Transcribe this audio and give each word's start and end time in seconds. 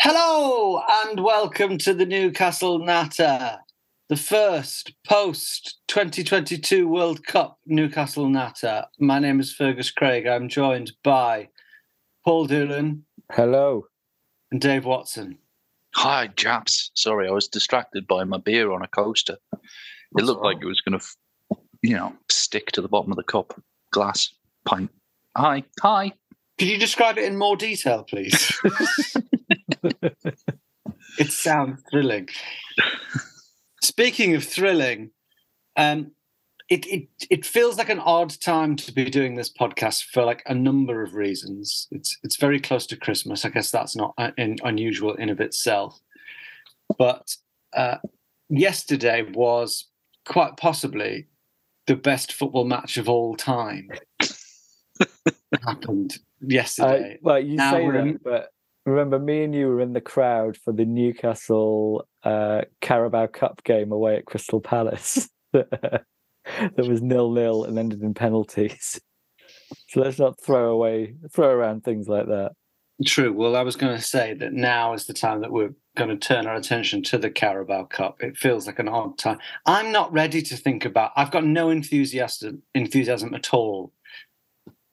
Hello 0.00 0.80
and 0.88 1.24
welcome 1.24 1.76
to 1.78 1.92
the 1.92 2.06
Newcastle 2.06 2.78
Natter, 2.78 3.58
the 4.08 4.16
first 4.16 4.92
post 5.04 5.80
2022 5.88 6.86
World 6.86 7.26
Cup 7.26 7.58
Newcastle 7.66 8.28
Natter. 8.28 8.84
My 9.00 9.18
name 9.18 9.40
is 9.40 9.52
Fergus 9.52 9.90
Craig. 9.90 10.24
I'm 10.24 10.48
joined 10.48 10.92
by 11.02 11.48
Paul 12.24 12.46
Doolan. 12.46 13.06
Hello. 13.32 13.86
And 14.52 14.60
Dave 14.60 14.84
Watson. 14.84 15.38
Hi, 15.96 16.28
Japs. 16.28 16.92
Sorry, 16.94 17.26
I 17.26 17.32
was 17.32 17.48
distracted 17.48 18.06
by 18.06 18.22
my 18.22 18.38
beer 18.38 18.70
on 18.70 18.82
a 18.82 18.88
coaster. 18.88 19.38
It 19.52 20.24
looked 20.24 20.44
like 20.44 20.58
it 20.62 20.66
was 20.66 20.80
going 20.80 21.00
to, 21.00 21.56
you 21.82 21.96
know, 21.96 22.14
stick 22.30 22.70
to 22.72 22.80
the 22.80 22.88
bottom 22.88 23.10
of 23.10 23.16
the 23.16 23.24
cup, 23.24 23.60
glass, 23.90 24.32
pint. 24.64 24.92
Hi, 25.36 25.64
hi. 25.82 26.12
Could 26.56 26.68
you 26.68 26.78
describe 26.78 27.18
it 27.18 27.24
in 27.24 27.36
more 27.36 27.56
detail, 27.56 28.04
please? 28.04 28.56
it 31.18 31.32
sounds 31.32 31.82
thrilling. 31.90 32.28
Speaking 33.82 34.34
of 34.34 34.44
thrilling, 34.44 35.10
um, 35.76 36.12
it, 36.68 36.86
it 36.86 37.08
it 37.30 37.46
feels 37.46 37.78
like 37.78 37.88
an 37.88 38.00
odd 38.00 38.30
time 38.40 38.76
to 38.76 38.92
be 38.92 39.08
doing 39.08 39.34
this 39.34 39.50
podcast 39.50 40.04
for 40.12 40.24
like 40.24 40.42
a 40.46 40.54
number 40.54 41.02
of 41.02 41.14
reasons. 41.14 41.88
It's 41.90 42.18
it's 42.22 42.36
very 42.36 42.60
close 42.60 42.86
to 42.88 42.96
Christmas. 42.96 43.44
I 43.44 43.48
guess 43.48 43.70
that's 43.70 43.96
not 43.96 44.14
un- 44.18 44.56
unusual 44.62 45.14
in 45.14 45.30
of 45.30 45.40
itself. 45.40 45.98
But 46.98 47.34
uh, 47.74 47.98
yesterday 48.48 49.22
was 49.22 49.86
quite 50.26 50.56
possibly 50.56 51.28
the 51.86 51.96
best 51.96 52.32
football 52.32 52.64
match 52.64 52.98
of 52.98 53.08
all 53.08 53.34
time. 53.34 53.88
happened 55.66 56.18
yesterday. 56.40 57.14
Uh, 57.14 57.18
well, 57.22 57.38
you 57.38 57.56
Now 57.56 57.72
say 57.72 57.90
that, 57.90 57.96
in- 57.96 58.20
but 58.22 58.50
remember, 58.90 59.18
me 59.18 59.44
and 59.44 59.54
you 59.54 59.68
were 59.68 59.80
in 59.80 59.92
the 59.92 60.00
crowd 60.00 60.56
for 60.56 60.72
the 60.72 60.84
Newcastle 60.84 62.06
uh, 62.22 62.62
Carabao 62.80 63.28
Cup 63.28 63.62
game 63.64 63.92
away 63.92 64.16
at 64.16 64.26
Crystal 64.26 64.60
Palace. 64.60 65.28
that 65.52 66.04
was 66.76 67.02
nil 67.02 67.30
nil 67.30 67.64
and 67.64 67.78
ended 67.78 68.02
in 68.02 68.14
penalties. 68.14 69.00
So 69.88 70.00
let's 70.00 70.18
not 70.18 70.40
throw 70.40 70.70
away, 70.70 71.14
throw 71.32 71.48
around 71.48 71.84
things 71.84 72.08
like 72.08 72.26
that. 72.26 72.52
True. 73.06 73.32
Well, 73.32 73.54
I 73.54 73.62
was 73.62 73.76
going 73.76 73.96
to 73.96 74.02
say 74.02 74.34
that 74.34 74.52
now 74.52 74.92
is 74.92 75.06
the 75.06 75.12
time 75.12 75.40
that 75.42 75.52
we're 75.52 75.74
going 75.96 76.10
to 76.10 76.16
turn 76.16 76.46
our 76.46 76.56
attention 76.56 77.02
to 77.04 77.18
the 77.18 77.30
Carabao 77.30 77.84
Cup. 77.84 78.22
It 78.22 78.36
feels 78.36 78.66
like 78.66 78.80
an 78.80 78.88
odd 78.88 79.18
time. 79.18 79.38
I'm 79.66 79.92
not 79.92 80.12
ready 80.12 80.42
to 80.42 80.56
think 80.56 80.84
about. 80.84 81.12
I've 81.16 81.30
got 81.30 81.44
no 81.44 81.70
enthusiasm 81.70 82.62
enthusiasm 82.74 83.34
at 83.34 83.54
all 83.54 83.92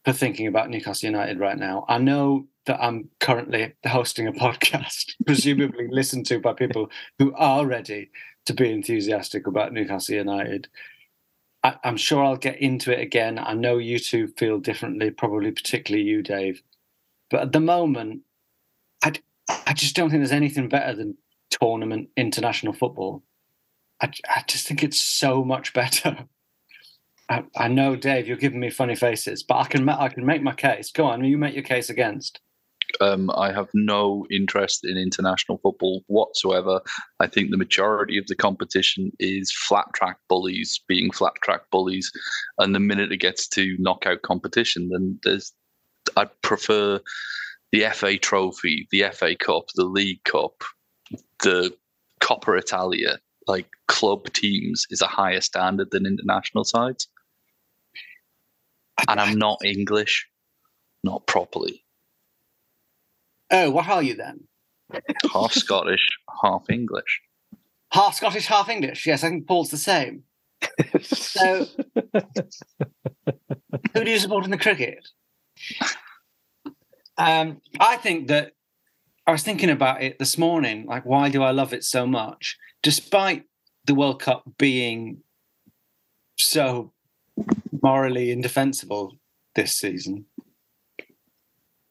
for 0.03 0.13
thinking 0.13 0.45
about 0.45 0.69
Newcastle 0.69 1.07
United 1.07 1.39
right 1.39 1.57
now. 1.57 1.85
I 1.89 1.97
know 1.97 2.47
that 2.65 2.83
I'm 2.83 3.09
currently 3.19 3.73
hosting 3.85 4.27
a 4.27 4.31
podcast, 4.31 5.13
presumably 5.25 5.87
listened 5.89 6.25
to 6.27 6.39
by 6.39 6.53
people 6.53 6.89
who 7.19 7.33
are 7.35 7.65
ready 7.65 8.09
to 8.45 8.53
be 8.53 8.71
enthusiastic 8.71 9.47
about 9.47 9.73
Newcastle 9.73 10.15
United. 10.15 10.67
I, 11.63 11.75
I'm 11.83 11.97
sure 11.97 12.23
I'll 12.23 12.37
get 12.37 12.61
into 12.61 12.91
it 12.91 13.01
again. 13.01 13.39
I 13.39 13.53
know 13.53 13.77
you 13.77 13.99
two 13.99 14.27
feel 14.37 14.59
differently, 14.59 15.11
probably 15.11 15.51
particularly 15.51 16.05
you, 16.05 16.21
Dave. 16.21 16.61
But 17.29 17.41
at 17.41 17.51
the 17.51 17.59
moment, 17.59 18.21
I, 19.03 19.13
I 19.65 19.73
just 19.73 19.95
don't 19.95 20.09
think 20.09 20.21
there's 20.21 20.31
anything 20.31 20.69
better 20.69 20.95
than 20.95 21.17
tournament 21.49 22.09
international 22.17 22.73
football. 22.73 23.23
I, 24.01 24.11
I 24.27 24.43
just 24.47 24.67
think 24.67 24.83
it's 24.83 25.01
so 25.01 25.43
much 25.43 25.73
better. 25.73 26.25
I, 27.29 27.43
I 27.55 27.67
know, 27.67 27.95
Dave, 27.95 28.27
you're 28.27 28.37
giving 28.37 28.59
me 28.59 28.69
funny 28.69 28.95
faces, 28.95 29.41
but 29.41 29.55
I 29.55 29.65
can 29.65 29.87
I 29.89 30.09
can 30.09 30.25
make 30.25 30.43
my 30.43 30.53
case. 30.53 30.91
Go 30.91 31.05
on, 31.05 31.23
you 31.23 31.39
make 31.39 31.55
your 31.55 31.63
case 31.63 31.89
against. 31.89 32.39
Um, 33.01 33.31
I 33.35 33.51
have 33.51 33.69
no 33.73 34.25
interest 34.31 34.85
in 34.85 34.97
international 34.97 35.57
football 35.57 36.03
whatsoever. 36.07 36.81
I 37.19 37.27
think 37.27 37.51
the 37.51 37.57
majority 37.57 38.17
of 38.17 38.27
the 38.27 38.35
competition 38.35 39.11
is 39.19 39.51
flat 39.51 39.85
track 39.93 40.17
bullies 40.29 40.81
being 40.87 41.11
flat 41.11 41.33
track 41.43 41.61
bullies, 41.71 42.11
and 42.59 42.73
the 42.73 42.79
minute 42.79 43.11
it 43.11 43.17
gets 43.17 43.47
to 43.49 43.75
knockout 43.79 44.21
competition, 44.21 44.89
then 44.89 45.19
there's 45.23 45.53
I 46.15 46.25
prefer 46.41 46.99
the 47.71 47.85
FA 47.93 48.17
Trophy, 48.17 48.87
the 48.91 49.05
FA 49.13 49.35
Cup, 49.35 49.65
the 49.75 49.85
League 49.85 50.23
Cup, 50.23 50.63
the 51.43 51.75
Coppa 52.21 52.57
Italia. 52.57 53.19
Like 53.47 53.67
club 53.87 54.31
teams 54.33 54.87
is 54.89 55.01
a 55.01 55.07
higher 55.07 55.41
standard 55.41 55.91
than 55.91 56.07
international 56.07 56.63
sides, 56.63 57.07
and 59.07 59.19
I'm 59.19 59.37
not 59.37 59.59
English, 59.63 60.27
not 61.03 61.27
properly. 61.27 61.84
Oh, 63.51 63.71
what 63.71 63.87
are 63.87 64.03
you 64.03 64.15
then? 64.15 64.47
half 65.33 65.53
Scottish, 65.53 66.07
half 66.43 66.69
English. 66.69 67.21
Half 67.91 68.15
Scottish, 68.15 68.47
half 68.47 68.69
English. 68.69 69.05
Yes, 69.05 69.23
I 69.23 69.29
think 69.29 69.47
Paul's 69.47 69.69
the 69.69 69.77
same. 69.77 70.23
So, 71.01 71.65
who 73.93 74.03
do 74.03 74.09
you 74.09 74.19
support 74.19 74.45
in 74.45 74.51
the 74.51 74.57
cricket? 74.57 75.07
Um, 77.17 77.61
I 77.79 77.97
think 77.97 78.27
that 78.27 78.53
I 79.27 79.31
was 79.31 79.43
thinking 79.43 79.69
about 79.69 80.03
it 80.03 80.19
this 80.19 80.37
morning. 80.37 80.85
Like, 80.85 81.05
why 81.05 81.29
do 81.29 81.43
I 81.43 81.51
love 81.51 81.73
it 81.73 81.83
so 81.83 82.05
much? 82.05 82.57
Despite 82.83 83.43
the 83.85 83.95
World 83.95 84.21
Cup 84.21 84.43
being 84.57 85.21
so 86.37 86.91
morally 87.81 88.31
indefensible 88.31 89.17
this 89.55 89.73
season, 89.77 90.25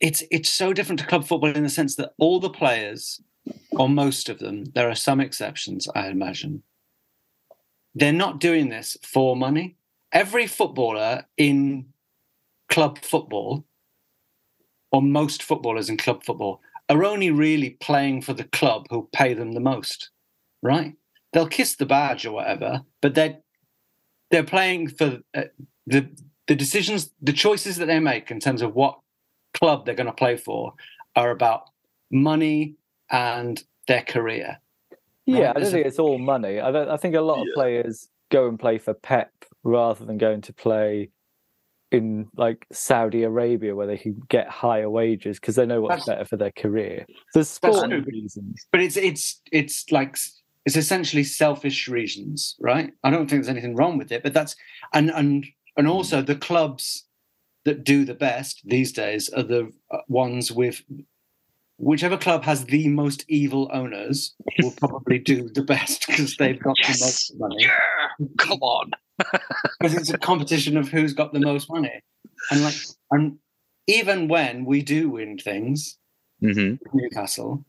it's 0.00 0.22
it's 0.30 0.52
so 0.52 0.72
different 0.72 1.00
to 1.00 1.06
club 1.06 1.24
football 1.24 1.50
in 1.50 1.62
the 1.62 1.68
sense 1.68 1.96
that 1.96 2.12
all 2.18 2.40
the 2.40 2.50
players, 2.50 3.20
or 3.72 3.88
most 3.88 4.28
of 4.28 4.38
them, 4.38 4.64
there 4.74 4.90
are 4.90 4.94
some 4.94 5.20
exceptions, 5.20 5.88
I 5.94 6.08
imagine. 6.08 6.62
They're 7.94 8.12
not 8.12 8.40
doing 8.40 8.68
this 8.68 8.96
for 9.02 9.36
money. 9.36 9.76
Every 10.12 10.46
footballer 10.46 11.26
in 11.36 11.86
club 12.68 12.98
football, 12.98 13.64
or 14.90 15.02
most 15.02 15.42
footballers 15.42 15.88
in 15.88 15.96
club 15.96 16.24
football, 16.24 16.60
are 16.88 17.04
only 17.04 17.30
really 17.30 17.70
playing 17.70 18.22
for 18.22 18.32
the 18.32 18.44
club 18.44 18.86
who 18.90 19.08
pay 19.12 19.34
them 19.34 19.52
the 19.52 19.60
most, 19.60 20.10
right? 20.62 20.94
They'll 21.32 21.48
kiss 21.48 21.76
the 21.76 21.86
badge 21.86 22.26
or 22.26 22.32
whatever, 22.32 22.82
but 23.00 23.14
they're 23.14 23.38
they're 24.30 24.44
playing 24.44 24.88
for 24.88 25.20
uh, 25.34 25.44
the 25.86 26.08
the 26.46 26.54
decisions, 26.54 27.10
the 27.22 27.32
choices 27.32 27.76
that 27.76 27.86
they 27.86 28.00
make 28.00 28.30
in 28.30 28.40
terms 28.40 28.60
of 28.60 28.74
what 28.74 28.98
club 29.64 29.84
they're 29.86 29.94
going 29.94 30.06
to 30.06 30.12
play 30.12 30.36
for 30.36 30.74
are 31.16 31.30
about 31.30 31.70
money 32.10 32.74
and 33.10 33.62
their 33.88 34.02
career. 34.02 34.58
Yeah, 35.26 35.34
Right, 35.36 35.42
I 35.42 35.52
don't 35.52 35.54
there's 35.62 35.68
a- 35.68 35.76
think 35.76 35.86
it's 35.86 35.98
all 35.98 36.18
money. 36.18 36.60
I 36.60 36.70
don't. 36.70 36.88
I 36.90 36.96
think 36.98 37.14
a 37.14 37.20
lot 37.20 37.38
of 37.40 37.46
Yeah. 37.48 37.54
players 37.54 38.08
go 38.30 38.48
and 38.48 38.58
play 38.58 38.78
for 38.78 38.94
Pep 38.94 39.32
rather 39.62 40.04
than 40.04 40.18
going 40.18 40.42
to 40.42 40.52
play 40.52 41.10
in 41.90 42.26
like 42.36 42.66
Saudi 42.72 43.22
Arabia 43.22 43.74
where 43.74 43.86
they 43.86 43.96
can 43.98 44.20
get 44.28 44.48
higher 44.48 44.90
wages 44.90 45.38
because 45.38 45.54
they 45.56 45.64
know 45.66 45.80
what's 45.80 46.04
That's- 46.04 46.08
better 46.16 46.24
for 46.28 46.36
their 46.36 46.50
career. 46.52 47.06
There's 47.32 47.48
sport 47.48 47.90
reasons. 48.06 48.66
But 48.72 48.80
it's 48.82 48.96
it's 48.96 49.40
it's 49.52 49.90
like 49.90 50.16
it's 50.66 50.76
essentially 50.76 51.24
selfish 51.24 51.88
reasons, 51.88 52.56
right? 52.60 52.92
I 53.04 53.10
don't 53.10 53.26
think 53.30 53.42
there's 53.42 53.48
anything 53.56 53.76
wrong 53.76 53.96
with 53.98 54.10
it, 54.12 54.22
but 54.22 54.34
that's 54.34 54.56
and 54.92 55.10
and 55.10 55.46
and 55.76 55.86
also 55.88 56.20
the 56.22 56.36
clubs 56.36 57.06
that 57.64 57.84
do 57.84 58.04
the 58.04 58.14
best 58.14 58.60
these 58.64 58.92
days 58.92 59.28
are 59.30 59.42
the 59.42 59.72
uh, 59.90 59.98
ones 60.08 60.52
with 60.52 60.82
whichever 61.78 62.16
club 62.16 62.44
has 62.44 62.64
the 62.66 62.88
most 62.88 63.24
evil 63.28 63.70
owners 63.72 64.34
will 64.62 64.70
probably 64.76 65.18
do 65.18 65.48
the 65.48 65.62
best 65.62 66.06
because 66.06 66.36
they've 66.36 66.62
got 66.62 66.76
Yes. 66.78 66.98
the 67.00 67.04
most 67.06 67.34
money. 67.38 67.56
Yeah, 67.64 68.26
come 68.38 68.60
on. 68.62 68.90
Because 69.80 69.96
it's 69.98 70.10
a 70.10 70.18
competition 70.18 70.76
of 70.76 70.88
who's 70.88 71.12
got 71.12 71.32
the 71.32 71.40
most 71.40 71.70
money. 71.70 72.02
And 72.50 72.62
like 72.62 72.74
and 73.10 73.38
even 73.86 74.28
when 74.28 74.64
we 74.64 74.82
do 74.82 75.10
win 75.10 75.36
things, 75.38 75.98
hmm 76.40 76.74
Newcastle, 76.92 77.64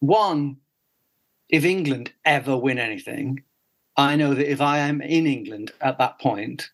one, 0.00 0.56
if 1.48 1.64
England 1.64 2.12
ever 2.24 2.56
win 2.56 2.78
anything, 2.78 3.42
I 3.96 4.16
know 4.16 4.34
that 4.34 4.50
if 4.50 4.60
I 4.60 4.78
am 4.78 5.00
in 5.00 5.26
England 5.26 5.72
at 5.80 5.98
that 5.98 6.18
point, 6.18 6.70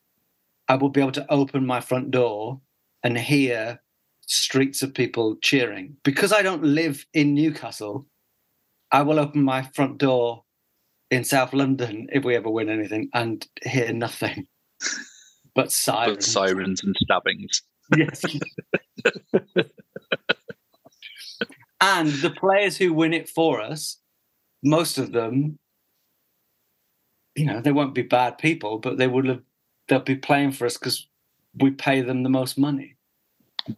I 0.72 0.76
will 0.76 0.88
be 0.88 1.02
able 1.02 1.12
to 1.12 1.30
open 1.30 1.66
my 1.66 1.82
front 1.82 2.10
door 2.10 2.58
and 3.02 3.18
hear 3.18 3.78
streets 4.22 4.80
of 4.82 4.94
people 4.94 5.36
cheering. 5.42 5.98
Because 6.02 6.32
I 6.32 6.40
don't 6.40 6.64
live 6.64 7.04
in 7.12 7.34
Newcastle, 7.34 8.06
I 8.90 9.02
will 9.02 9.18
open 9.18 9.42
my 9.42 9.60
front 9.74 9.98
door 9.98 10.44
in 11.10 11.24
South 11.24 11.52
London 11.52 12.06
if 12.10 12.24
we 12.24 12.36
ever 12.36 12.48
win 12.48 12.70
anything 12.70 13.10
and 13.12 13.46
hear 13.62 13.92
nothing 13.92 14.46
but 15.54 15.70
sirens. 15.70 16.16
But 16.16 16.22
sirens 16.22 16.82
and 16.82 16.96
stabbings. 17.02 17.62
Yes. 17.94 18.22
and 21.82 22.08
the 22.08 22.30
players 22.30 22.78
who 22.78 22.94
win 22.94 23.12
it 23.12 23.28
for 23.28 23.60
us, 23.60 23.98
most 24.64 24.96
of 24.96 25.12
them, 25.12 25.58
you 27.36 27.44
know, 27.44 27.60
they 27.60 27.72
won't 27.72 27.94
be 27.94 28.00
bad 28.00 28.38
people, 28.38 28.78
but 28.78 28.96
they 28.96 29.06
would 29.06 29.26
have 29.26 29.42
they'll 29.88 30.00
be 30.00 30.16
playing 30.16 30.52
for 30.52 30.66
us 30.66 30.76
because 30.76 31.06
we 31.58 31.70
pay 31.70 32.00
them 32.00 32.22
the 32.22 32.28
most 32.28 32.58
money. 32.58 32.96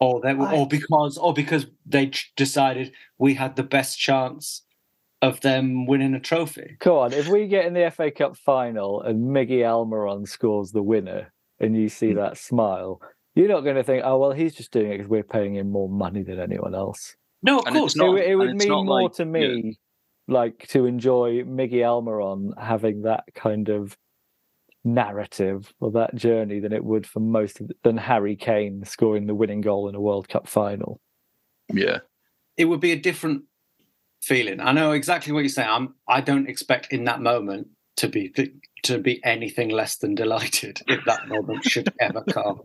Or 0.01 0.21
they 0.21 0.31
I- 0.31 0.57
or 0.57 0.67
because 0.67 1.19
or 1.19 1.35
because 1.35 1.67
they 1.85 2.09
ch- 2.09 2.33
decided 2.37 2.93
we 3.19 3.35
had 3.35 3.57
the 3.57 3.63
best 3.63 3.99
chance 3.99 4.63
of 5.21 5.41
them 5.41 5.87
winning 5.87 6.15
a 6.15 6.21
trophy. 6.21 6.77
Come 6.81 6.95
on, 6.95 7.13
if 7.13 7.29
we 7.29 7.47
get 7.47 7.67
in 7.67 7.75
the 7.75 7.91
FA 7.91 8.11
Cup 8.11 8.37
final 8.37 9.03
and 9.03 9.31
Miggy 9.31 9.61
Almiron 9.61 10.27
scores 10.29 10.73
the 10.73 10.83
winner 10.83 11.33
and 11.61 11.77
you 11.77 11.89
see 11.89 12.11
hmm. 12.11 12.17
that 12.17 12.37
smile, 12.39 13.01
you're 13.35 13.49
not 13.49 13.61
going 13.61 13.77
to 13.77 13.85
think, 13.85 14.03
oh, 14.05 14.19
well, 14.19 14.33
he's 14.33 14.55
just 14.55 14.71
doing 14.71 14.91
it 14.93 14.99
because 14.99 15.09
we're 15.09 15.23
paying 15.23 15.55
him 15.57 15.71
more 15.71 15.89
money 15.89 16.23
than 16.23 16.41
anyone 16.41 16.75
else. 16.75 17.17
No, 17.43 17.59
of 17.61 17.67
And 17.67 17.77
course. 17.77 17.95
It 17.95 17.99
not- 17.99 18.13
would- 18.13 18.23
it, 18.23 18.37
would 18.37 18.57
mean 18.57 18.69
more 18.69 19.03
like- 19.03 19.13
to 19.15 19.25
me, 19.25 19.79
like 20.29 20.67
to 20.69 20.87
enjoy 20.87 21.43
Miggy 21.43 21.83
Almiron 21.83 22.51
having 22.61 23.03
that 23.03 23.25
kind 23.35 23.69
of 23.69 23.97
narrative 24.85 25.73
or 25.81 25.91
that 25.93 26.15
journey 26.15 26.61
than 26.61 26.73
it 26.73 26.85
would 26.85 27.07
for 27.07 27.21
most 27.21 27.61
of 27.61 27.71
than 27.83 27.97
Harry 27.97 28.37
Kane 28.37 28.85
scoring 28.85 29.27
the 29.27 29.35
winning 29.35 29.61
goal 29.61 29.89
in 29.89 29.95
a 29.95 30.01
World 30.01 30.29
Cup 30.29 30.47
final. 30.47 31.01
Yeah. 31.73 32.01
it 32.57 32.67
would 32.67 32.81
be 32.81 32.93
a 32.93 32.99
different 32.99 33.45
feeling. 34.23 34.61
I 34.61 34.73
know 34.73 34.93
exactly 34.93 35.33
what 35.33 35.41
you're 35.41 35.49
saying. 35.49 35.69
I'm. 35.69 35.95
I 36.09 36.21
don't 36.21 36.49
expect 36.49 36.93
in 36.93 37.05
that 37.05 37.21
moment 37.21 37.69
to 37.97 38.09
be 38.09 38.33
to 38.83 38.99
be 38.99 39.25
anything 39.25 39.71
less 39.71 39.97
than 39.97 40.15
delighted 40.15 40.81
if 40.89 41.05
that 41.05 41.29
moment 41.29 41.65
should 41.65 41.93
ever 42.01 42.23
come. 42.23 42.61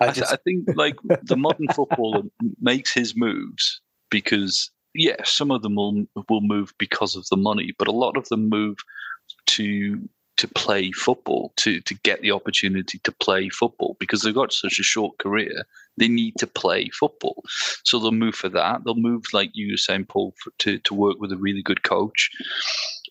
I 0.00 0.08
I, 0.08 0.12
just 0.12 0.32
I 0.32 0.36
think 0.44 0.68
like 0.74 0.96
the 1.22 1.36
modern 1.36 1.68
footballer 1.68 2.22
makes 2.60 2.92
his 2.92 3.16
moves 3.16 3.80
because 4.10 4.70
yeah, 4.94 5.16
some 5.24 5.50
of 5.50 5.62
them 5.62 5.76
will 5.76 6.06
will 6.28 6.40
move 6.40 6.72
because 6.78 7.16
of 7.16 7.26
the 7.28 7.36
money, 7.36 7.74
but 7.78 7.88
a 7.88 7.92
lot 7.92 8.16
of 8.16 8.28
them 8.28 8.48
move 8.48 8.76
to 9.46 10.08
to 10.36 10.48
play 10.48 10.92
football, 10.92 11.52
to 11.56 11.80
to 11.80 11.94
get 11.94 12.20
the 12.20 12.30
opportunity 12.32 12.98
to 12.98 13.12
play 13.12 13.48
football 13.48 13.96
because 13.98 14.22
they've 14.22 14.34
got 14.34 14.52
such 14.52 14.78
a 14.78 14.84
short 14.84 15.18
career. 15.18 15.64
They 15.96 16.08
need 16.08 16.34
to 16.38 16.46
play 16.46 16.90
football, 16.90 17.42
so 17.84 17.98
they'll 17.98 18.12
move 18.12 18.34
for 18.34 18.50
that. 18.50 18.84
They'll 18.84 18.94
move 18.94 19.24
like 19.32 19.50
you 19.54 19.72
were 19.72 19.78
saying, 19.78 20.06
Paul, 20.06 20.34
for, 20.42 20.52
to 20.58 20.78
to 20.78 20.94
work 20.94 21.18
with 21.18 21.32
a 21.32 21.38
really 21.38 21.62
good 21.62 21.82
coach. 21.82 22.30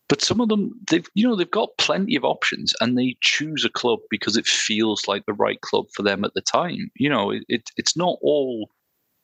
But 0.07 0.21
some 0.21 0.39
of 0.39 0.50
them, 0.50 0.79
they've 0.88 1.07
you 1.15 1.27
know 1.27 1.35
they've 1.35 1.50
got 1.50 1.77
plenty 1.79 2.15
of 2.15 2.23
options, 2.23 2.73
and 2.79 2.97
they 2.97 3.17
choose 3.21 3.65
a 3.65 3.69
club 3.69 4.00
because 4.12 4.38
it 4.38 4.45
feels 4.45 5.07
like 5.07 5.25
the 5.25 5.33
right 5.33 5.59
club 5.62 5.88
for 5.94 6.03
them 6.03 6.23
at 6.23 6.35
the 6.35 6.41
time. 6.41 6.91
You 6.95 7.09
know, 7.09 7.31
it, 7.31 7.44
it 7.50 7.71
it's 7.75 7.97
not 7.97 8.19
all 8.21 8.69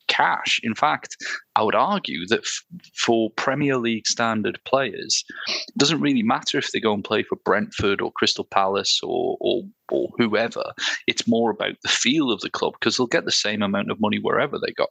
cash. 0.08 0.60
In 0.62 0.74
fact, 0.74 1.16
I 1.56 1.62
would 1.62 1.74
argue 1.74 2.26
that 2.28 2.40
f- 2.40 2.64
for 2.94 3.30
Premier 3.30 3.76
League 3.76 4.06
standard 4.06 4.58
players, 4.64 5.24
it 5.48 5.78
doesn't 5.78 6.00
really 6.00 6.22
matter 6.22 6.58
if 6.58 6.72
they 6.72 6.80
go 6.80 6.92
and 6.92 7.04
play 7.04 7.22
for 7.22 7.36
Brentford 7.44 8.00
or 8.00 8.12
Crystal 8.12 8.44
Palace 8.44 9.00
or 9.02 9.36
or, 9.40 9.62
or 9.90 10.08
whoever. 10.18 10.64
It's 11.06 11.26
more 11.26 11.50
about 11.50 11.74
the 11.82 11.88
feel 11.88 12.30
of 12.30 12.40
the 12.40 12.50
club 12.50 12.74
because 12.78 12.96
they'll 12.96 13.06
get 13.06 13.24
the 13.24 13.32
same 13.32 13.62
amount 13.62 13.90
of 13.90 14.00
money 14.00 14.18
wherever 14.18 14.58
they 14.58 14.72
go. 14.72 14.86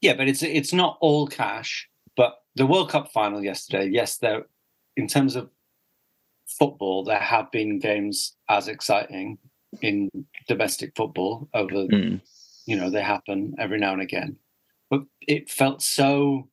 yeah, 0.00 0.14
but 0.14 0.28
it's 0.28 0.42
it's 0.42 0.72
not 0.72 0.98
all 1.00 1.26
cash. 1.26 1.88
But 2.16 2.34
the 2.56 2.66
World 2.66 2.90
Cup 2.90 3.10
final 3.12 3.42
yesterday, 3.42 3.88
yes, 3.90 4.18
there 4.18 4.44
in 4.96 5.06
terms 5.06 5.36
of 5.36 5.48
football, 6.58 7.04
there 7.04 7.18
have 7.18 7.50
been 7.50 7.78
games 7.78 8.36
as 8.48 8.68
exciting 8.68 9.38
in 9.80 10.10
domestic 10.48 10.92
football 10.96 11.48
over 11.54 11.86
hmm. 11.86 12.16
You 12.66 12.76
know 12.76 12.90
they 12.90 13.02
happen 13.02 13.54
every 13.58 13.78
now 13.78 13.92
and 13.92 14.02
again. 14.02 14.36
But 14.90 15.02
it 15.22 15.50
felt 15.50 15.82
so 15.82 16.48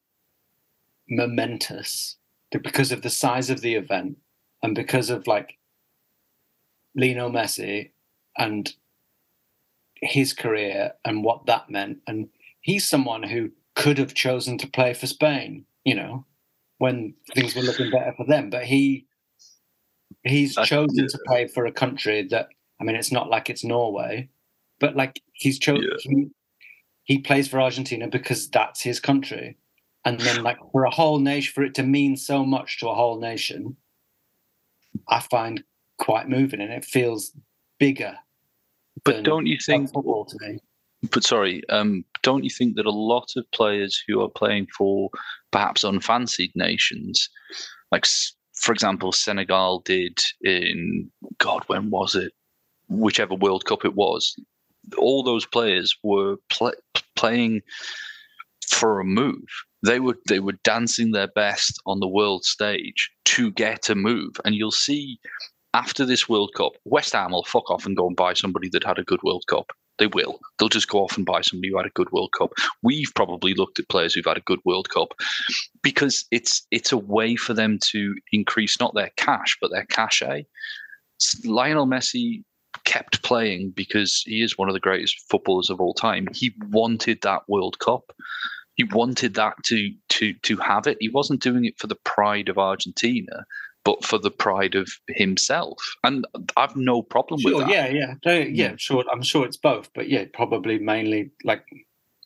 momentous 1.09 2.15
because 2.51 2.91
of 2.91 3.01
the 3.01 3.09
size 3.09 3.49
of 3.49 3.61
the 3.61 3.75
event 3.75 4.17
and 4.63 4.75
because 4.75 5.09
of 5.09 5.27
like 5.27 5.57
Lionel 6.95 7.31
Messi 7.31 7.91
and 8.37 8.73
his 9.95 10.33
career 10.33 10.93
and 11.03 11.23
what 11.23 11.45
that 11.45 11.69
meant. 11.69 11.99
And 12.07 12.29
he's 12.61 12.87
someone 12.87 13.23
who 13.23 13.51
could 13.75 13.97
have 13.97 14.13
chosen 14.13 14.57
to 14.57 14.67
play 14.67 14.93
for 14.93 15.07
Spain 15.07 15.65
you 15.85 15.95
know 15.95 16.25
when 16.77 17.13
things 17.33 17.55
were 17.55 17.61
looking 17.61 17.91
better 17.91 18.13
for 18.15 18.25
them. 18.25 18.49
But 18.49 18.63
he 18.63 19.05
he's 20.23 20.55
chosen 20.55 21.07
to 21.07 21.19
play 21.25 21.47
for 21.47 21.65
a 21.65 21.71
country 21.71 22.27
that 22.29 22.49
I 22.79 22.83
mean 22.83 22.95
it's 22.95 23.11
not 23.11 23.29
like 23.29 23.49
it's 23.49 23.63
Norway 23.63 24.29
but 24.79 24.95
like 24.95 25.21
he's 25.33 25.59
chosen 25.59 25.83
Yeah. 25.83 25.97
he, 25.99 26.27
he 27.03 27.19
plays 27.19 27.47
for 27.47 27.59
Argentina 27.59 28.07
because 28.07 28.49
that's 28.49 28.81
his 28.81 28.99
country. 28.99 29.57
And 30.05 30.19
then 30.19 30.43
like 30.43 30.57
for 30.71 30.85
a 30.85 30.89
whole 30.91 31.19
nation 31.19 31.53
for 31.53 31.63
it 31.63 31.75
to 31.75 31.83
mean 31.83 32.17
so 32.17 32.45
much 32.45 32.79
to 32.79 32.89
a 32.89 32.95
whole 32.95 33.19
nation, 33.19 33.77
I 35.07 35.19
find 35.19 35.63
quite 35.97 36.29
moving 36.29 36.61
and 36.61 36.71
it 36.71 36.85
feels 36.85 37.31
bigger. 37.79 38.15
But 39.03 39.15
than 39.15 39.23
don't 39.23 39.45
you 39.45 39.57
think? 39.63 39.91
football 39.93 40.25
to 40.25 40.37
me? 40.41 40.59
But 41.11 41.23
sorry, 41.23 41.61
um, 41.69 42.03
don't 42.23 42.43
you 42.43 42.49
think 42.49 42.75
that 42.75 42.85
a 42.85 42.91
lot 42.91 43.29
of 43.37 43.49
players 43.51 44.03
who 44.05 44.21
are 44.21 44.29
playing 44.29 44.67
for 44.77 45.09
perhaps 45.51 45.85
unfancied 45.85 46.51
nations, 46.55 47.29
like 47.91 48.05
for 48.53 48.73
example, 48.73 49.13
Senegal 49.13 49.79
did 49.79 50.19
in 50.41 51.09
God, 51.37 51.63
when 51.67 51.89
was 51.89 52.15
it? 52.15 52.33
Whichever 52.89 53.35
World 53.35 53.63
Cup 53.65 53.85
it 53.85 53.95
was, 53.95 54.35
all 54.97 55.23
those 55.23 55.45
players 55.45 55.95
were 56.03 56.37
pl- 56.49 56.73
playing 57.15 57.61
for 58.67 58.99
a 58.99 59.05
move. 59.05 59.47
They 59.85 59.99
were 59.99 60.17
they 60.27 60.39
were 60.39 60.59
dancing 60.63 61.11
their 61.11 61.29
best 61.29 61.81
on 61.85 61.99
the 61.99 62.07
world 62.07 62.43
stage 62.43 63.09
to 63.25 63.51
get 63.51 63.89
a 63.89 63.95
move, 63.95 64.33
and 64.43 64.55
you'll 64.55 64.71
see 64.71 65.19
after 65.73 66.05
this 66.05 66.27
World 66.27 66.51
Cup, 66.55 66.73
West 66.85 67.13
Ham 67.13 67.31
will 67.31 67.43
fuck 67.43 67.69
off 67.69 67.85
and 67.85 67.95
go 67.95 68.07
and 68.07 68.15
buy 68.15 68.33
somebody 68.33 68.69
that 68.69 68.83
had 68.83 68.97
a 68.97 69.03
good 69.03 69.21
World 69.23 69.45
Cup. 69.47 69.71
They 69.99 70.07
will. 70.07 70.39
They'll 70.57 70.69
just 70.69 70.87
go 70.89 71.03
off 71.03 71.17
and 71.17 71.25
buy 71.25 71.41
somebody 71.41 71.69
who 71.69 71.77
had 71.77 71.85
a 71.85 71.91
good 71.91 72.11
World 72.11 72.31
Cup. 72.37 72.53
We've 72.81 73.11
probably 73.15 73.53
looked 73.53 73.79
at 73.79 73.89
players 73.89 74.13
who've 74.13 74.25
had 74.25 74.37
a 74.37 74.41
good 74.41 74.59
World 74.65 74.89
Cup 74.89 75.13
because 75.83 76.25
it's 76.31 76.65
it's 76.71 76.91
a 76.91 76.97
way 76.97 77.35
for 77.35 77.53
them 77.53 77.77
to 77.91 78.15
increase 78.31 78.79
not 78.79 78.95
their 78.95 79.11
cash 79.17 79.57
but 79.61 79.71
their 79.71 79.85
cachet. 79.85 80.45
Lionel 81.43 81.85
Messi 81.85 82.43
kept 82.89 83.21
playing 83.21 83.69
because 83.75 84.23
he 84.25 84.41
is 84.41 84.57
one 84.57 84.67
of 84.67 84.73
the 84.73 84.79
greatest 84.79 85.15
footballers 85.29 85.69
of 85.69 85.79
all 85.79 85.93
time. 85.93 86.27
He 86.33 86.51
wanted 86.71 87.21
that 87.21 87.43
World 87.47 87.77
Cup. 87.77 88.11
He 88.75 88.83
wanted 88.83 89.35
that 89.35 89.55
to 89.65 89.91
to 90.15 90.33
to 90.33 90.57
have 90.57 90.87
it. 90.87 90.97
He 90.99 91.09
wasn't 91.09 91.41
doing 91.41 91.65
it 91.65 91.77
for 91.77 91.87
the 91.87 91.99
pride 92.13 92.49
of 92.49 92.57
Argentina, 92.57 93.45
but 93.83 94.03
for 94.03 94.17
the 94.17 94.31
pride 94.31 94.73
of 94.73 94.89
himself. 95.07 95.77
And 96.03 96.25
I've 96.57 96.75
no 96.75 97.01
problem 97.03 97.41
Sure, 97.41 97.57
with 97.57 97.67
that. 97.67 97.71
yeah, 97.71 97.87
yeah. 97.89 98.13
No, 98.25 98.33
yeah, 98.39 98.73
sure. 98.77 99.03
I'm 99.11 99.21
sure 99.21 99.45
it's 99.45 99.57
both, 99.57 99.89
but 99.93 100.09
yeah, 100.09 100.25
probably 100.33 100.79
mainly 100.79 101.31
like 101.43 101.63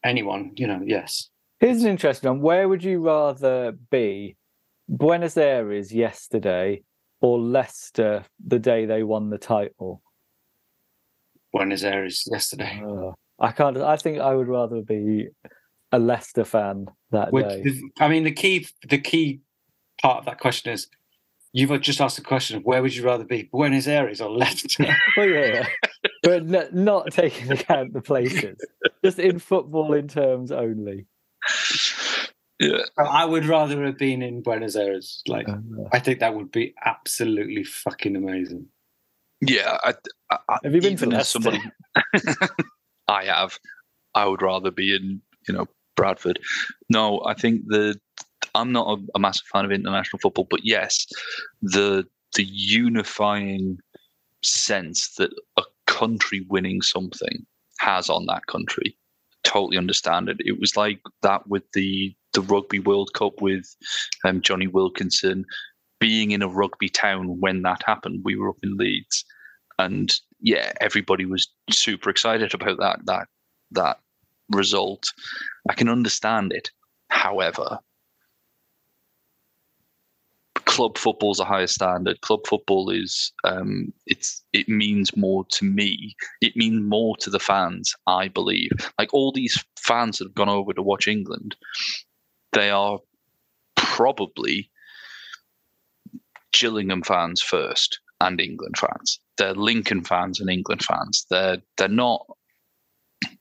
anyone, 0.03 0.51
you 0.55 0.67
know, 0.67 0.81
yes. 0.85 1.29
Here's 1.59 1.83
an 1.83 1.89
interesting 1.89 2.29
one. 2.29 2.41
Where 2.41 2.69
would 2.69 2.83
you 2.83 2.99
rather 3.01 3.73
be? 3.91 4.37
Buenos 4.89 5.37
Aires 5.37 5.93
yesterday 5.93 6.83
or 7.21 7.39
Leicester 7.39 8.25
the 8.45 8.59
day 8.59 8.85
they 8.85 9.01
won 9.03 9.29
the 9.29 9.37
title? 9.37 10.01
Buenos 11.53 11.83
Aires 11.83 12.27
yesterday. 12.29 12.81
Uh, 12.85 13.11
I 13.39 13.51
can't. 13.51 13.77
I 13.77 13.95
think 13.95 14.19
I 14.19 14.33
would 14.33 14.47
rather 14.47 14.81
be 14.81 15.27
a 15.91 15.99
Leicester 15.99 16.43
fan 16.43 16.87
that 17.11 17.31
Which, 17.31 17.47
day. 17.47 17.81
I 17.99 18.07
mean, 18.09 18.23
the 18.23 18.31
key 18.31 18.67
the 18.89 18.97
key 18.97 19.41
part 20.01 20.17
of 20.17 20.25
that 20.25 20.39
question 20.39 20.73
is 20.73 20.87
you've 21.53 21.79
just 21.81 22.01
asked 22.01 22.17
the 22.17 22.23
question 22.23 22.57
of 22.57 22.65
where 22.65 22.81
would 22.81 22.95
you 22.95 23.05
rather 23.05 23.23
be, 23.23 23.43
Buenos 23.51 23.87
Aires 23.87 24.19
or 24.19 24.29
Leicester? 24.31 24.85
Well, 25.17 25.29
yeah, 25.29 25.45
yeah. 25.45 25.67
but 26.23 26.41
n- 26.41 26.69
not 26.71 27.11
taking 27.11 27.51
account 27.51 27.93
the 27.93 28.01
places. 28.01 28.57
Just 29.05 29.19
in 29.19 29.37
football 29.37 29.93
in 29.93 30.07
terms 30.07 30.51
only. 30.51 31.05
Yeah, 32.59 32.77
I 32.97 33.25
would 33.25 33.45
rather 33.45 33.83
have 33.85 33.97
been 33.97 34.21
in 34.21 34.41
Buenos 34.41 34.75
Aires. 34.75 35.21
Like, 35.27 35.47
Uh, 35.49 35.57
I 35.91 35.99
think 35.99 36.19
that 36.19 36.33
would 36.33 36.51
be 36.51 36.73
absolutely 36.85 37.63
fucking 37.63 38.15
amazing. 38.15 38.67
Yeah. 39.45 39.77
I, 39.83 39.93
I, 40.31 40.57
Have 40.63 40.73
you 40.75 40.81
been 40.81 41.13
as 41.13 41.35
Leicester? 41.35 41.57
I 43.07 43.25
have. 43.25 43.59
I 44.15 44.25
would 44.25 44.41
rather 44.41 44.71
be 44.71 44.95
in, 44.95 45.21
you 45.47 45.53
know, 45.53 45.67
Bradford. 45.95 46.39
No, 46.89 47.21
I 47.25 47.33
think 47.33 47.63
the 47.67 47.99
I'm 48.55 48.71
not 48.71 48.99
a, 48.99 49.03
a 49.15 49.19
massive 49.19 49.47
fan 49.47 49.65
of 49.65 49.71
international 49.71 50.19
football, 50.19 50.47
but 50.49 50.61
yes, 50.63 51.07
the 51.61 52.05
the 52.35 52.43
unifying 52.43 53.77
sense 54.43 55.15
that 55.15 55.31
a 55.57 55.63
country 55.85 56.45
winning 56.49 56.81
something 56.81 57.45
has 57.79 58.09
on 58.09 58.25
that 58.27 58.45
country. 58.47 58.97
Totally 59.43 59.77
understand 59.77 60.29
it. 60.29 60.37
It 60.39 60.59
was 60.59 60.77
like 60.77 60.99
that 61.21 61.47
with 61.47 61.63
the 61.73 62.15
the 62.33 62.41
Rugby 62.41 62.79
World 62.79 63.13
Cup 63.13 63.41
with 63.41 63.75
um, 64.25 64.41
Jonny 64.41 64.67
Wilkinson 64.67 65.45
being 66.03 66.31
in 66.31 66.41
a 66.41 66.49
rugby 66.49 66.89
town 66.89 67.39
when 67.39 67.61
that 67.61 67.81
happened. 67.85 68.19
We 68.25 68.35
were 68.35 68.49
up 68.49 68.57
in 68.61 68.75
Leeds, 68.75 69.23
and 69.79 70.13
yeah, 70.41 70.73
everybody 70.81 71.23
was 71.23 71.47
super 71.71 72.09
excited 72.09 72.53
about 72.53 72.77
that 72.79 72.99
that 73.05 73.29
that 73.71 73.99
result. 74.49 75.05
I 75.69 75.73
can 75.75 75.87
understand 75.87 76.51
it. 76.51 76.71
However, 77.07 77.79
club 80.65 80.97
football 80.97 81.31
is 81.31 81.39
a 81.39 81.45
higher 81.45 81.67
standard. 81.67 82.19
Club 82.19 82.41
football 82.45 82.89
is 82.89 83.31
um, 83.45 83.93
it's 84.05 84.43
it 84.51 84.67
means 84.67 85.15
more 85.15 85.45
to 85.51 85.63
me. 85.63 86.17
It 86.41 86.57
means 86.57 86.83
more 86.83 87.15
to 87.21 87.29
the 87.29 87.39
fans, 87.39 87.95
I 88.07 88.27
believe. 88.27 88.71
Like 88.99 89.13
all 89.13 89.31
these 89.31 89.63
fans 89.79 90.17
that 90.17 90.25
have 90.25 90.35
gone 90.35 90.49
over 90.49 90.73
to 90.73 90.83
watch 90.83 91.07
England, 91.07 91.55
they 92.51 92.71
are 92.71 92.99
probably 93.77 94.69
Gillingham 96.53 97.03
fans 97.03 97.41
first 97.41 97.99
and 98.21 98.39
England 98.39 98.77
fans. 98.77 99.19
They're 99.37 99.53
Lincoln 99.53 100.03
fans 100.03 100.39
and 100.39 100.49
England 100.49 100.83
fans. 100.83 101.25
They're 101.29 101.57
they're 101.77 101.87
not 101.87 102.25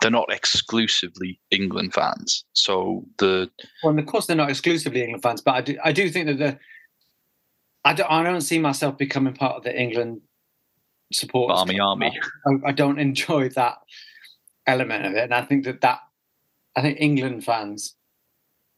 they're 0.00 0.10
not 0.10 0.32
exclusively 0.32 1.40
England 1.50 1.94
fans. 1.94 2.44
So 2.52 3.04
the 3.18 3.50
Well, 3.82 3.98
of 3.98 4.06
course 4.06 4.26
they're 4.26 4.36
not 4.36 4.50
exclusively 4.50 5.02
England 5.02 5.22
fans, 5.22 5.40
but 5.40 5.54
I 5.54 5.60
do 5.60 5.78
I 5.84 5.92
do 5.92 6.08
think 6.08 6.26
that 6.26 6.38
the 6.38 6.58
I 7.84 7.94
don't 7.94 8.10
I 8.10 8.22
don't 8.22 8.40
see 8.40 8.58
myself 8.58 8.96
becoming 8.98 9.34
part 9.34 9.56
of 9.56 9.64
the 9.64 9.78
England 9.78 10.22
support 11.12 11.52
Army 11.52 11.78
Army. 11.78 12.18
I, 12.46 12.70
I 12.70 12.72
don't 12.72 12.98
enjoy 12.98 13.48
that 13.50 13.78
element 14.66 15.06
of 15.06 15.14
it, 15.14 15.24
and 15.24 15.34
I 15.34 15.42
think 15.42 15.64
that 15.64 15.80
that 15.82 16.00
I 16.76 16.82
think 16.82 16.98
England 17.00 17.44
fans 17.44 17.94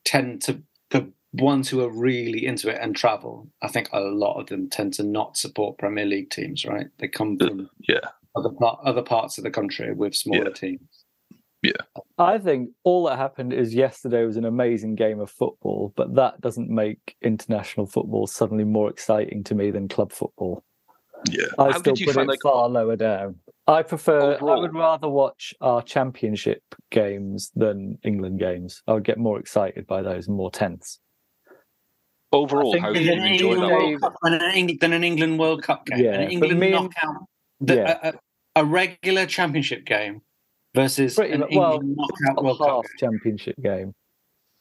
tend 0.05 0.43
to 0.43 0.62
the 0.91 1.11
ones 1.35 1.69
who 1.69 1.83
are 1.83 1.91
really 1.91 2.47
into 2.47 2.69
it 2.69 2.79
and 2.81 2.95
travel. 2.95 3.49
I 3.62 3.69
think 3.69 3.88
a 3.93 4.00
lot 4.00 4.41
of 4.41 4.47
them 4.47 4.69
tend 4.71 4.95
to 4.95 5.03
not 5.03 5.37
support 5.37 5.79
Premier 5.79 6.07
League 6.07 6.31
teams. 6.31 6.64
Right? 6.64 6.87
They 6.99 7.09
come 7.09 7.38
from 7.38 7.69
yeah. 7.88 8.09
other 8.37 8.50
part, 8.50 8.81
other 8.85 9.03
parts 9.03 9.38
of 9.38 9.45
the 9.45 9.50
country 9.50 9.93
with 9.93 10.14
smaller 10.14 10.49
Yeah. 10.49 10.55
teams. 10.55 11.05
Yeah. 11.62 12.03
I 12.19 12.37
think 12.37 12.71
all 12.85 13.07
that 13.07 13.17
happened 13.17 13.55
is 13.55 13.75
yesterday 13.75 14.25
was 14.26 14.37
an 14.37 14.45
amazing 14.45 14.97
game 14.97 15.19
of 15.19 15.31
football, 15.31 15.95
but 15.97 16.14
that 16.14 16.38
doesn't 16.43 16.69
make 16.69 17.17
international 17.23 17.87
football 17.87 18.26
suddenly 18.26 18.64
more 18.64 18.91
exciting 18.91 19.43
to 19.45 19.55
me 19.55 19.71
than 19.71 19.88
club 19.88 20.12
football. 20.12 20.62
Yeah. 21.31 21.47
I 21.59 21.73
How 21.73 21.79
still 21.79 21.95
did 21.95 22.00
you 22.00 22.12
put 22.12 22.23
it 22.23 22.29
like 22.29 22.38
far 22.43 22.69
lower 22.69 22.97
down. 22.97 23.37
I 23.67 23.83
prefer. 23.83 24.37
I 24.37 24.59
would 24.59 24.75
rather 24.75 25.09
watch 25.09 25.55
our 25.62 25.81
championship 25.81 26.62
games 26.91 27.50
than 27.57 27.99
England 28.05 28.38
games. 28.38 28.83
I 28.87 28.93
would 28.93 29.05
get 29.05 29.17
more 29.17 29.41
excited 29.41 29.87
by 29.87 30.03
those 30.03 30.29
and 30.29 30.37
more 30.37 30.50
tense. 30.50 31.00
Overall? 32.35 32.79
How 32.81 32.93
did 32.93 33.07
Than 33.07 33.19
you 33.19 33.25
an, 33.25 33.33
enjoy 33.33 33.53
England 33.53 33.62
that? 33.73 33.79
World 33.79 34.00
Cup, 34.00 34.14
than, 34.23 34.33
an 34.35 34.55
England, 34.55 34.81
than 34.81 34.93
an 34.93 35.05
England 35.05 35.38
World 35.38 35.62
Cup 35.62 35.87
game, 35.87 35.99
Yeah, 36.05 36.12
an 36.21 36.31
England 36.31 36.61
knockout, 36.61 37.25
the, 37.61 37.75
Yeah. 37.76 38.11
a, 38.57 38.61
a, 38.61 38.64
regular 38.64 39.26
championship 39.26 39.85
game 39.85 40.21
versus 40.75 41.14
Pretty 41.14 41.33
an 41.35 41.45
well, 41.53 41.75
England 41.75 41.97
knockout 41.97 42.38
a 42.38 42.43
World 42.43 42.59
Cup. 42.59 42.69
half 42.69 42.85
championship 42.99 43.57
game. 43.62 43.95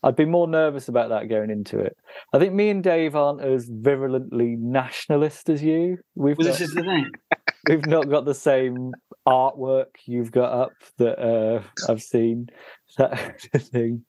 I'd 0.05 0.17
be 0.17 0.25
more 0.25 0.49
nervous 0.49 0.89
about 0.89 1.09
that 1.09 1.29
going 1.29 1.49
into 1.49 1.79
it. 1.79 1.95
I 2.33 2.39
think 2.39 2.53
me 2.53 2.69
and 2.69 2.83
Dave 2.83 3.15
aren't 3.15 3.39
as 3.41 3.69
virulently 3.69 4.57
nationalist 4.59 5.49
as 5.49 5.63
you. 5.63 5.97
We've 6.15 6.37
Well, 6.37 6.47
got, 6.47 6.59
this 6.59 6.67
is 6.69 6.73
the 6.73 6.83
thing. 6.83 7.09
we've 7.69 7.85
not 7.85 8.09
got 8.09 8.25
the 8.25 8.33
same 8.33 8.91
artwork 9.25 9.85
you've 10.05 10.33
got 10.33 10.51
up 10.51 10.73
that 10.97 11.19
uh, 11.19 11.61
I've 11.89 12.01
seen. 12.03 12.49
That 12.97 13.39
thing. 13.41 14.03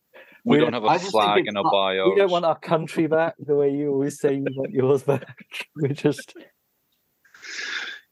We 0.44 0.56
We 0.56 0.60
don't 0.60 0.72
don't- 0.72 0.86
have 0.86 1.02
a 1.02 1.10
flag 1.10 1.46
in 1.46 1.56
our 1.56 1.70
bio. 1.70 2.10
We 2.10 2.16
don't 2.16 2.30
want 2.30 2.44
our 2.44 2.58
country 2.58 3.06
back 3.06 3.34
the 3.38 3.54
way 3.54 3.70
you 3.70 3.90
always 3.92 4.20
say 4.20 4.34
you 4.34 4.44
want 4.50 4.72
yours 4.72 5.02
back. 5.02 5.46
We 5.76 5.88
just 5.90 6.34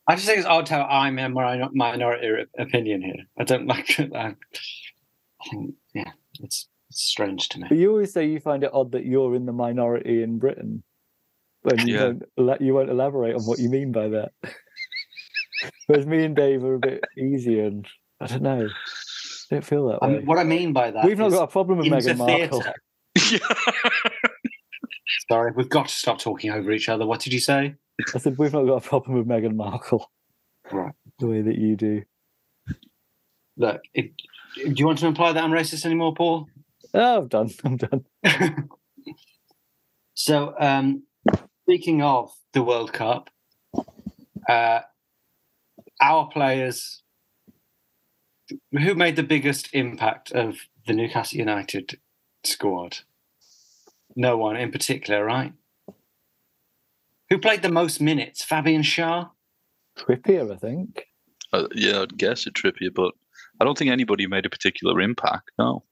I 0.09 0.15
just 0.17 0.27
think 0.27 0.39
it's 0.39 0.47
odd 0.47 0.69
how 0.69 0.83
I'm 0.85 1.19
a 1.19 1.29
minor- 1.29 1.69
minority 1.73 2.45
opinion 2.59 3.03
here. 3.03 3.25
I 3.39 3.45
don't 3.45 3.67
like 3.67 3.99
it. 4.01 4.13
I 4.15 4.35
think, 5.51 5.75
yeah, 5.95 6.11
it's, 6.41 6.69
it's 6.91 7.03
strange 7.03 7.49
to 7.51 7.61
me. 7.61 7.67
But 7.69 7.79
you 7.79 7.91
always 7.91 8.13
say 8.13 8.27
you 8.27 8.41
find 8.41 8.65
it 8.65 8.71
odd 8.73 8.93
that 8.93 9.05
you're 9.07 9.35
in 9.37 9.47
the 9.47 9.53
minority 9.53 10.23
in 10.23 10.39
Britain, 10.39 10.83
and 11.65 11.81
you 11.89 11.95
Yeah. 11.95 12.13
don't 12.39 12.61
you 12.61 12.75
won't 12.75 12.91
elaborate 12.91 13.37
on 13.37 13.43
what 13.43 13.59
you 13.61 13.69
mean 13.69 13.93
by 13.93 14.09
that. 14.09 14.33
Whereas 15.87 16.07
me 16.07 16.25
and 16.25 16.35
Dave 16.35 16.65
are 16.65 16.75
a 16.75 16.79
bit 16.81 17.05
easier, 17.17 17.67
and 17.67 17.87
I 18.21 18.27
don't 18.27 18.43
know, 18.43 18.69
I 19.53 19.57
don't 19.57 19.65
feel 19.65 19.89
that 19.89 19.99
I 20.01 20.07
way. 20.07 20.17
mean, 20.17 20.27
what 20.27 20.39
I 20.39 20.45
mean 20.45 20.73
by 20.73 20.91
that 20.91 21.05
We've 21.05 21.19
not 21.19 21.31
got 21.31 21.43
a 21.43 21.47
problem 21.47 21.79
with 21.79 21.87
Meghan 21.89 22.17
Markle. 22.17 22.65
Sorry, 25.31 25.53
we've 25.55 25.69
got 25.69 25.89
to 25.89 25.95
stop 25.95 26.19
talking 26.19 26.51
over 26.51 26.73
each 26.73 26.89
other. 26.89 27.07
What 27.07 27.21
did 27.21 27.35
you 27.35 27.39
say? 27.39 27.75
I 28.15 28.19
said 28.19 28.39
we've 28.39 28.53
not 28.53 28.65
got 28.65 28.85
a 28.85 28.89
problem 28.89 29.19
with 29.19 29.29
Meghan 29.29 29.55
Markle. 29.55 30.11
Right. 30.71 30.95
The 31.19 31.27
way 31.27 31.43
that 31.43 31.59
you 31.59 31.77
do. 31.77 32.03
Look, 33.59 33.83
if, 33.93 34.07
do 34.57 34.73
you 34.75 34.87
want 34.87 35.01
to 35.01 35.07
imply 35.07 35.33
that 35.33 35.45
I'm 35.45 35.51
racist 35.51 35.85
anymore, 35.85 36.15
Paul? 36.15 36.47
Oh, 36.95 37.19
I'm 37.19 37.29
done. 37.29 37.51
I'm 37.65 37.77
done. 37.77 38.05
so, 40.15 40.55
um, 40.59 41.03
speaking 41.65 42.01
of 42.01 42.33
the 42.55 42.63
World 42.63 42.95
Cup, 42.95 43.29
uh, 44.49 44.81
our 46.01 46.29
players, 46.29 47.02
who 48.73 48.95
made 48.95 49.17
the 49.17 49.23
biggest 49.23 49.69
impact 49.73 50.33
of 50.33 50.57
the 50.87 50.93
Newcastle 50.93 51.39
United 51.39 51.99
squad? 52.45 52.99
No 54.15 54.37
one 54.37 54.57
in 54.57 54.71
particular, 54.71 55.25
right? 55.25 55.53
Who 57.31 57.39
played 57.39 57.63
the 57.63 57.71
most 57.71 58.01
minutes? 58.01 58.45
Fabian 58.45 58.83
Schär? 58.83 59.31
Trippier, 59.99 60.53
I 60.53 60.57
think. 60.57 61.07
Uh, 61.53 61.67
yeah, 61.75 62.03
I'd 62.03 62.17
guess 62.19 62.47
it 62.47 62.55
Trippier, 62.55 62.93
but 62.95 63.13
I 63.61 63.65
don't 63.65 63.77
think 63.77 63.91
anybody 63.91 64.27
made 64.27 64.47
a 64.47 64.51
particular 64.51 65.01
impact. 65.01 65.51
No. 65.59 65.85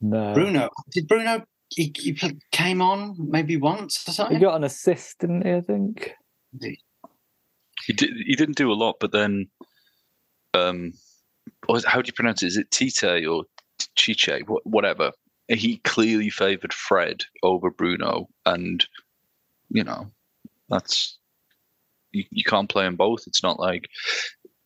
No. 0.00 0.32
Bruno? 0.34 0.70
Did 0.90 1.08
Bruno? 1.08 1.44
He, 1.68 1.92
he 1.96 2.18
came 2.50 2.82
on 2.82 3.16
maybe 3.18 3.56
once 3.56 4.08
or 4.08 4.12
something. 4.12 4.38
He 4.38 4.42
got 4.42 4.56
an 4.56 4.64
assist, 4.64 5.20
didn't 5.20 5.46
he? 5.46 5.52
I 5.52 5.60
think. 5.60 6.14
He 6.60 7.92
did. 7.92 8.10
He 8.26 8.34
didn't 8.34 8.56
do 8.56 8.72
a 8.72 8.74
lot, 8.74 8.96
but 8.98 9.12
then, 9.12 9.48
um, 10.54 10.94
is- 11.70 11.84
how 11.84 12.00
do 12.02 12.06
you 12.06 12.12
pronounce 12.12 12.42
it? 12.42 12.48
Is 12.48 12.56
it 12.56 12.70
Tite 12.70 13.26
or 13.26 13.44
Chiche? 13.96 14.42
Whatever. 14.64 15.12
He 15.48 15.78
clearly 15.78 16.30
favoured 16.30 16.72
Fred 16.72 17.24
over 17.42 17.70
Bruno, 17.70 18.28
and 18.46 18.86
you 19.68 19.82
know, 19.84 20.10
that's 20.68 21.18
you, 22.12 22.24
you 22.30 22.44
can't 22.44 22.68
play 22.68 22.84
them 22.84 22.96
both. 22.96 23.24
It's 23.26 23.42
not 23.42 23.58
like 23.58 23.88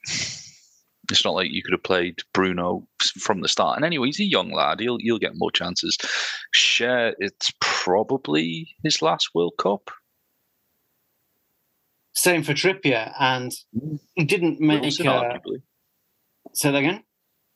it's 0.07 1.25
not 1.25 1.35
like 1.35 1.50
you 1.50 1.62
could 1.62 1.73
have 1.73 1.83
played 1.83 2.21
Bruno 2.35 2.87
from 3.19 3.40
the 3.40 3.49
start. 3.49 3.76
And 3.76 3.85
anyway, 3.85 4.09
he's 4.09 4.21
a 4.21 4.25
young 4.25 4.52
lad. 4.52 4.81
He'll 4.81 4.99
he'll 4.99 5.19
get 5.19 5.33
more 5.37 5.50
chances. 5.50 5.97
Schär 6.54 7.14
it's 7.19 7.50
probably 7.61 8.75
his 8.83 9.00
last 9.00 9.31
World 9.35 9.54
Cup. 9.59 9.90
Same 12.12 12.43
for 12.43 12.52
Trippier, 12.52 13.12
and 13.19 13.52
he 14.14 14.25
didn't 14.25 14.61
make. 14.61 14.83
Wilson, 14.83 15.09
Uh, 15.09 15.23
arguably. 15.23 15.62
Say 16.54 16.70
that 16.70 16.78
again. 16.78 17.02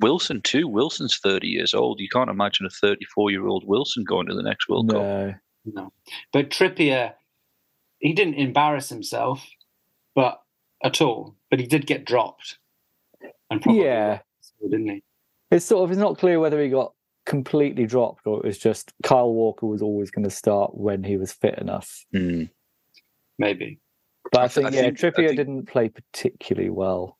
Wilson 0.00 0.40
too. 0.42 0.68
Wilson's 0.68 1.16
thirty 1.16 1.48
years 1.48 1.74
old. 1.74 2.00
You 2.00 2.08
can't 2.08 2.30
imagine 2.30 2.66
a 2.66 2.70
thirty-four-year-old 2.70 3.64
Wilson 3.66 4.04
going 4.04 4.26
to 4.28 4.34
the 4.34 4.42
next 4.42 4.68
World 4.68 4.90
Cup. 4.90 5.00
No. 5.02 5.34
No, 5.64 5.92
but 6.32 6.48
Trippier, 6.50 7.12
he 7.98 8.14
didn't 8.14 8.34
embarrass 8.34 8.88
himself, 8.88 9.44
but 10.14 10.40
at 10.82 11.02
all. 11.02 11.34
But 11.50 11.60
he 11.60 11.66
did 11.66 11.86
get 11.86 12.06
dropped, 12.06 12.58
and 13.50 13.60
probably 13.60 13.82
Yeah. 13.84 14.20
so, 14.40 14.68
didn't 14.70 14.88
he? 14.88 15.02
It's 15.50 15.66
sort 15.66 15.84
of 15.84 15.90
it's 15.90 15.98
not 16.00 16.16
clear 16.16 16.40
whether 16.40 16.62
he 16.62 16.70
got 16.70 16.92
completely 17.26 17.84
dropped 17.84 18.26
or 18.26 18.38
it 18.38 18.46
was 18.46 18.56
just 18.58 18.92
Kyle 19.02 19.30
Walker 19.32 19.66
was 19.66 19.82
always 19.82 20.10
going 20.10 20.24
to 20.24 20.30
start 20.30 20.74
when 20.74 21.02
he 21.04 21.18
was 21.18 21.32
fit 21.32 21.58
enough. 21.58 22.06
Hmm. 22.14 22.44
Maybe. 23.38 23.78
But 24.32 24.40
I, 24.40 24.44
I 24.44 24.48
th- 24.48 24.54
think 24.54 24.66
I 24.66 24.70
yeah, 24.70 24.82
think- 24.82 24.98
I 24.98 25.00
Trippier 25.10 25.26
think- 25.26 25.36
didn't 25.36 25.66
play 25.66 25.88
particularly 25.90 26.70
well. 26.70 27.17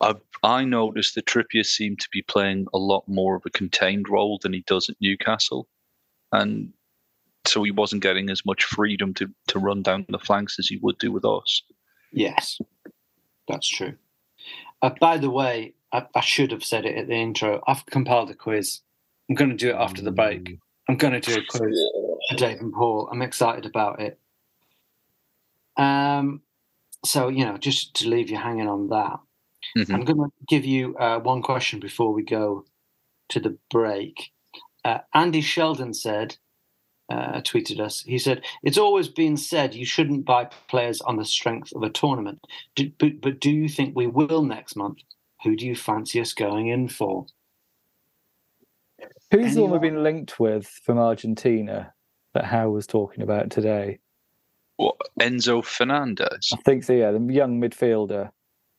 I, 0.00 0.14
I 0.42 0.64
noticed 0.64 1.14
that 1.14 1.26
Trippier 1.26 1.64
seemed 1.64 2.00
to 2.00 2.08
be 2.12 2.22
playing 2.22 2.66
a 2.72 2.78
lot 2.78 3.06
more 3.06 3.36
of 3.36 3.42
a 3.46 3.50
contained 3.50 4.08
role 4.08 4.38
than 4.42 4.52
he 4.52 4.64
does 4.66 4.88
at 4.88 4.96
Newcastle, 5.00 5.68
and 6.32 6.72
so 7.46 7.62
he 7.62 7.70
wasn't 7.70 8.02
getting 8.02 8.30
as 8.30 8.44
much 8.44 8.64
freedom 8.64 9.14
to 9.14 9.30
to 9.48 9.58
run 9.58 9.82
down 9.82 10.06
the 10.08 10.18
flanks 10.18 10.58
as 10.58 10.68
he 10.68 10.76
would 10.78 10.98
do 10.98 11.12
with 11.12 11.24
us. 11.24 11.62
Yes, 12.12 12.58
that's 13.48 13.68
true. 13.68 13.94
Uh, 14.82 14.90
by 15.00 15.18
the 15.18 15.30
way, 15.30 15.74
I, 15.92 16.06
I, 16.14 16.20
should 16.20 16.52
have 16.52 16.64
said 16.64 16.86
it 16.86 16.96
at 16.96 17.06
the 17.06 17.14
intro. 17.14 17.62
I've 17.66 17.84
compiled 17.86 18.30
a 18.30 18.34
quiz. 18.34 18.80
I'm 19.28 19.34
going 19.34 19.50
to 19.50 19.56
do 19.56 19.70
it 19.70 19.76
after 19.76 20.02
the 20.02 20.10
break. 20.10 20.58
I'm 20.88 20.96
going 20.96 21.12
to 21.12 21.20
do 21.20 21.38
a 21.38 21.44
quiz 21.46 21.78
for 22.30 22.36
Dave 22.36 22.60
and 22.60 22.72
Paul. 22.72 23.08
I'm 23.12 23.22
excited 23.22 23.66
about 23.66 24.00
it. 24.00 24.18
Um, 25.76 26.42
so 27.04 27.28
you 27.28 27.44
know, 27.44 27.58
just 27.58 27.94
to 27.96 28.08
leave 28.08 28.30
you 28.30 28.36
hanging 28.36 28.68
on 28.68 28.88
that, 28.88 29.20
mm-hmm. 29.76 29.94
I'm 29.94 30.04
going 30.04 30.18
to 30.18 30.32
give 30.48 30.64
you 30.64 30.96
uh, 30.96 31.18
one 31.20 31.42
question 31.42 31.80
before 31.80 32.12
we 32.12 32.22
go 32.22 32.64
to 33.30 33.40
the 33.40 33.56
break. 33.70 34.30
Uh, 34.84 34.98
Andy 35.14 35.40
Sheldon 35.40 35.94
said, 35.94 36.36
uh, 37.10 37.40
tweeted 37.40 37.80
us. 37.80 38.02
He 38.02 38.18
said, 38.18 38.42
"It's 38.62 38.78
always 38.78 39.08
been 39.08 39.36
said 39.36 39.74
you 39.74 39.84
shouldn't 39.84 40.24
buy 40.24 40.48
players 40.68 41.00
on 41.00 41.16
the 41.16 41.24
strength 41.24 41.72
of 41.74 41.82
a 41.82 41.90
tournament, 41.90 42.46
do, 42.76 42.90
but, 42.98 43.20
but 43.20 43.40
do 43.40 43.50
you 43.50 43.68
think 43.68 43.96
we 43.96 44.06
will 44.06 44.42
next 44.42 44.76
month? 44.76 44.98
Who 45.42 45.56
do 45.56 45.66
you 45.66 45.74
fancy 45.74 46.20
us 46.20 46.32
going 46.32 46.68
in 46.68 46.88
for?" 46.88 47.26
Who's 49.30 49.40
Anyone? 49.40 49.54
the 49.54 49.62
one 49.62 49.70
we've 49.72 49.92
been 49.92 50.02
linked 50.02 50.38
with 50.38 50.66
from 50.66 50.98
Argentina 50.98 51.92
that 52.34 52.44
Howe 52.44 52.70
was 52.70 52.86
talking 52.86 53.22
about 53.22 53.50
today? 53.50 53.98
What 54.76 54.96
Enzo 55.20 55.64
Fernandez? 55.64 56.50
I 56.52 56.56
think 56.64 56.84
so. 56.84 56.92
Yeah, 56.92 57.10
the 57.10 57.20
young 57.32 57.60
midfielder. 57.60 58.30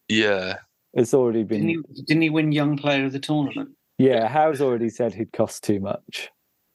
Yeah, 0.07 0.57
it's 0.93 1.13
already 1.13 1.43
been. 1.43 1.67
Didn't 1.67 1.86
he, 1.93 2.03
didn't 2.03 2.21
he 2.24 2.29
win 2.29 2.51
Young 2.51 2.77
Player 2.77 3.05
of 3.05 3.13
the 3.13 3.19
Tournament? 3.19 3.69
Yeah, 3.98 4.27
Howe's 4.27 4.62
already 4.62 4.89
said 4.89 5.13
he'd 5.13 5.31
cost 5.31 5.63
too 5.63 5.79
much. 5.79 6.29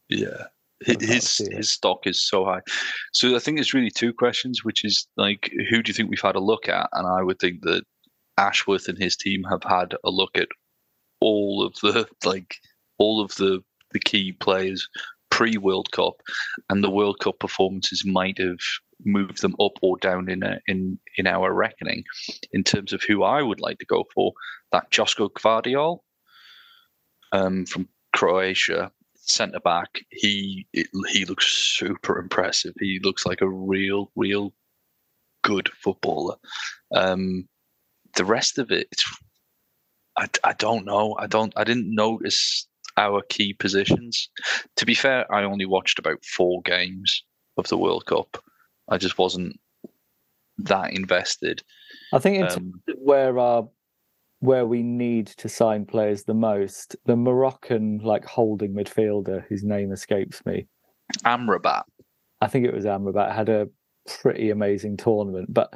Yeah, 0.09 0.45
his 0.85 1.39
his 1.53 1.71
stock 1.71 2.07
is 2.07 2.23
so 2.23 2.45
high. 2.45 2.61
So 3.13 3.35
I 3.35 3.39
think 3.39 3.59
it's 3.59 3.75
really 3.75 3.91
two 3.91 4.13
questions, 4.13 4.65
which 4.65 4.85
is 4.85 5.07
like, 5.17 5.51
who 5.71 5.83
do 5.83 5.91
you 5.91 5.95
think 5.95 6.11
we've 6.11 6.21
had 6.21 6.37
a 6.37 6.41
look 6.41 6.69
at? 6.69 6.89
And 6.93 7.07
I 7.07 7.23
would 7.23 7.39
think 7.39 7.63
that 7.63 7.83
Ashworth 8.39 8.89
and 8.89 8.99
his 8.99 9.17
team 9.17 9.43
have 9.45 9.65
had 9.65 9.95
a 10.05 10.11
look 10.11 10.37
at 10.37 10.49
all 11.21 11.65
of 11.65 11.75
the 11.83 12.07
like 12.25 12.57
all 12.99 13.21
of 13.21 13.35
the 13.37 13.61
the 13.93 14.01
key 14.01 14.33
players 14.33 14.89
pre 15.31 15.57
World 15.57 15.91
Cup, 15.93 16.21
and 16.71 16.83
the 16.83 16.91
World 16.91 17.19
Cup 17.21 17.39
performances 17.39 18.05
might 18.07 18.39
have 18.39 18.59
moved 19.05 19.43
them 19.43 19.55
up 19.61 19.73
or 19.83 19.97
down 19.99 20.29
in 20.29 20.43
a, 20.43 20.61
in 20.67 20.99
in 21.17 21.27
our 21.27 21.53
reckoning. 21.53 22.05
In 22.53 22.65
terms 22.65 22.93
of 22.93 23.03
who 23.03 23.23
I 23.23 23.43
would 23.43 23.61
like 23.61 23.79
to 23.79 23.87
go 23.87 24.05
for, 24.15 24.33
that 24.73 24.91
Josko 24.91 25.31
Gvardiol 25.31 26.01
um, 27.33 27.67
from 27.67 27.89
Croatia, 28.15 28.91
centre 29.27 29.61
back. 29.61 30.01
He 30.11 30.67
he 31.09 31.25
looks 31.25 31.47
super 31.47 32.19
impressive. 32.19 32.75
He 32.81 33.01
looks 33.03 33.27
like 33.27 33.41
a 33.41 33.49
real 33.49 34.11
real 34.17 34.55
good 35.43 35.69
footballer. 35.83 36.37
Um, 36.95 37.49
the 38.17 38.25
rest 38.25 38.59
of 38.59 38.71
it, 38.71 38.89
I, 40.17 40.27
I 40.45 40.55
don't 40.55 40.87
know. 40.87 41.17
I 41.19 41.27
don't. 41.27 41.53
I 41.57 41.65
didn't 41.65 41.95
notice 41.95 42.67
our 42.97 43.23
key 43.29 43.53
positions. 43.53 44.31
To 44.77 44.87
be 44.87 44.95
fair, 44.95 45.31
I 45.33 45.45
only 45.45 45.67
watched 45.67 45.99
about 45.99 46.25
four 46.25 46.63
games 46.63 47.23
of 47.59 47.69
the 47.69 47.77
World 47.77 48.07
Cup. 48.07 48.43
I 48.89 48.99
just 48.99 49.19
wasn't 49.19 49.59
that 50.59 50.93
invested. 50.93 51.63
I 52.13 52.19
think 52.19 52.51
um, 52.51 52.73
where 52.99 53.39
our 53.39 53.69
where 54.41 54.67
we 54.67 54.83
need 54.83 55.27
to 55.29 55.49
sign 55.49 55.87
players 55.87 56.25
the 56.25 56.35
most, 56.35 56.95
the 57.07 57.17
Moroccan 57.17 57.99
like 57.99 58.25
holding 58.25 58.75
midfielder 58.75 59.45
whose 59.49 59.65
name 59.65 59.93
escapes 59.93 60.45
me. 60.45 60.67
Amrabat. 61.25 61.83
I 62.41 62.47
think 62.47 62.67
it 62.67 62.75
was 62.75 62.85
Amrabat 62.85 63.35
had 63.35 63.49
a 63.49 63.69
pretty 64.07 64.51
amazing 64.51 64.99
tournament, 64.99 65.53
but 65.53 65.73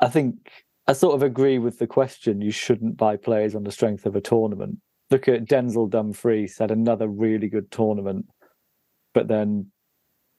I 0.00 0.08
think 0.08 0.50
I 0.86 0.92
sort 0.92 1.14
of 1.14 1.22
agree 1.22 1.58
with 1.58 1.78
the 1.78 1.86
question. 1.86 2.40
You 2.40 2.50
shouldn't 2.50 2.96
buy 2.96 3.16
players 3.16 3.54
on 3.54 3.64
the 3.64 3.72
strength 3.72 4.06
of 4.06 4.16
a 4.16 4.20
tournament 4.20 4.78
look 5.10 5.28
at 5.28 5.44
Denzel 5.44 5.88
Dumfries 5.88 6.58
had 6.58 6.70
another 6.70 7.08
really 7.08 7.48
good 7.48 7.70
tournament, 7.70 8.26
but 9.12 9.28
then 9.28 9.70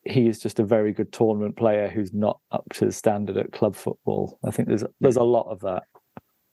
he 0.06 0.28
is 0.28 0.40
just 0.40 0.60
a 0.60 0.64
very 0.64 0.94
good 0.94 1.12
tournament 1.12 1.58
player 1.58 1.90
who's 1.90 2.14
not 2.14 2.40
up 2.52 2.66
to 2.74 2.86
the 2.86 2.92
standard 2.92 3.38
at 3.38 3.52
club 3.52 3.76
football. 3.76 4.40
I 4.46 4.52
think 4.52 4.68
there's 4.68 4.84
there's 5.02 5.16
a 5.16 5.24
lot 5.24 5.48
of 5.50 5.60
that. 5.62 5.84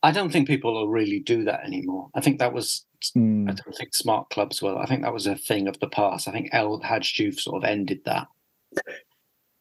I 0.03 0.11
don't 0.11 0.33
think 0.33 0.49
people 0.49 0.75
will 0.75 0.89
really 0.89 1.21
do 1.21 1.45
that 1.45 1.65
anymore. 1.65 2.09
I 2.15 2.21
think 2.21 2.39
that 2.39 2.53
was 2.53 2.85
mm. 3.17 3.49
I 3.49 3.55
don't 3.55 3.77
think 3.77 3.95
smart 3.95 4.31
clubs 4.31 4.61
will. 4.61 4.79
I 4.79 4.87
think 4.87 5.03
that 5.03 5.13
was 5.13 5.27
a 5.27 5.37
thing 5.37 5.69
of 5.69 5.79
the 5.81 5.89
past. 5.89 6.27
I 6.27 6.33
think 6.33 6.49
El 6.53 6.81
Hadj 6.81 7.15
Diouf 7.15 7.39
sort 7.39 7.63
of 7.63 7.69
ended 7.69 8.01
that. 8.07 8.27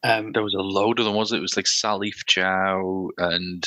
Um, 0.04 0.32
there 0.32 0.42
was 0.42 0.54
a 0.54 0.62
load 0.62 0.98
of 0.98 1.04
them, 1.04 1.14
was 1.14 1.32
it? 1.32 1.36
It 1.36 1.42
was 1.42 1.56
like 1.56 1.66
Salif 1.66 2.24
Diao 2.28 3.10
and 3.18 3.64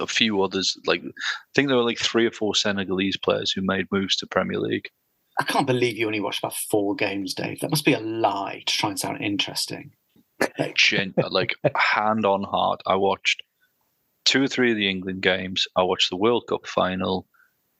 a 0.00 0.06
few 0.06 0.42
others. 0.42 0.76
Like 0.86 1.02
I 1.04 1.10
think 1.54 1.68
there 1.68 1.76
were 1.76 1.84
like 1.84 1.98
three 1.98 2.26
or 2.26 2.32
four 2.32 2.54
Senegalese 2.54 3.16
players 3.16 3.52
who 3.52 3.62
made 3.62 3.86
moves 3.92 4.16
to 4.16 4.26
Premier 4.26 4.58
League. 4.58 4.90
I 5.40 5.42
can't 5.44 5.66
believe 5.66 5.96
you 5.96 6.06
only 6.06 6.20
watched 6.20 6.40
about 6.40 6.54
four 6.54 6.94
games, 6.94 7.32
Dave. 7.32 7.60
That 7.60 7.70
must 7.70 7.86
be 7.86 7.94
a 7.94 8.00
lie 8.00 8.62
to 8.66 8.76
try 8.76 8.90
and 8.90 8.98
sound 9.00 9.22
interesting. 9.22 9.92
Gen- 10.74 11.14
like 11.30 11.54
hand 11.74 12.26
on 12.26 12.42
heart, 12.42 12.82
I 12.86 12.96
watched 12.96 13.42
two 14.26 14.42
or 14.42 14.48
three 14.48 14.70
of 14.70 14.76
the 14.76 14.90
England 14.90 15.22
games. 15.22 15.66
I 15.74 15.82
watched 15.82 16.10
the 16.10 16.16
World 16.16 16.44
Cup 16.46 16.66
final, 16.66 17.26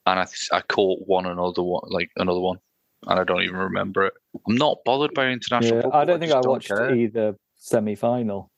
and 0.07 0.19
I 0.19 0.25
I 0.51 0.61
caught 0.61 1.07
one 1.07 1.27
another 1.27 1.61
one, 1.61 1.83
like 1.85 2.09
another 2.15 2.39
one, 2.39 2.57
and 3.05 3.19
I 3.19 3.23
don't 3.23 3.43
even 3.43 3.57
remember 3.57 4.07
it. 4.07 4.13
I'm 4.47 4.55
not 4.55 4.79
bothered 4.83 5.13
by 5.13 5.27
international. 5.27 5.75
Yeah, 5.75 5.81
football. 5.83 6.01
I 6.01 6.05
don't 6.05 6.19
think 6.19 6.31
I, 6.31 6.39
I 6.39 6.47
watched 6.47 6.71
either 6.71 7.35
semi 7.57 7.93
final. 7.93 8.49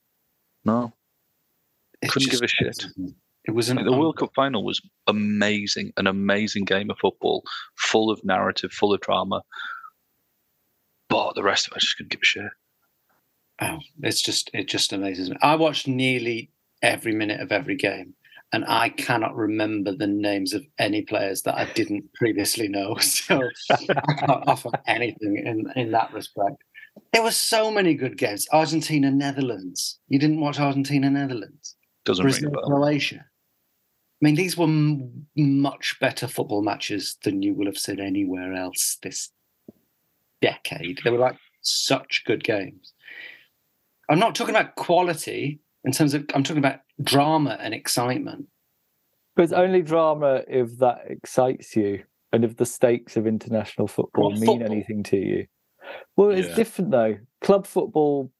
No, 0.63 0.93
couldn't 2.07 2.31
give 2.31 2.41
a 2.41 2.47
shit. 2.47 2.85
It 3.45 3.51
was 3.51 3.69
an, 3.69 3.83
the 3.83 3.91
World 3.91 4.17
Cup 4.17 4.31
final 4.35 4.63
was 4.63 4.81
amazing, 5.07 5.91
an 5.97 6.07
amazing 6.07 6.63
game 6.63 6.89
of 6.89 6.97
football, 6.97 7.43
full 7.75 8.09
of 8.09 8.23
narrative, 8.23 8.71
full 8.71 8.93
of 8.93 9.01
drama. 9.01 9.41
But 11.09 11.35
the 11.35 11.43
rest 11.43 11.67
of 11.67 11.73
it, 11.73 11.77
I 11.77 11.79
just 11.79 11.97
couldn't 11.97 12.11
give 12.11 12.21
a 12.21 12.25
shit. 12.25 12.51
Oh, 13.61 13.79
it's 14.01 14.21
just 14.21 14.49
it 14.53 14.67
just 14.67 14.93
amazes 14.93 15.29
me. 15.29 15.37
I 15.41 15.55
watched 15.55 15.87
nearly 15.87 16.51
every 16.81 17.13
minute 17.13 17.41
of 17.41 17.51
every 17.51 17.75
game, 17.75 18.13
and 18.53 18.63
I 18.65 18.89
cannot 18.89 19.35
remember 19.35 19.93
the 19.93 20.07
names 20.07 20.53
of 20.53 20.65
any 20.79 21.01
players 21.01 21.41
that 21.43 21.55
I 21.55 21.65
didn't 21.73 22.13
previously 22.13 22.69
know. 22.69 22.95
So 23.01 23.41
I 23.69 24.13
can't 24.25 24.47
offer 24.47 24.69
anything 24.87 25.37
in 25.45 25.71
in 25.75 25.91
that 25.91 26.13
respect. 26.13 26.63
There 27.11 27.23
were 27.23 27.31
so 27.31 27.71
many 27.71 27.93
good 27.93 28.17
games. 28.17 28.47
Argentina, 28.51 29.11
Netherlands. 29.11 29.99
You 30.07 30.19
didn't 30.19 30.39
watch 30.39 30.59
Argentina, 30.59 31.09
Netherlands. 31.09 31.75
Doesn't 32.05 32.23
Brazil, 32.23 32.49
ring 32.49 32.55
a 32.55 32.61
bell. 32.61 32.69
Croatia. 32.69 33.25
I 34.23 34.25
mean, 34.25 34.35
these 34.35 34.57
were 34.57 34.67
m- 34.67 35.27
much 35.35 35.97
better 35.99 36.27
football 36.27 36.61
matches 36.61 37.17
than 37.23 37.41
you 37.41 37.53
will 37.53 37.65
have 37.65 37.77
seen 37.77 37.99
anywhere 37.99 38.53
else 38.53 38.97
this 39.03 39.31
decade. 40.41 41.01
They 41.03 41.09
were 41.09 41.17
like 41.17 41.35
such 41.61 42.23
good 42.25 42.41
games. 42.41 42.93
I'm 44.09 44.19
not 44.19 44.33
talking 44.33 44.55
about 44.55 44.75
quality 44.75 45.59
in 45.83 45.91
terms 45.91 46.13
of, 46.13 46.25
I'm 46.33 46.43
talking 46.43 46.63
about 46.63 46.79
drama 47.01 47.57
and 47.59 47.73
excitement. 47.73 48.47
But 49.35 49.43
it's 49.43 49.51
only 49.51 49.81
drama 49.81 50.43
if 50.47 50.77
that 50.77 50.99
excites 51.09 51.75
you 51.75 52.03
and 52.31 52.45
if 52.45 52.55
the 52.55 52.65
stakes 52.65 53.17
of 53.17 53.27
international 53.27 53.87
football 53.87 54.31
mean 54.31 54.45
football. 54.45 54.71
anything 54.71 55.03
to 55.03 55.17
you. 55.17 55.47
Well, 56.15 56.29
it's 56.29 56.47
yeah. 56.47 56.55
different 56.55 56.91
though. 56.91 57.17
Club 57.41 57.67
football 57.67 58.31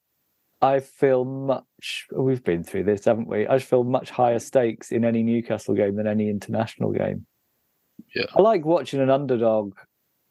I 0.63 0.79
feel 0.79 1.25
much. 1.25 2.07
We've 2.09 2.43
been 2.43 2.63
through 2.63 2.85
this, 2.85 3.03
haven't 3.03 3.27
we? 3.27 3.45
I 3.45 3.59
feel 3.59 3.83
much 3.83 4.09
higher 4.09 4.39
stakes 4.39 4.93
in 4.93 5.03
any 5.03 5.21
Newcastle 5.21 5.75
game 5.75 5.97
than 5.97 6.07
any 6.07 6.29
international 6.29 6.93
game. 6.93 7.25
Yeah, 8.15 8.27
I 8.33 8.41
like 8.41 8.63
watching 8.63 9.01
an 9.01 9.09
underdog. 9.09 9.75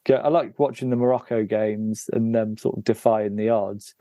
I 0.08 0.28
like 0.28 0.58
watching 0.58 0.88
the 0.88 0.96
Morocco 0.96 1.44
games 1.44 2.08
and 2.14 2.34
them 2.34 2.56
sort 2.56 2.78
of 2.78 2.84
defying 2.84 3.36
the 3.36 3.50
odds. 3.50 3.94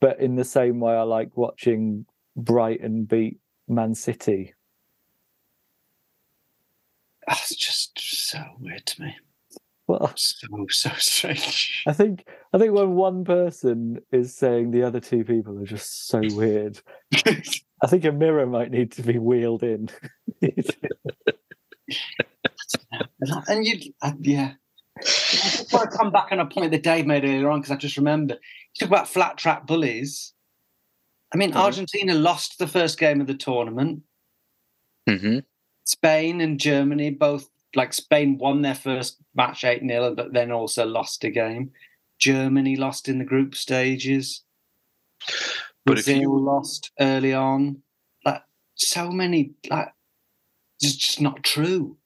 But 0.00 0.20
in 0.20 0.36
the 0.36 0.44
same 0.44 0.78
way, 0.78 0.94
I 0.94 1.02
like 1.02 1.36
watching 1.36 2.06
Brighton 2.36 3.04
beat 3.04 3.38
Man 3.66 3.96
City. 3.96 4.54
That's 7.26 7.52
ah, 7.52 7.56
just 7.58 7.98
so 7.98 8.42
weird 8.60 8.86
to 8.86 9.02
me. 9.02 9.16
Well, 9.86 10.12
so 10.16 10.48
so 10.68 10.90
strange. 10.96 11.84
I 11.86 11.92
think 11.92 12.26
I 12.52 12.58
think 12.58 12.72
when 12.72 12.94
one 12.94 13.24
person 13.24 14.00
is 14.12 14.34
saying 14.34 14.70
the 14.70 14.82
other 14.82 15.00
two 15.00 15.24
people 15.24 15.58
are 15.60 15.66
just 15.66 16.08
so 16.08 16.20
weird, 16.32 16.80
I 17.14 17.86
think 17.86 18.04
a 18.04 18.12
mirror 18.12 18.46
might 18.46 18.70
need 18.70 18.92
to 18.92 19.02
be 19.02 19.18
wheeled 19.18 19.62
in. 19.62 19.90
and 23.48 23.66
you, 23.66 23.92
uh, 24.02 24.12
yeah. 24.20 24.52
I 24.96 25.02
just 25.02 25.72
want 25.72 25.90
to 25.90 25.96
come 25.96 26.12
back 26.12 26.28
on 26.30 26.38
a 26.38 26.46
point 26.46 26.70
that 26.70 26.84
Dave 26.84 27.04
made 27.06 27.24
earlier 27.24 27.50
on 27.50 27.60
because 27.60 27.72
I 27.72 27.76
just 27.76 27.96
remember. 27.96 28.34
You 28.34 28.80
talk 28.80 28.88
about 28.88 29.08
flat 29.08 29.36
track 29.36 29.66
bullies. 29.66 30.32
I 31.32 31.36
mean, 31.36 31.50
mm-hmm. 31.50 31.58
Argentina 31.58 32.14
lost 32.14 32.58
the 32.58 32.68
first 32.68 32.98
game 32.98 33.20
of 33.20 33.26
the 33.26 33.34
tournament. 33.34 34.02
Mm-hmm. 35.08 35.40
Spain 35.84 36.40
and 36.40 36.58
Germany 36.60 37.10
both 37.10 37.48
like 37.74 37.92
Spain 37.92 38.38
won 38.38 38.62
their 38.62 38.74
first 38.74 39.18
match 39.34 39.64
8 39.64 39.82
0, 39.86 40.14
but 40.14 40.32
then 40.32 40.50
also 40.52 40.86
lost 40.86 41.24
a 41.24 41.30
game. 41.30 41.72
Germany 42.18 42.76
lost 42.76 43.08
in 43.08 43.18
the 43.18 43.24
group 43.24 43.54
stages. 43.54 44.42
But 45.84 45.98
if 45.98 46.06
Brazil 46.06 46.20
you- 46.20 46.38
lost 46.40 46.92
early 47.00 47.34
on. 47.34 47.82
Like 48.24 48.42
so 48.74 49.10
many 49.10 49.52
like 49.68 49.92
it's 50.80 50.96
just 50.96 51.20
not 51.20 51.42
true. 51.42 51.96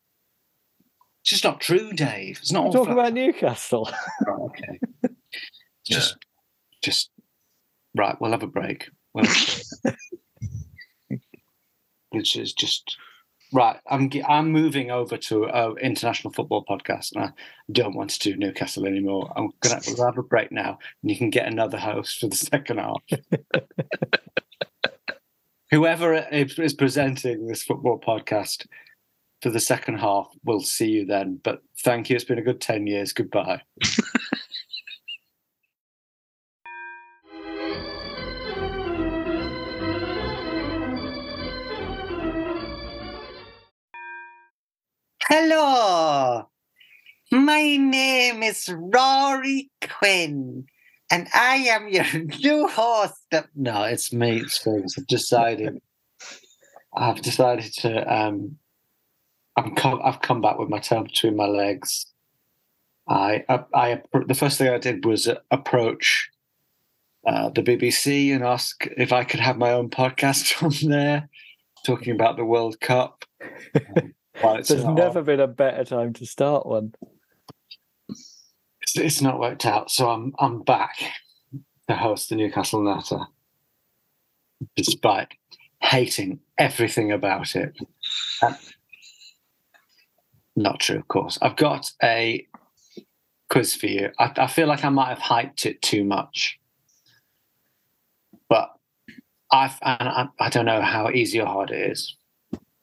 It's 1.23 1.31
just 1.31 1.45
not 1.45 1.61
true, 1.61 1.93
Dave. 1.93 2.39
It's 2.41 2.53
not 2.53 2.67
all 2.67 2.73
Talk 2.73 2.85
flat- 2.87 2.99
about 2.99 3.13
Newcastle. 3.13 3.91
Right, 4.27 4.39
okay. 4.41 4.81
Just 5.87 6.17
just 6.83 7.11
right, 7.97 8.15
we'll 8.21 8.31
have 8.33 8.43
a 8.43 8.47
break. 8.47 8.91
We'll 9.15 9.25
have 9.25 9.63
a 9.87 9.91
break. 11.09 11.21
Which 12.11 12.37
is 12.37 12.53
just 12.53 12.97
right. 13.53 13.79
I'm 13.89 14.11
I'm 14.27 14.51
moving 14.51 14.91
over 14.91 15.17
to 15.17 15.45
an 15.45 15.79
international 15.79 16.33
football 16.33 16.65
podcast, 16.65 17.15
and 17.15 17.25
I 17.25 17.33
don't 17.73 17.95
want 17.95 18.11
to 18.11 18.19
do 18.19 18.37
Newcastle 18.37 18.87
anymore. 18.87 19.33
I'm 19.37 19.51
gonna 19.61 19.81
we'll 19.87 20.07
have 20.07 20.19
a 20.19 20.23
break 20.23 20.53
now, 20.53 20.79
and 21.03 21.11
you 21.11 21.17
can 21.17 21.31
get 21.31 21.47
another 21.47 21.79
host 21.79 22.21
for 22.21 22.29
the 22.29 22.37
second 22.37 22.79
half. 22.79 23.03
Whoever 25.71 26.15
is 26.15 26.75
presenting 26.75 27.47
this 27.47 27.63
football 27.63 28.01
podcast 28.01 28.67
for 29.43 29.51
the 29.51 29.61
second 29.61 29.99
half, 29.99 30.29
we'll 30.45 30.61
see 30.61 30.89
you 30.89 31.07
then. 31.07 31.41
But 31.43 31.63
thank 31.81 32.09
you. 32.09 32.17
It's 32.17 32.25
been 32.25 32.39
a 32.39 32.43
good 32.43 32.61
ten 32.61 32.87
years. 32.87 33.13
Goodbye. 33.13 33.63
Hello, 45.51 46.47
my 47.33 47.77
name 47.79 48.43
is 48.43 48.69
Rory 48.69 49.71
Quinn, 49.81 50.67
and 51.11 51.27
I 51.33 51.55
am 51.71 51.89
your 51.89 52.05
new 52.43 52.69
host. 52.69 53.15
No, 53.57 53.85
it's 53.85 54.13
me. 54.13 54.43
It's. 54.43 54.67
I've 54.67 55.07
decided. 55.07 55.81
I've 56.95 57.23
decided 57.23 57.73
to. 57.77 58.15
Um, 58.15 58.59
I'm 59.57 59.75
come, 59.75 60.03
I've 60.05 60.21
come 60.21 60.43
back 60.43 60.59
with 60.59 60.69
my 60.69 60.81
tail 60.81 61.05
between 61.05 61.35
my 61.35 61.47
legs. 61.47 62.05
I, 63.09 63.43
I, 63.49 63.65
I 63.73 64.03
the 64.27 64.35
first 64.35 64.59
thing 64.59 64.69
I 64.69 64.77
did 64.77 65.07
was 65.07 65.31
approach 65.51 66.29
uh, 67.27 67.49
the 67.49 67.63
BBC 67.63 68.35
and 68.35 68.45
ask 68.45 68.87
if 68.99 69.15
I 69.15 69.25
could 69.25 69.41
have 69.41 69.57
my 69.57 69.73
own 69.73 69.89
podcast 69.89 70.63
on 70.85 70.91
there, 70.91 71.31
talking 71.87 72.15
about 72.15 72.37
the 72.37 72.45
World 72.45 72.81
Cup. 72.81 73.25
There's 74.40 74.85
never 74.85 75.20
on. 75.20 75.24
been 75.24 75.40
a 75.40 75.46
better 75.46 75.85
time 75.85 76.12
to 76.14 76.27
start 76.27 76.66
one. 76.66 76.94
It's, 78.09 78.96
it's 78.96 79.22
not 79.22 79.40
worked 79.40 79.66
out, 79.66 79.90
so 79.90 80.09
I'm 80.11 80.35
I'm 80.38 80.62
back 80.62 80.96
to 81.88 81.96
host 81.96 82.29
the 82.29 82.37
Newcastle 82.37 82.83
Natter, 82.83 83.20
despite 84.77 85.35
hating 85.81 86.40
everything 86.59 87.12
about 87.12 87.57
it. 87.57 87.77
Uh, 88.42 88.55
not 90.57 90.81
true, 90.81 90.98
of 90.98 91.09
course. 91.09 91.38
I've 91.40 91.57
got 91.57 91.92
a 92.03 92.46
quiz 93.48 93.74
for 93.74 93.87
you. 93.87 94.11
I, 94.18 94.33
I 94.37 94.46
feel 94.46 94.66
like 94.66 94.85
I 94.85 94.88
might 94.88 95.09
have 95.09 95.18
hyped 95.18 95.66
it 95.66 95.81
too 95.83 96.05
much, 96.05 96.59
but 98.48 98.70
I've 99.53 99.79
and 99.83 100.09
I, 100.09 100.29
I 100.40 100.48
don't 100.51 100.66
know 100.66 100.83
how 100.83 101.11
easy 101.11 101.40
or 101.40 101.46
hard 101.46 101.70
it 101.70 101.90
is. 101.92 102.16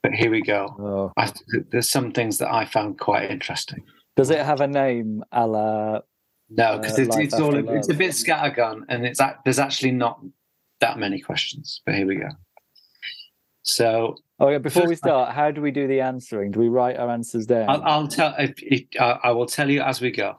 But 0.05 0.13
here 0.13 0.29
we 0.29 0.43
go. 0.43 0.75
Oh. 0.77 1.11
I, 1.17 1.31
there's 1.71 1.89
some 1.89 2.11
things 2.11 2.37
that 2.37 2.53
I 2.53 2.65
found 2.65 2.99
quite 2.99 3.31
interesting. 3.31 3.83
Does 4.15 4.29
it 4.29 4.37
have 4.37 4.61
a 4.61 4.67
name 4.67 5.23
a 5.31 5.47
la 5.47 6.01
No, 6.47 6.77
because 6.77 6.99
Uh, 6.99 7.03
it's, 7.03 7.17
it's 7.17 7.33
all 7.33 7.57
After 7.57 7.75
it's 7.75 7.89
a 7.89 7.95
bit 7.95 8.11
scattergun, 8.11 8.83
and 8.87 9.03
it's 9.03 9.19
there's 9.43 9.57
actually 9.57 9.93
not 9.93 10.21
that 10.79 10.99
many 10.99 11.19
questions. 11.19 11.81
But 11.87 11.95
here 11.95 12.05
we 12.05 12.17
go. 12.17 12.29
So 13.63 14.17
Oh 14.39 14.49
yeah, 14.49 14.59
before 14.59 14.87
we 14.87 14.95
start, 14.95 15.33
how 15.33 15.49
do 15.49 15.59
we 15.59 15.71
do 15.71 15.87
the 15.87 16.01
answering? 16.01 16.51
Do 16.51 16.59
we 16.59 16.67
write 16.67 16.97
our 16.97 17.09
answers 17.09 17.47
down? 17.47 17.67
I'll, 17.67 17.81
I'll 17.83 18.07
tell. 18.07 18.35
If, 18.37 18.53
if, 18.61 18.83
uh, 18.99 19.17
I 19.23 19.31
will 19.31 19.47
tell 19.47 19.71
you 19.71 19.81
as 19.81 20.01
we 20.01 20.11
go. 20.11 20.37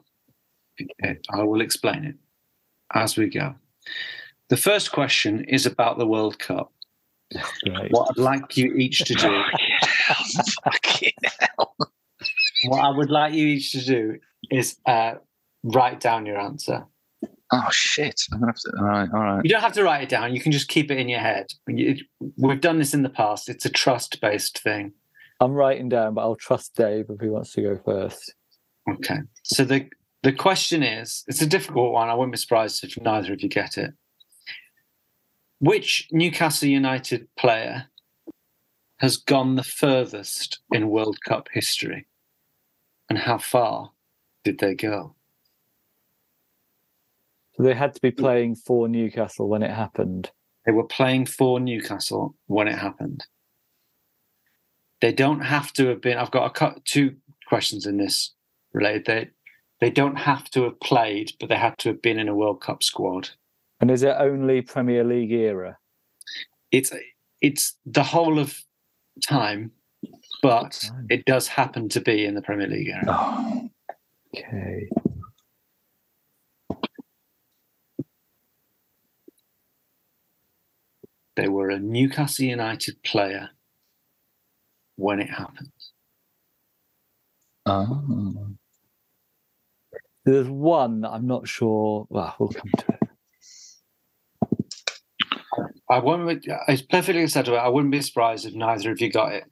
Okay, 0.81 1.19
I 1.29 1.43
will 1.43 1.59
explain 1.59 2.05
it 2.05 2.15
as 2.93 3.17
we 3.17 3.27
go. 3.27 3.53
The 4.47 4.55
first 4.55 4.93
question 4.93 5.43
is 5.43 5.65
about 5.65 5.97
the 5.97 6.07
World 6.07 6.39
Cup. 6.39 6.71
Great. 7.63 7.91
What 7.91 8.09
I'd 8.11 8.21
like 8.21 8.55
you 8.57 8.73
each 8.75 8.99
to 9.05 9.13
do. 9.13 9.43
Fucking 10.63 11.11
hell. 11.23 11.75
what 12.67 12.79
I 12.79 12.89
would 12.89 13.09
like 13.09 13.33
you 13.33 13.47
each 13.47 13.71
to 13.73 13.83
do 13.83 14.19
is 14.49 14.77
uh, 14.85 15.15
write 15.63 15.99
down 15.99 16.25
your 16.25 16.39
answer. 16.39 16.85
Oh 17.51 17.67
shit! 17.71 18.21
I'm 18.33 18.39
gonna 18.39 18.51
have 18.51 18.57
to. 18.59 18.71
All 18.77 18.85
right, 18.85 19.09
all 19.13 19.19
right. 19.21 19.41
You 19.43 19.49
don't 19.49 19.61
have 19.61 19.73
to 19.73 19.83
write 19.83 20.03
it 20.03 20.09
down. 20.09 20.33
You 20.35 20.41
can 20.41 20.51
just 20.51 20.67
keep 20.67 20.91
it 20.91 20.97
in 20.97 21.07
your 21.07 21.19
head. 21.21 21.47
You- 21.67 21.95
We've 22.37 22.59
done 22.59 22.77
this 22.77 22.93
in 22.93 23.03
the 23.03 23.09
past. 23.09 23.47
It's 23.49 23.65
a 23.65 23.69
trust-based 23.69 24.59
thing. 24.59 24.91
I'm 25.39 25.53
writing 25.53 25.87
down, 25.87 26.13
but 26.15 26.21
I'll 26.21 26.35
trust 26.35 26.75
Dave 26.75 27.05
if 27.09 27.21
he 27.21 27.29
wants 27.29 27.53
to 27.53 27.61
go 27.61 27.79
first. 27.85 28.33
Okay. 28.89 29.19
So 29.43 29.63
the 29.63 29.87
the 30.23 30.33
question 30.33 30.83
is, 30.83 31.23
it's 31.27 31.41
a 31.41 31.47
difficult 31.47 31.93
one. 31.93 32.09
I 32.09 32.15
wouldn't 32.15 32.33
be 32.33 32.37
surprised 32.37 32.83
if 32.83 32.99
neither 33.01 33.31
of 33.33 33.41
you 33.41 33.47
get 33.49 33.77
it. 33.77 33.93
Which 35.59 36.07
Newcastle 36.11 36.67
United 36.67 37.27
player 37.35 37.87
has 38.97 39.17
gone 39.17 39.55
the 39.55 39.63
furthest 39.63 40.59
in 40.71 40.89
World 40.89 41.19
Cup 41.23 41.49
history? 41.51 42.07
And 43.09 43.17
how 43.17 43.37
far 43.37 43.91
did 44.43 44.59
they 44.59 44.75
go? 44.75 45.15
So 47.53 47.63
they 47.63 47.73
had 47.73 47.95
to 47.95 48.01
be 48.01 48.11
playing 48.11 48.55
for 48.55 48.87
Newcastle 48.87 49.49
when 49.49 49.63
it 49.63 49.71
happened. 49.71 50.29
They 50.65 50.71
were 50.71 50.83
playing 50.83 51.25
for 51.25 51.59
Newcastle 51.59 52.35
when 52.45 52.67
it 52.67 52.77
happened. 52.77 53.25
They 55.01 55.11
don't 55.11 55.41
have 55.41 55.73
to 55.73 55.87
have 55.87 56.01
been. 56.01 56.17
I've 56.17 56.31
got 56.31 56.61
a 56.61 56.81
two 56.81 57.15
questions 57.47 57.87
in 57.87 57.97
this 57.97 58.33
related. 58.73 59.05
They 59.05 59.29
they 59.79 59.89
don't 59.91 60.17
have 60.17 60.49
to 60.51 60.63
have 60.63 60.79
played, 60.79 61.33
but 61.39 61.49
they 61.49 61.55
had 61.55 61.77
to 61.79 61.89
have 61.89 62.01
been 62.01 62.19
in 62.19 62.27
a 62.27 62.35
World 62.35 62.61
Cup 62.61 62.83
squad. 62.83 63.29
And 63.79 63.91
is 63.91 64.03
it 64.03 64.15
only 64.17 64.61
Premier 64.61 65.03
League 65.03 65.31
era? 65.31 65.77
It's 66.71 66.91
it's 67.41 67.77
the 67.85 68.03
whole 68.03 68.39
of 68.39 68.57
time, 69.27 69.71
but 70.41 70.71
Time. 70.71 71.07
it 71.09 71.25
does 71.25 71.47
happen 71.47 71.87
to 71.89 72.01
be 72.01 72.25
in 72.25 72.35
the 72.35 72.41
Premier 72.41 72.67
League 72.67 72.87
era. 72.89 73.03
Oh, 73.07 73.69
Okay. 74.35 74.89
They 81.35 81.47
were 81.47 81.69
a 81.69 81.79
Newcastle 81.79 82.45
United 82.45 83.01
player 83.03 83.49
when 84.95 85.19
it 85.19 85.29
happened. 85.29 85.71
oh. 87.65 88.47
There's 90.25 90.49
one 90.49 91.01
that 91.01 91.11
I'm 91.11 91.25
not 91.27 91.47
sure. 91.47 92.05
Well, 92.09 92.35
we'll 92.37 92.49
come 92.49 92.69
to 92.79 92.85
it. 93.01 93.06
I 95.89 95.99
wouldn't. 95.99 96.43
Be, 96.43 96.51
it's 96.67 96.81
perfectly 96.81 97.23
acceptable. 97.23 97.59
I 97.59 97.67
wouldn't 97.69 97.91
be 97.91 98.01
surprised 98.01 98.45
if 98.45 98.53
neither 98.53 98.91
of 98.91 98.99
you 99.01 99.11
got 99.11 99.31
it. 99.33 99.45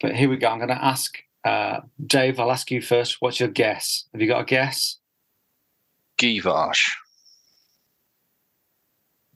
But 0.00 0.14
here 0.16 0.28
we 0.28 0.36
go. 0.36 0.48
I'm 0.48 0.58
going 0.58 0.68
to 0.68 0.84
ask 0.84 1.16
uh, 1.44 1.80
Dave. 2.06 2.40
I'll 2.40 2.50
ask 2.50 2.70
you 2.70 2.80
first. 2.80 3.16
What's 3.20 3.38
your 3.40 3.48
guess? 3.50 4.06
Have 4.12 4.20
you 4.22 4.28
got 4.28 4.40
a 4.40 4.44
guess? 4.44 4.98
Guivarc'h. 6.18 6.90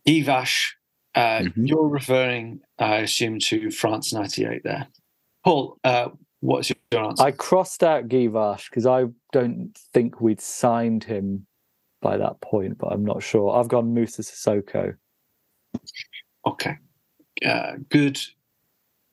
Guivarc'h. 0.07 0.73
Uh, 1.15 1.41
Mhm. 1.41 1.69
You're 1.69 1.89
referring, 1.89 2.61
I 2.79 2.99
assume, 2.99 3.39
to 3.41 3.71
France 3.71 4.13
'98. 4.13 4.63
There, 4.63 4.87
Paul. 5.45 5.79
Uh, 5.85 6.11
what's 6.41 6.71
your 6.93 7.05
answer? 7.05 7.23
I 7.25 7.33
crossed 7.33 7.83
out 7.83 8.09
Guivarc'h 8.09 8.69
because 8.71 8.87
I 8.87 9.07
don't 9.33 9.77
think 9.93 10.21
we'd 10.21 10.41
signed 10.41 11.05
him 11.05 11.47
by 12.01 12.17
that 12.19 12.41
point, 12.41 12.79
but 12.79 12.93
I'm 12.93 13.05
not 13.05 13.23
sure. 13.23 13.51
I've 13.59 13.69
gone 13.69 13.93
Musa 13.93 14.23
Sissoko. 14.23 14.97
Okay. 16.47 16.77
Uh, 17.45 17.73
good 17.89 18.19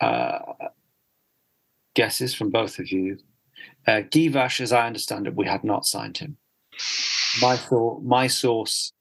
uh, 0.01 0.39
guesses 1.95 2.33
from 2.33 2.49
both 2.49 2.79
of 2.79 2.91
you. 2.91 3.17
Uh, 3.87 4.01
Guivarc'h, 4.09 4.61
as 4.61 4.71
I 4.71 4.87
understand 4.87 5.27
it, 5.27 5.35
we 5.35 5.45
had 5.45 5.63
not 5.63 5.85
signed 5.85 6.17
him. 6.17 6.37
My 7.41 7.55
thought, 7.55 8.01
my 8.03 8.27
source 8.27 8.91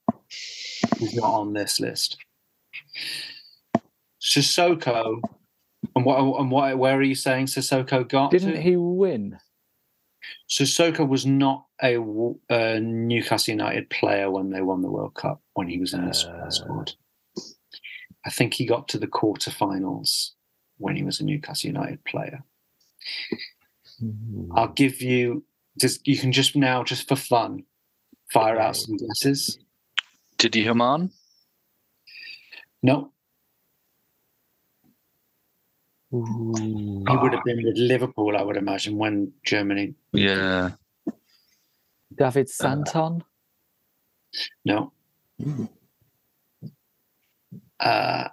is 1.01 1.15
not 1.15 1.33
on 1.33 1.53
this 1.53 1.81
list. 1.81 2.17
Sissoko, 4.21 5.21
and 5.95 6.05
what 6.05 6.19
and 6.41 6.51
what? 6.51 6.79
Where 6.79 6.97
are 6.97 7.03
you 7.03 7.15
saying 7.15 7.47
Sissoko 7.47 8.09
got? 8.09 8.31
Didn't 8.31 8.53
to? 8.55 8.61
he 8.61 8.77
win? 8.77 9.39
Sissoko 10.49 11.07
was 11.07 11.27
not 11.27 11.67
a 11.83 11.99
Newcastle 12.81 13.53
United 13.53 13.91
player 13.91 14.31
when 14.31 14.51
they 14.51 14.63
won 14.63 14.81
the 14.83 14.91
World 14.91 15.15
Cup 15.15 15.43
when 15.55 15.69
he 15.69 15.79
was 15.79 15.93
in 15.93 16.05
the 16.07 16.11
Uh. 16.11 16.51
squad. 16.51 16.93
I 18.27 18.31
think 18.31 18.55
he 18.55 18.67
got 18.67 18.89
to 18.89 18.99
the 18.99 19.07
quarterfinals 19.07 20.31
when 20.79 20.97
he 20.97 21.03
was 21.03 21.21
a 21.21 21.25
Newcastle 21.25 21.69
United 21.69 22.05
player. 22.05 22.43
Mm-hmm. 24.03 24.57
I'll 24.57 24.69
give 24.69 25.03
you 25.03 25.45
just 25.79 26.07
you 26.07 26.19
can 26.19 26.33
just 26.33 26.57
now 26.57 26.83
just 26.85 27.09
for 27.09 27.17
fun 27.17 27.65
fire 28.33 28.59
out 28.59 28.77
some 28.77 28.97
guesses. 28.97 29.59
Didi 30.39 30.65
Hamann? 30.65 31.11
No, 32.83 33.13
Ooh. 36.15 37.05
he 37.09 37.17
would 37.17 37.33
have 37.33 37.45
been 37.45 37.65
with 37.65 37.77
Liverpool, 37.77 38.37
I 38.37 38.43
would 38.43 38.57
imagine, 38.57 38.97
when 38.97 39.33
Germany. 39.45 39.95
Yeah. 40.13 40.71
David 42.17 42.47
uh, 42.47 42.51
Santon. 42.51 43.25
No. 44.65 44.93
Uh, 47.81 48.29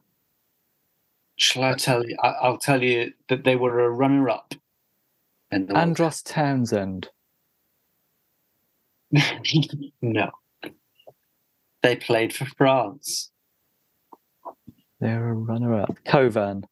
shall 1.36 1.64
I 1.64 1.74
tell 1.74 2.06
you? 2.06 2.18
I, 2.22 2.28
I'll 2.42 2.58
tell 2.58 2.82
you 2.84 3.14
that 3.30 3.44
they 3.44 3.56
were 3.56 3.80
a 3.86 3.90
runner-up. 3.90 4.54
In 5.52 5.66
the 5.66 5.74
World 5.74 5.82
Andros 5.82 6.22
Townsend. 6.22 7.10
No. 10.02 10.32
They 11.84 11.96
played 11.96 12.34
for 12.34 12.46
France. 12.46 13.32
They're 15.00 15.30
a 15.30 15.34
runner-up. 15.34 15.98
Kovan. 16.06 16.64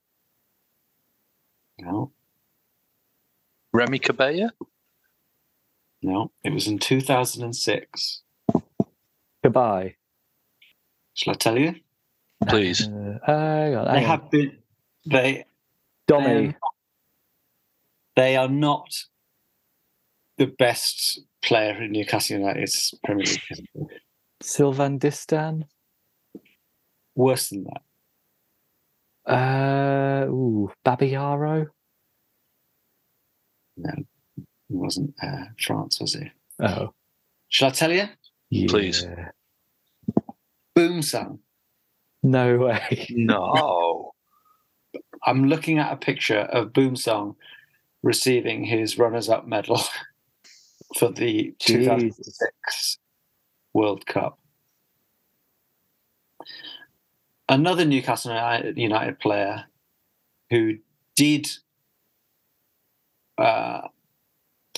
No, 1.80 2.12
Remy 3.74 4.00
Cabella? 4.00 4.52
no. 6.02 6.32
It 6.44 6.54
was 6.54 6.68
in 6.68 6.78
2006. 6.80 8.22
Goodbye. 9.44 9.96
Shall 11.14 11.34
I 11.34 11.38
tell 11.38 11.58
you? 11.58 11.76
Please. 12.48 12.88
Uh, 12.88 13.18
hang 13.26 13.76
on, 13.76 13.86
They 13.86 13.92
hang 14.02 14.04
on. 14.04 14.20
have 14.22 14.32
been. 14.32 14.58
They 15.06 15.46
Dommy. 16.10 16.48
Um, 16.50 16.56
they 18.16 18.36
are 18.38 18.48
not 18.50 18.90
the 20.38 20.48
best 20.48 21.22
player 21.42 21.82
in 21.84 21.92
Newcastle 21.92 22.38
United's 22.40 22.94
Premier 23.04 23.26
League. 23.26 23.90
Sylvain 24.42 25.00
Distin. 25.00 25.64
Worse 27.16 27.50
than 27.50 27.66
that. 27.66 27.82
Uh, 29.32 30.26
ooh, 30.28 30.72
Babiaro. 30.86 31.68
No, 33.78 33.92
it 33.98 34.06
wasn't 34.70 35.14
uh, 35.22 35.46
France, 35.60 36.00
was 36.00 36.16
it? 36.16 36.32
Oh, 36.60 36.94
Shall 37.50 37.70
I 37.70 37.72
tell 37.72 37.92
you? 37.92 38.08
Please. 38.68 39.06
Boumsong. 40.78 41.40
No 42.24 42.58
way. 42.58 43.08
No. 43.12 44.14
I'm 45.26 45.46
looking 45.48 45.80
at 45.80 45.92
a 45.92 45.98
picture 45.98 46.40
of 46.40 46.70
Boumsong 46.70 47.36
receiving 48.02 48.64
his 48.64 48.98
runners-up 48.98 49.48
medal 49.48 49.82
for 50.98 51.12
the 51.12 51.54
Jesus. 51.60 52.16
2006 52.16 53.00
World 53.74 54.06
Cup. 54.06 54.40
Another 57.48 57.86
Newcastle 57.86 58.32
United, 58.32 58.78
United 58.78 59.20
player 59.20 59.66
who 60.50 60.78
did 61.16 61.50
uh, 63.38 63.88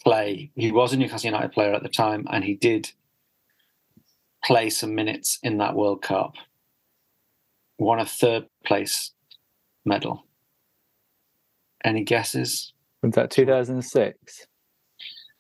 play, 0.04 0.52
he 0.56 0.72
was 0.72 0.94
a 0.94 0.98
Newcastle 0.98 1.28
United 1.30 1.52
player 1.52 1.74
at 1.74 1.84
the 1.84 1.90
time, 1.90 2.26
and 2.32 2.44
he 2.44 2.56
did 2.56 2.92
play 4.44 4.70
some 4.70 4.96
minutes 4.96 5.40
in 5.44 5.58
that 5.60 5.76
World 5.76 6.02
Cup. 6.02 6.36
Won 7.82 8.00
a 8.00 8.06
third 8.06 8.46
place 8.64 9.12
medal. 9.86 10.28
Any 11.84 12.04
guesses? 12.04 12.74
Was 13.02 13.14
that 13.14 13.32
2006? 13.32 14.46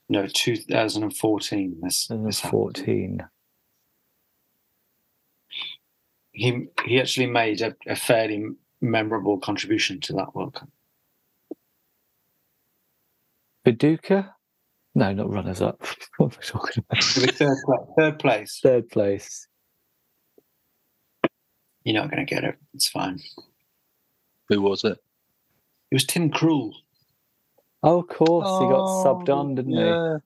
No, 0.09 0.25
2014. 0.25 1.77
This, 1.83 2.07
this 2.07 2.41
2014. 2.41 3.19
He 6.31 6.65
he 6.87 6.99
actually 6.99 7.27
made 7.27 7.61
a, 7.61 7.75
a 7.85 7.95
fairly 7.95 8.43
memorable 8.81 9.37
contribution 9.37 9.99
to 9.99 10.13
that 10.13 10.33
World 10.33 10.55
Cup. 10.55 10.69
Viduka? 13.67 14.29
No, 14.95 15.13
not 15.13 15.29
runners 15.29 15.61
up. 15.61 15.79
what 16.17 16.33
am 16.33 16.39
I 16.41 16.43
talking 16.43 16.83
about? 16.89 17.03
Third, 17.03 17.57
pla- 17.65 17.93
third 17.99 18.17
place. 18.17 18.59
Third 18.63 18.89
place. 18.89 19.47
You're 21.83 21.95
not 22.01 22.11
going 22.11 22.25
to 22.25 22.29
get 22.35 22.43
it. 22.43 22.57
It's 22.73 22.87
fine. 22.89 23.19
Who 24.49 24.61
was 24.61 24.83
it? 24.83 24.97
It 25.91 25.95
was 25.95 26.05
Tim 26.05 26.29
Krul. 26.29 26.73
Oh, 27.83 27.99
of 28.01 28.07
course. 28.07 28.47
he 28.47 28.65
got 28.67 28.87
subbed 29.03 29.29
Oh, 29.29 29.37
on, 29.39 29.55
didn't 29.55 29.71
yeah. 29.71 30.17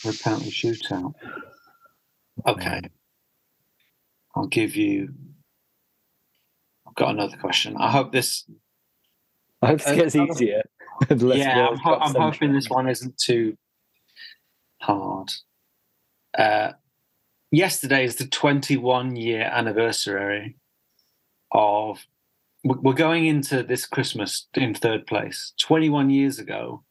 for 0.00 0.10
apparently 0.10 0.50
shootout. 0.50 1.14
Okay. 2.46 2.80
I'll 4.36 4.46
give 4.46 4.76
you. 4.76 5.12
I've 6.86 6.94
got 6.94 7.10
another 7.10 7.36
question. 7.38 7.76
I 7.78 7.90
hope 7.90 8.12
this. 8.12 8.44
I 9.62 9.68
hope 9.68 9.78
this 9.78 9.86
Uh, 9.88 9.94
gets 9.96 10.14
uh, 10.16 10.24
easier. 10.24 10.62
less 11.10 11.38
yeah, 11.38 11.68
I'm, 11.68 11.76
ho- 11.78 11.98
I'm 12.00 12.14
hoping 12.14 12.52
this 12.52 12.70
one 12.70 12.88
isn't 12.88 13.18
too 13.18 13.56
hard. 14.80 15.28
Uh, 16.38 16.72
yesterday 17.50 18.04
is 18.04 18.16
the 18.16 18.26
21 18.26 19.16
year 19.16 19.42
anniversary 19.42 20.56
of. 21.52 22.06
we- 22.64 22.76
We're 22.82 22.94
going 22.94 23.26
into 23.26 23.62
this 23.62 23.86
Christmas 23.86 24.48
in 24.54 24.74
third 24.74 25.06
place. 25.06 25.52
21 25.60 26.10
years 26.10 26.38
ago, 26.40 26.82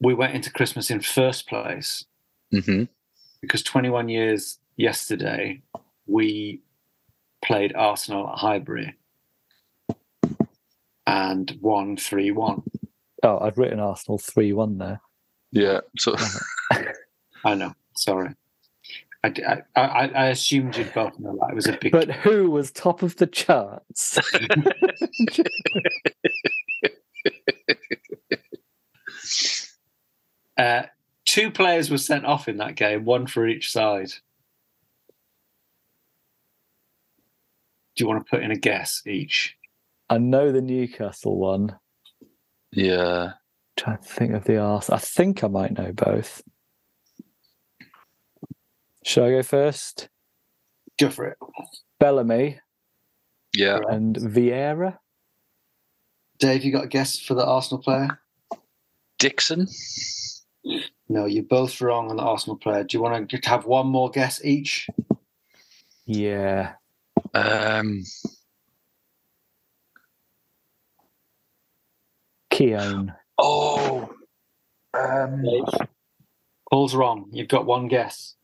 we 0.00 0.14
went 0.14 0.34
into 0.34 0.52
Christmas 0.52 0.90
in 0.90 1.00
first 1.00 1.48
place 1.48 2.04
hmm 2.52 2.84
because 3.40 3.62
21 3.62 4.08
years 4.08 4.58
yesterday 4.76 5.60
we 6.06 6.60
played 7.44 7.74
Arsenal 7.74 8.28
at 8.28 8.38
Highbury 8.38 8.94
and 11.06 11.58
won 11.60 11.96
3 11.96 12.30
1. 12.30 12.62
Oh, 13.22 13.38
I'd 13.40 13.56
written 13.58 13.80
Arsenal 13.80 14.18
3 14.18 14.52
1 14.52 14.78
there. 14.78 15.00
Yeah. 15.52 15.80
So 15.98 16.14
I 17.44 17.54
know, 17.54 17.74
sorry. 17.96 18.34
I, 19.24 19.32
I, 19.74 19.80
I, 19.80 20.08
I 20.08 20.26
assumed 20.26 20.76
you'd 20.76 20.92
both 20.94 21.18
know 21.18 21.36
that. 21.40 21.50
It 21.50 21.54
was 21.54 21.66
a 21.66 21.78
big. 21.80 21.92
But 21.92 22.10
who 22.10 22.50
was 22.50 22.70
top 22.70 23.02
of 23.02 23.16
the 23.16 23.26
charts? 23.26 24.18
Uh, 30.56 30.84
two 31.24 31.50
players 31.50 31.90
were 31.90 31.98
sent 31.98 32.24
off 32.24 32.48
in 32.48 32.56
that 32.58 32.76
game, 32.76 33.04
one 33.04 33.26
for 33.26 33.46
each 33.46 33.70
side. 33.70 34.08
Do 37.94 38.04
you 38.04 38.08
want 38.08 38.24
to 38.24 38.30
put 38.30 38.42
in 38.42 38.50
a 38.50 38.56
guess 38.56 39.02
each? 39.06 39.54
I 40.08 40.18
know 40.18 40.52
the 40.52 40.62
Newcastle 40.62 41.36
one. 41.36 41.76
yeah. 42.72 43.32
trying 43.76 43.98
to 43.98 44.04
think 44.04 44.32
of 44.32 44.44
the 44.44 44.58
Arsenal. 44.58 44.96
I 44.96 45.00
think 45.00 45.44
I 45.44 45.48
might 45.48 45.76
know 45.76 45.92
both. 45.92 46.42
Shall 49.06 49.26
I 49.26 49.30
go 49.30 49.42
first? 49.44 50.08
Go 50.98 51.10
for 51.10 51.26
it. 51.26 51.38
Bellamy 52.00 52.58
Yeah. 53.54 53.78
and 53.88 54.16
Vieira. 54.16 54.98
Dave, 56.40 56.64
you 56.64 56.72
got 56.72 56.84
a 56.86 56.88
guess 56.88 57.16
for 57.16 57.34
the 57.34 57.46
Arsenal 57.46 57.80
player? 57.80 58.20
Dixon. 59.20 59.68
No, 61.08 61.24
you're 61.26 61.44
both 61.44 61.80
wrong 61.80 62.10
on 62.10 62.16
the 62.16 62.22
Arsenal 62.24 62.56
player. 62.56 62.82
Do 62.82 62.96
you 62.96 63.00
want 63.02 63.30
to 63.30 63.48
have 63.48 63.64
one 63.64 63.86
more 63.86 64.10
guess 64.10 64.44
each? 64.44 64.88
Yeah. 66.04 66.72
Um, 67.32 68.02
Keown. 72.50 73.14
oh. 73.38 74.12
Um, 74.94 75.44
Paul's 76.70 76.94
wrong. 76.94 77.28
You've 77.30 77.48
got 77.48 77.66
one 77.66 77.86
guess. 77.86 78.35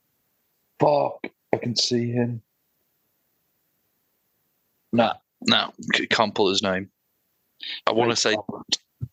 Fuck. 0.82 1.32
I 1.54 1.58
can 1.58 1.76
see 1.76 2.10
him. 2.10 2.42
Nah. 4.92 5.14
No. 5.42 5.72
c- 5.94 6.06
Can't 6.06 6.34
pull 6.34 6.50
his 6.50 6.62
name. 6.62 6.90
I 7.86 7.92
want 7.92 8.10
to 8.10 8.16
say. 8.16 8.36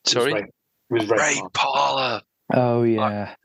Sorry? 0.06 0.34
It 0.34 0.46
was 0.90 1.08
Ray. 1.10 1.18
Ray 1.18 1.42
Parlour. 1.54 2.22
Oh, 2.54 2.84
yeah. 2.84 3.36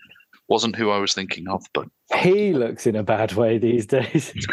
Wasn't 0.48 0.76
who 0.76 0.90
I 0.90 0.98
was 0.98 1.12
thinking 1.14 1.48
of, 1.48 1.64
but 1.74 1.88
He 2.22 2.52
looks 2.52 2.86
in 2.86 2.96
a 2.96 3.02
bad 3.02 3.32
way 3.34 3.58
these 3.58 3.86
days. 3.86 4.32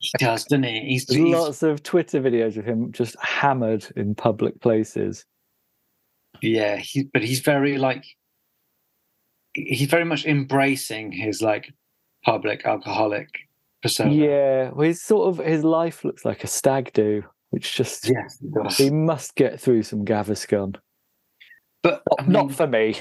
He 0.00 0.10
does, 0.24 0.44
doesn't 0.44 0.62
he? 0.62 0.80
He's, 0.86 1.06
There's 1.06 1.20
he's 1.20 1.34
lots 1.34 1.62
of 1.62 1.82
Twitter 1.82 2.20
videos 2.20 2.56
of 2.56 2.64
him 2.64 2.92
just 2.92 3.14
hammered 3.20 3.84
in 3.96 4.14
public 4.14 4.58
places. 4.60 5.24
yeah, 6.40 6.76
he, 6.76 7.10
but 7.12 7.22
he's 7.22 7.40
very 7.40 7.76
like 7.78 8.04
he's 9.54 9.88
very 9.90 10.04
much 10.04 10.24
embracing 10.24 11.10
his 11.12 11.42
like 11.42 11.74
public 12.28 12.64
alcoholic 12.66 13.28
persona. 13.82 14.12
Yeah, 14.12 14.70
well, 14.70 14.86
his 14.86 15.02
sort 15.02 15.28
of 15.38 15.44
his 15.44 15.64
life 15.64 16.04
looks 16.04 16.24
like 16.24 16.44
a 16.44 16.46
stag 16.46 16.92
do. 16.92 17.24
which 17.50 17.74
just 17.74 18.08
Yes, 18.08 18.42
he 18.76 18.90
must 18.90 19.34
get 19.34 19.60
through 19.60 19.82
some 19.84 20.04
Gaviscon. 20.04 20.76
but 21.82 22.02
I 22.18 22.24
Not 22.26 22.52
for 22.52 22.66
me. 22.66 22.96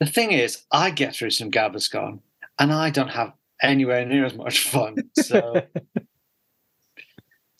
the 0.00 0.06
thing 0.06 0.32
is, 0.32 0.64
I 0.72 0.90
get 0.90 1.14
through 1.14 1.30
some 1.30 1.50
Gaviscon, 1.50 2.20
and 2.58 2.72
I 2.72 2.90
don't 2.90 3.10
have 3.10 3.32
anywhere 3.62 4.04
near 4.04 4.24
as 4.24 4.34
much 4.34 4.68
fun. 4.68 4.96
So, 5.14 5.40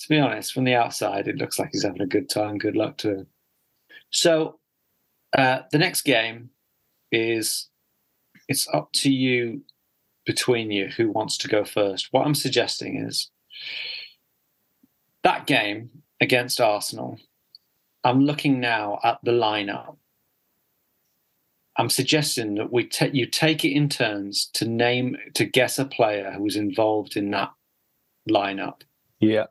to 0.01 0.09
be 0.09 0.19
honest, 0.19 0.53
from 0.53 0.65
the 0.65 0.75
outside, 0.75 1.29
it 1.29 1.37
looks 1.37 1.59
like 1.59 1.71
he's 1.73 1.85
having 1.85 2.03
a 2.03 2.07
good 2.07 2.29
time. 2.29 2.59
Good 2.59 2.77
luck 2.77 2.97
to 2.99 3.09
him. 3.11 3.27
So, 4.11 4.59
uh, 5.37 5.61
the 5.71 5.79
next 5.79 6.03
game 6.03 6.51
is 7.13 7.69
it's 8.49 8.67
up 8.73 8.91
to 8.93 9.11
you 9.13 9.63
between 10.29 10.71
you 10.71 10.89
who 10.89 11.11
wants 11.11 11.39
to 11.39 11.49
go 11.49 11.65
first. 11.65 12.09
What 12.11 12.27
I'm 12.27 12.35
suggesting 12.35 12.99
is 12.99 13.31
that 15.25 15.47
game 15.47 15.89
against 16.21 16.61
Arsenal. 16.61 17.19
I'm 18.05 18.27
looking 18.27 18.61
now 18.61 18.99
at 19.03 19.19
the 19.25 19.31
lineup. 19.31 19.97
I'm 21.79 21.89
suggesting 21.89 22.57
that 22.57 22.71
we 22.71 22.85
ta- 22.89 23.09
you 23.11 23.25
take 23.25 23.65
it 23.65 23.73
in 23.73 23.89
turns 23.89 24.51
to 24.53 24.69
name 24.69 25.17
to 25.33 25.47
guess 25.47 25.79
a 25.79 25.87
player 25.87 26.31
who 26.33 26.43
was 26.43 26.57
involved 26.57 27.17
in 27.17 27.31
that 27.31 27.51
lineup, 28.29 28.83
Yeah. 29.21 29.47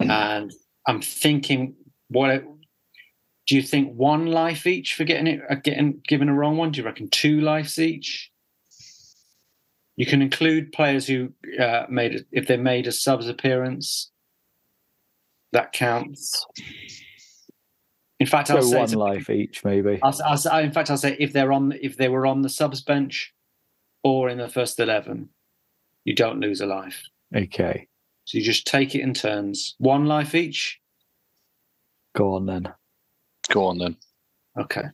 and 0.00 0.50
I'm 0.86 1.02
thinking, 1.02 1.74
what 2.08 2.44
do 3.46 3.56
you 3.56 3.62
think? 3.62 3.92
One 3.92 4.24
life 4.26 4.66
each 4.66 4.94
for 4.94 5.04
getting 5.04 5.26
it, 5.26 5.42
uh, 5.50 5.56
getting 5.56 6.00
given 6.08 6.30
a 6.30 6.34
wrong 6.34 6.56
one? 6.56 6.70
Do 6.70 6.80
you 6.80 6.86
reckon 6.86 7.10
two 7.10 7.42
lives 7.42 7.78
each? 7.78 8.30
You 9.96 10.06
can 10.06 10.20
include 10.22 10.72
players 10.72 11.06
who 11.06 11.32
uh, 11.58 11.86
made 11.88 12.14
it 12.14 12.26
if 12.30 12.46
they 12.46 12.56
made 12.56 12.86
a 12.86 12.92
subs 12.92 13.28
appearance. 13.28 14.10
That 15.52 15.72
counts. 15.72 16.44
In 18.20 18.26
fact, 18.26 18.50
I'll 18.50 18.62
say 18.62 18.76
one 18.76 18.84
it's 18.84 18.92
a- 18.92 18.98
life 18.98 19.30
each, 19.30 19.64
maybe. 19.64 19.98
I'll, 20.02 20.14
I'll, 20.24 20.58
in 20.64 20.72
fact, 20.72 20.90
I'll 20.90 20.96
say 20.98 21.16
if 21.18 21.32
they're 21.32 21.52
on, 21.52 21.72
if 21.80 21.96
they 21.96 22.08
were 22.08 22.26
on 22.26 22.42
the 22.42 22.48
subs 22.48 22.82
bench 22.82 23.32
or 24.02 24.28
in 24.28 24.38
the 24.38 24.48
first 24.48 24.78
eleven, 24.80 25.30
you 26.04 26.14
don't 26.14 26.40
lose 26.40 26.60
a 26.60 26.66
life. 26.66 27.02
Okay. 27.34 27.88
So 28.24 28.38
you 28.38 28.44
just 28.44 28.66
take 28.66 28.94
it 28.94 29.00
in 29.00 29.14
turns, 29.14 29.76
one 29.78 30.06
life 30.06 30.34
each. 30.34 30.80
Go 32.14 32.34
on 32.34 32.46
then. 32.46 32.72
Go 33.48 33.66
on 33.66 33.78
then, 33.78 33.96
Okay. 34.58 34.84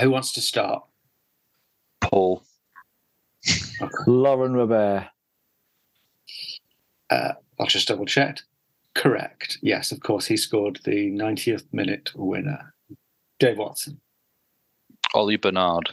Who 0.00 0.10
wants 0.10 0.32
to 0.32 0.40
start? 0.40 0.84
Paul. 2.00 2.42
Laurent 4.06 4.54
Robert. 4.54 5.08
Uh, 7.10 7.32
I'll 7.58 7.66
just 7.66 7.88
double 7.88 8.06
check. 8.06 8.40
Correct. 8.94 9.58
Yes, 9.62 9.92
of 9.92 10.00
course, 10.00 10.26
he 10.26 10.36
scored 10.36 10.80
the 10.84 11.10
90th 11.10 11.64
minute 11.72 12.12
winner. 12.14 12.74
Dave 13.38 13.58
Watson. 13.58 14.00
Ollie 15.14 15.36
Bernard. 15.36 15.90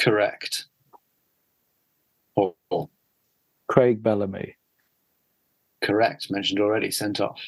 Correct. 0.00 0.66
Paul. 2.34 2.90
Craig 3.68 4.02
Bellamy. 4.02 4.56
Correct. 5.82 6.30
Mentioned 6.30 6.60
already. 6.60 6.90
Sent 6.90 7.20
off. 7.20 7.40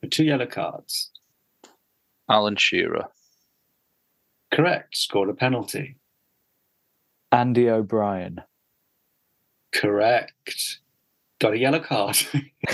For 0.00 0.08
two 0.08 0.24
yellow 0.24 0.46
cards. 0.46 1.10
Alan 2.28 2.56
Shearer. 2.56 3.06
Correct. 4.52 4.96
Scored 4.96 5.30
a 5.30 5.34
penalty. 5.34 5.96
Andy 7.32 7.68
O'Brien. 7.68 8.40
Correct. 9.72 10.80
Got 11.40 11.54
a 11.54 11.58
yellow 11.58 11.80
card. 11.80 12.16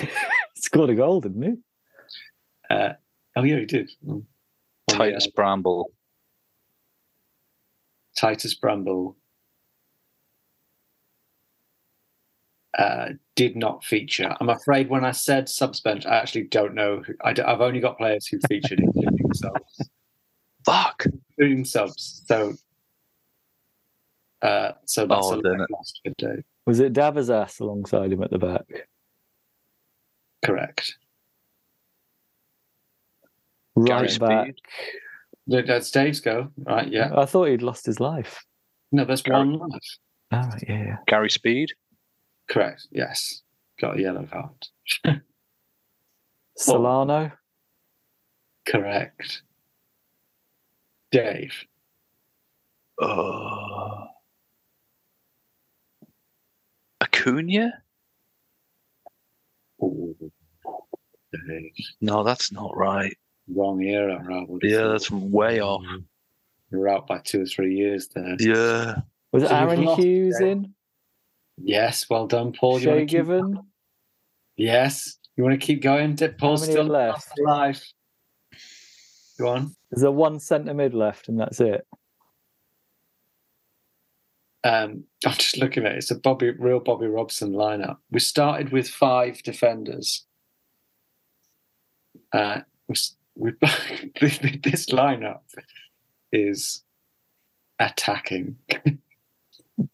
Scored 0.56 0.90
a 0.90 0.94
goal, 0.94 1.20
didn't 1.20 1.42
he? 1.42 1.54
uh, 2.70 2.92
oh, 3.36 3.42
yeah, 3.42 3.58
he 3.58 3.66
did. 3.66 3.90
Mm. 4.06 4.24
Titus 4.88 5.26
uh, 5.26 5.30
Bramble. 5.34 5.90
Titus 8.16 8.54
Bramble 8.54 9.16
uh, 12.78 13.10
did 13.36 13.56
not 13.56 13.84
feature. 13.84 14.34
I'm 14.40 14.48
afraid 14.48 14.88
when 14.88 15.04
I 15.04 15.12
said 15.12 15.48
subs 15.48 15.80
bench, 15.80 16.06
I 16.06 16.16
actually 16.16 16.44
don't 16.44 16.74
know. 16.74 17.02
Who, 17.06 17.14
I, 17.22 17.34
have 17.36 17.60
only 17.60 17.80
got 17.80 17.98
players 17.98 18.26
who 18.26 18.38
featured, 18.48 18.80
including 18.80 19.32
subs. 19.34 19.90
Fuck. 20.64 21.04
Including 21.38 21.64
subs. 21.64 22.22
So, 22.26 22.54
uh, 24.44 24.72
so 24.84 25.06
that's 25.06 25.26
Oh, 25.26 25.38
a 25.38 25.42
then 25.42 25.60
it- 25.60 25.70
lost 25.70 26.00
for 26.04 26.12
Dave. 26.18 26.44
Was 26.66 26.80
it 26.80 26.92
Dabizas 26.92 27.60
alongside 27.60 28.12
him 28.12 28.22
at 28.22 28.30
the 28.30 28.38
back? 28.38 28.64
Correct. 30.44 30.96
Gary 33.84 34.06
Right 34.08 34.20
back. 34.20 34.46
Speed. 34.46 34.60
Th- 35.50 35.66
That's 35.66 35.90
Dave's 35.90 36.20
go. 36.20 36.50
Right. 36.58 36.88
Yeah. 36.88 37.10
I 37.16 37.26
thought 37.26 37.48
he'd 37.48 37.62
lost 37.62 37.84
his 37.86 38.00
life. 38.00 38.44
No, 38.92 39.04
there's 39.04 39.22
Gary- 39.22 39.38
one 39.38 39.58
life. 39.58 39.98
Oh, 40.32 40.50
yeah, 40.68 40.84
yeah. 40.84 40.96
Gary 41.06 41.28
Speed. 41.30 41.70
Correct. 42.48 42.86
Yes. 42.92 43.42
Got 43.80 43.98
a 43.98 44.00
yellow 44.02 44.26
card. 44.26 44.52
Solano. 46.56 47.32
Correct. 48.66 49.42
Dave. 51.10 51.52
Uh, 53.02 53.63
Acuna? 57.00 57.72
Ooh. 59.82 60.16
No, 62.00 62.22
that's 62.22 62.52
not 62.52 62.76
right. 62.76 63.16
Wrong 63.48 63.82
era, 63.82 64.22
I 64.30 64.46
Yeah, 64.62 64.88
that's 64.88 65.10
way 65.10 65.60
off. 65.60 65.82
You're 66.70 66.88
out 66.88 67.06
by 67.06 67.18
two 67.18 67.42
or 67.42 67.46
three 67.46 67.74
years 67.74 68.08
there. 68.14 68.36
Yeah. 68.38 68.96
Was 69.32 69.42
it 69.42 69.48
So 69.48 69.54
Aaron 69.54 69.82
Hughes 69.82 70.38
Dave. 70.38 70.48
in? 70.48 70.74
Yes, 71.62 72.08
well 72.08 72.26
done, 72.26 72.52
Paul. 72.52 72.78
You 72.78 72.84
Shay 72.84 72.88
wanna 72.90 73.00
keep- 73.02 73.10
Given? 73.10 73.58
Yes. 74.56 75.18
You 75.36 75.42
want 75.44 75.60
to 75.60 75.66
keep 75.66 75.82
going? 75.82 76.14
Dip 76.14 76.38
Paul's 76.38 76.62
still 76.64 76.84
left? 76.84 77.28
alive. 77.38 77.82
Go 79.38 79.48
on. 79.48 79.74
There's 79.90 80.04
a 80.04 80.10
one 80.12 80.38
centre 80.38 80.74
mid 80.74 80.94
left, 80.94 81.28
and 81.28 81.38
that's 81.40 81.60
it. 81.60 81.84
Um, 84.64 85.04
I'm 85.26 85.32
just 85.34 85.58
looking 85.58 85.84
at 85.86 85.92
it. 85.92 85.98
It's 85.98 86.10
a 86.10 86.14
Bobby, 86.18 86.50
real 86.50 86.80
Bobby 86.80 87.06
Robson 87.06 87.52
lineup. 87.52 87.98
We 88.10 88.20
started 88.20 88.72
with 88.72 88.88
five 88.88 89.42
defenders. 89.42 90.24
Uh, 92.32 92.60
we, 92.88 93.52
this 94.20 94.86
lineup 94.86 95.40
is 96.32 96.82
attacking. 97.78 98.56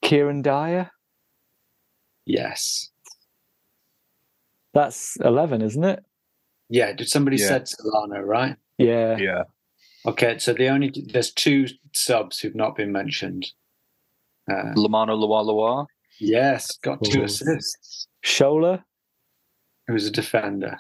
Kieran 0.03 0.43
Dyer? 0.43 0.91
Yes. 2.27 2.91
That's 4.73 5.17
11, 5.17 5.63
isn't 5.63 5.85
it? 5.85 6.05
Yeah. 6.69 6.93
Did 6.93 7.09
somebody 7.09 7.37
Yeah. 7.39 7.49
said 7.49 7.69
Solano, 7.69 8.21
right? 8.21 8.57
Yeah. 8.79 9.17
Yeah. 9.19 9.43
Okay. 10.07 10.39
So 10.39 10.53
the 10.55 10.69
only 10.69 10.93
there's 11.13 11.33
two 11.33 11.67
subs 11.93 12.39
who've 12.39 12.55
not 12.55 12.77
been 12.77 12.93
mentioned. 12.93 13.51
Uh, 14.51 14.75
Lomana 14.75 15.15
LuaLua. 15.17 15.87
yes, 16.19 16.77
got 16.83 17.03
two 17.05 17.13
Cool. 17.19 17.25
assists. 17.25 18.09
Shola? 18.25 18.83
Who 19.87 19.93
was 19.95 20.07
a 20.07 20.11
defender? 20.11 20.79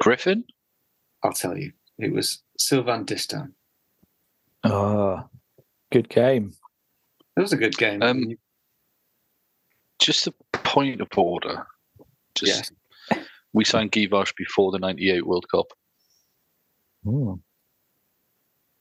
Griffin. 0.00 0.44
I'll 1.22 1.32
tell 1.32 1.56
you. 1.56 1.72
It 1.98 2.12
was 2.12 2.42
Sylvain 2.58 3.04
Distin. 3.04 3.52
Oh, 4.64 5.20
good 5.92 6.08
game. 6.08 6.52
It 7.36 7.40
was 7.40 7.52
a 7.52 7.56
good 7.56 7.76
game. 7.76 8.02
Um, 8.02 8.34
Just 9.98 10.26
a 10.26 10.32
point 10.52 11.00
of 11.00 11.08
order. 11.16 11.66
Just 12.34 12.72
we 13.52 13.64
signed 13.64 13.92
Guivarc'h 13.92 14.34
before 14.36 14.72
the 14.72 14.78
'98 14.78 15.26
World 15.26 15.46
Cup. 15.50 15.66
Hmm. 17.04 17.34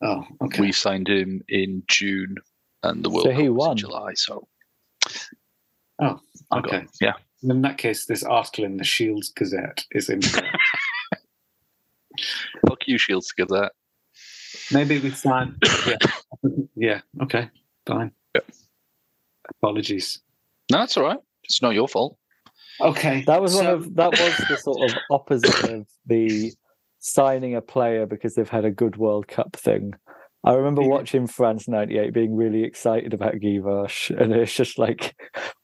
Oh, 0.01 0.25
okay. 0.43 0.61
We 0.61 0.71
signed 0.71 1.07
him 1.07 1.43
in 1.49 1.83
June, 1.87 2.35
and 2.83 3.03
the 3.03 3.09
World 3.09 3.25
So 3.25 3.31
Cup 3.31 3.41
he 3.41 3.49
was 3.49 3.57
won. 3.59 3.71
in 3.71 3.77
July. 3.77 4.13
So 4.15 4.47
Oh, 6.01 6.19
okay. 6.53 6.85
yeah. 6.99 7.13
In 7.43 7.61
that 7.61 7.77
case, 7.77 8.05
this 8.05 8.23
article 8.23 8.65
in 8.65 8.77
the 8.77 8.83
Shields 8.83 9.29
Gazette 9.29 9.83
is 9.91 10.09
incorrect. 10.09 10.57
Fuck 12.67 12.87
you, 12.87 12.97
Shields 12.97 13.31
Gazette. 13.31 13.71
Maybe 14.71 14.99
we 14.99 15.11
sign. 15.11 15.55
Yeah. 15.87 15.97
yeah. 16.75 17.01
Okay. 17.21 17.49
Fine. 17.85 18.11
Yeah. 18.35 18.41
Apologies. 19.49 20.19
No, 20.71 20.79
that's 20.79 20.97
all 20.97 21.03
right. 21.03 21.19
It's 21.43 21.61
not 21.61 21.75
your 21.75 21.87
fault. 21.87 22.17
Okay. 22.79 23.23
That 23.27 23.41
was 23.41 23.53
one 23.55 23.67
of 23.67 23.93
that 23.95 24.11
was 24.11 24.37
the 24.49 24.57
sort 24.57 24.89
of 24.89 24.97
opposite 25.11 25.69
of 25.69 25.87
the 26.07 26.51
signing 27.01 27.55
a 27.55 27.61
player 27.61 28.05
because 28.05 28.35
they've 28.35 28.47
had 28.47 28.63
a 28.63 28.71
good 28.71 28.95
World 28.95 29.27
Cup 29.27 29.55
thing. 29.55 29.93
I 30.43 30.53
remember 30.53 30.81
watching 30.81 31.27
France 31.27 31.67
'98, 31.67 32.13
being 32.13 32.35
really 32.35 32.63
excited 32.63 33.13
about 33.13 33.35
Guivarc'h, 33.35 34.09
and 34.21 34.33
it's 34.33 34.55
just 34.55 34.79
like 34.79 35.15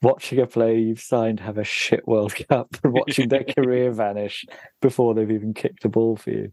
watching 0.01 0.39
a 0.39 0.45
player 0.45 0.75
you've 0.75 0.99
signed 0.99 1.39
have 1.39 1.57
a 1.57 1.63
shit 1.63 2.07
World 2.07 2.35
Cup 2.49 2.75
and 2.83 2.93
watching 2.93 3.29
their 3.29 3.45
career 3.45 3.91
vanish 3.93 4.45
before 4.81 5.13
they've 5.13 5.31
even 5.31 5.53
kicked 5.53 5.85
a 5.85 5.89
ball 5.89 6.17
for 6.17 6.31
you. 6.31 6.51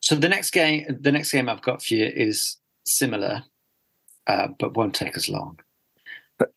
So 0.00 0.14
the 0.14 0.28
next 0.28 0.50
game, 0.50 0.84
the 1.00 1.12
next 1.12 1.32
game 1.32 1.48
I've 1.48 1.62
got 1.62 1.82
for 1.82 1.94
you 1.94 2.06
is 2.14 2.58
similar, 2.86 3.42
uh, 4.26 4.48
but 4.58 4.76
won't 4.76 4.94
take 4.94 5.16
as 5.16 5.28
long. 5.28 5.58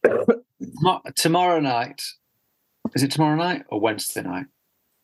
Tomorrow 1.15 1.59
night, 1.59 2.03
is 2.93 3.01
it 3.01 3.11
tomorrow 3.11 3.35
night 3.35 3.63
or 3.69 3.79
Wednesday 3.79 4.21
night? 4.21 4.45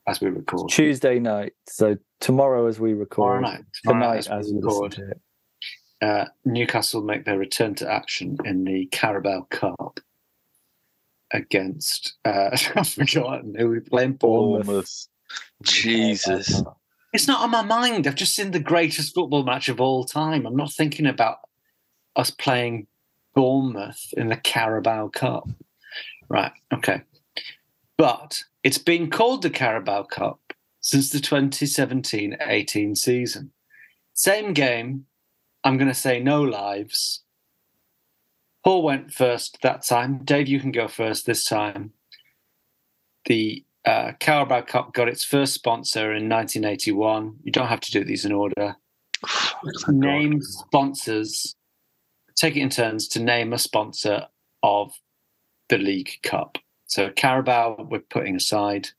As 0.08 0.22
we 0.22 0.30
record, 0.30 0.70
Tuesday 0.70 1.20
night, 1.20 1.54
so 1.68 1.98
tomorrow 2.20 2.68
as 2.68 2.80
we 2.80 2.94
record, 2.94 3.42
tomorrow 3.42 3.42
night, 3.42 3.66
tomorrow 3.84 4.00
tonight 4.00 4.18
as 4.20 4.28
as 4.28 4.48
we 4.48 4.54
we 4.54 4.62
record. 4.62 4.92
to 4.94 5.14
uh, 6.02 6.26
Newcastle 6.46 7.02
make 7.02 7.26
their 7.26 7.38
return 7.38 7.76
to 7.76 7.92
action 7.92 8.38
in 8.46 8.64
the 8.64 8.86
Carabao 8.88 9.48
Cup 9.50 10.00
against 11.32 12.14
uh, 12.26 12.50
I've 12.76 12.88
forgotten 12.88 13.56
who 13.58 13.70
we 13.70 13.80
playing 13.80 14.14
Bournemouth. 14.14 14.66
Bournemouth. 14.66 15.08
Jesus. 15.64 16.64
It's 17.14 17.28
not 17.28 17.42
on 17.42 17.52
my 17.52 17.64
mind. 17.64 18.06
I've 18.06 18.16
just 18.16 18.36
seen 18.36 18.52
the 18.52 18.60
greatest 18.60 19.14
football 19.14 19.44
match 19.44 19.70
of 19.70 19.82
all 19.82 20.04
time. 20.04 20.46
I'm 20.46 20.56
not 20.56 20.72
thinking 20.72 21.06
about 21.06 21.40
us 22.16 22.32
playing 22.32 22.88
Bournemouth 23.34 24.14
in 24.16 24.30
the 24.30 24.38
Carabao 24.38 25.10
Cup. 25.10 25.50
Right. 26.30 26.52
Okay. 26.74 27.02
But 27.98 28.44
it's 28.68 28.78
been 28.78 29.10
called 29.10 29.44
the 29.44 29.50
Carabao 29.50 30.04
Cup 30.04 30.42
since 30.82 31.10
the 31.10 31.22
2017 31.22 32.36
18 32.42 32.96
season. 32.98 33.54
Same 34.12 34.52
game. 34.52 35.06
I'm 35.64 35.78
going 35.78 35.88
to 35.88 35.94
say 35.94 36.20
no 36.20 36.42
lives. 36.42 37.24
Paul 38.66 38.84
went 38.84 39.14
first 39.14 39.60
that 39.62 39.86
time. 39.86 40.18
Dave, 40.26 40.50
you 40.50 40.60
can 40.60 40.74
go 40.74 40.90
first 40.90 41.26
this 41.26 41.46
time. 41.46 41.94
The 43.24 43.64
uh, 43.86 44.12
Carabao 44.20 44.64
Cup 44.64 44.94
got 44.94 45.08
its 45.08 45.24
first 45.24 45.54
sponsor 45.54 46.14
in 46.14 46.28
1981. 46.28 47.38
You 47.46 47.54
don't 47.54 47.68
have 47.68 47.80
to 47.80 47.92
do 47.92 48.04
these 48.04 48.26
in 48.26 48.34
order. 48.34 48.76
Name 49.88 50.42
sponsors. 50.42 51.56
Take 52.36 52.58
it 52.58 52.64
in 52.64 52.70
turns 52.70 53.08
to 53.10 53.22
name 53.22 53.54
a 53.54 53.60
sponsor 53.60 54.28
of 54.62 54.92
the 55.70 55.78
League 55.78 56.20
Cup. 56.22 56.58
So 56.88 57.10
Carabao, 57.12 57.86
we're 57.90 58.00
putting 58.00 58.36
aside 58.36 58.90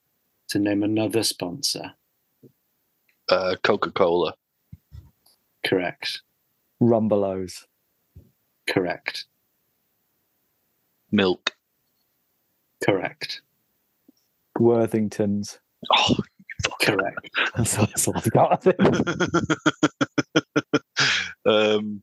to 0.49 0.59
name 0.59 0.83
another 0.83 1.23
sponsor. 1.23 1.93
Uh, 3.29 3.57
Coca 3.63 3.91
Cola. 3.91 4.35
Correct. 5.67 6.23
Rumbelows. 6.83 7.65
Correct. 8.69 9.25
Milk. 11.11 11.55
Correct. 12.85 13.41
Worthingtons. 14.59 15.59
Oh, 15.97 16.17
Correct. 16.83 17.19
That's, 17.57 17.77
that's 17.77 18.09
all 18.09 18.17
I've 18.17 18.31
got. 18.33 18.53
I 18.53 18.57
think. 18.57 18.81
um, 21.47 22.03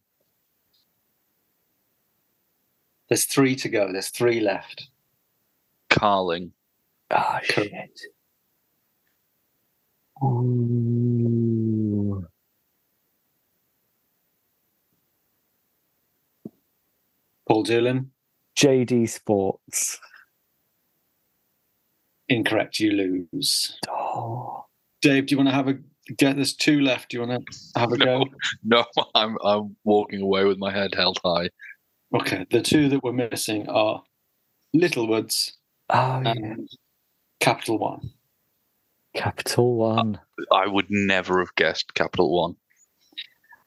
There's 3.09 3.25
three 3.25 3.55
to 3.57 3.69
go. 3.69 3.91
There's 3.91 4.09
three 4.09 4.39
left. 4.39 4.87
Carling. 5.95 6.51
Ah, 7.11 7.39
shit. 7.43 7.71
Ooh. 10.23 10.75
Paul 17.47 17.63
Doolan. 17.63 18.11
JD 18.57 19.09
Sports. 19.09 19.99
Incorrect. 22.27 22.79
You 22.79 22.91
lose. 22.91 23.77
Oh. 23.89 24.65
Dave, 25.01 25.27
do 25.27 25.33
you 25.33 25.37
want 25.37 25.49
to 25.49 25.55
have 25.55 25.67
a 25.67 25.75
get? 26.17 26.35
There's 26.35 26.55
two 26.55 26.81
left. 26.81 27.09
Do 27.11 27.17
you 27.17 27.27
want 27.27 27.45
to 27.45 27.79
have 27.79 27.91
a 27.91 27.97
go? 27.97 28.25
No, 28.63 28.85
I'm 29.13 29.37
I'm 29.43 29.75
walking 29.83 30.21
away 30.21 30.45
with 30.45 30.57
my 30.57 30.71
head 30.71 30.95
held 30.95 31.19
high. 31.23 31.49
Okay. 32.13 32.45
The 32.49 32.61
two 32.61 32.89
that 32.89 33.03
we're 33.03 33.11
missing 33.11 33.69
are 33.69 34.01
Littlewoods 34.73 35.57
Oh, 35.89 36.21
yeah. 36.23 36.31
and 36.31 36.69
Capital 37.39 37.77
One. 37.77 38.11
Capital 39.15 39.75
One. 39.77 40.19
I 40.51 40.67
would 40.67 40.87
never 40.89 41.39
have 41.39 41.55
guessed 41.55 41.93
Capital 41.93 42.33
One. 42.35 42.55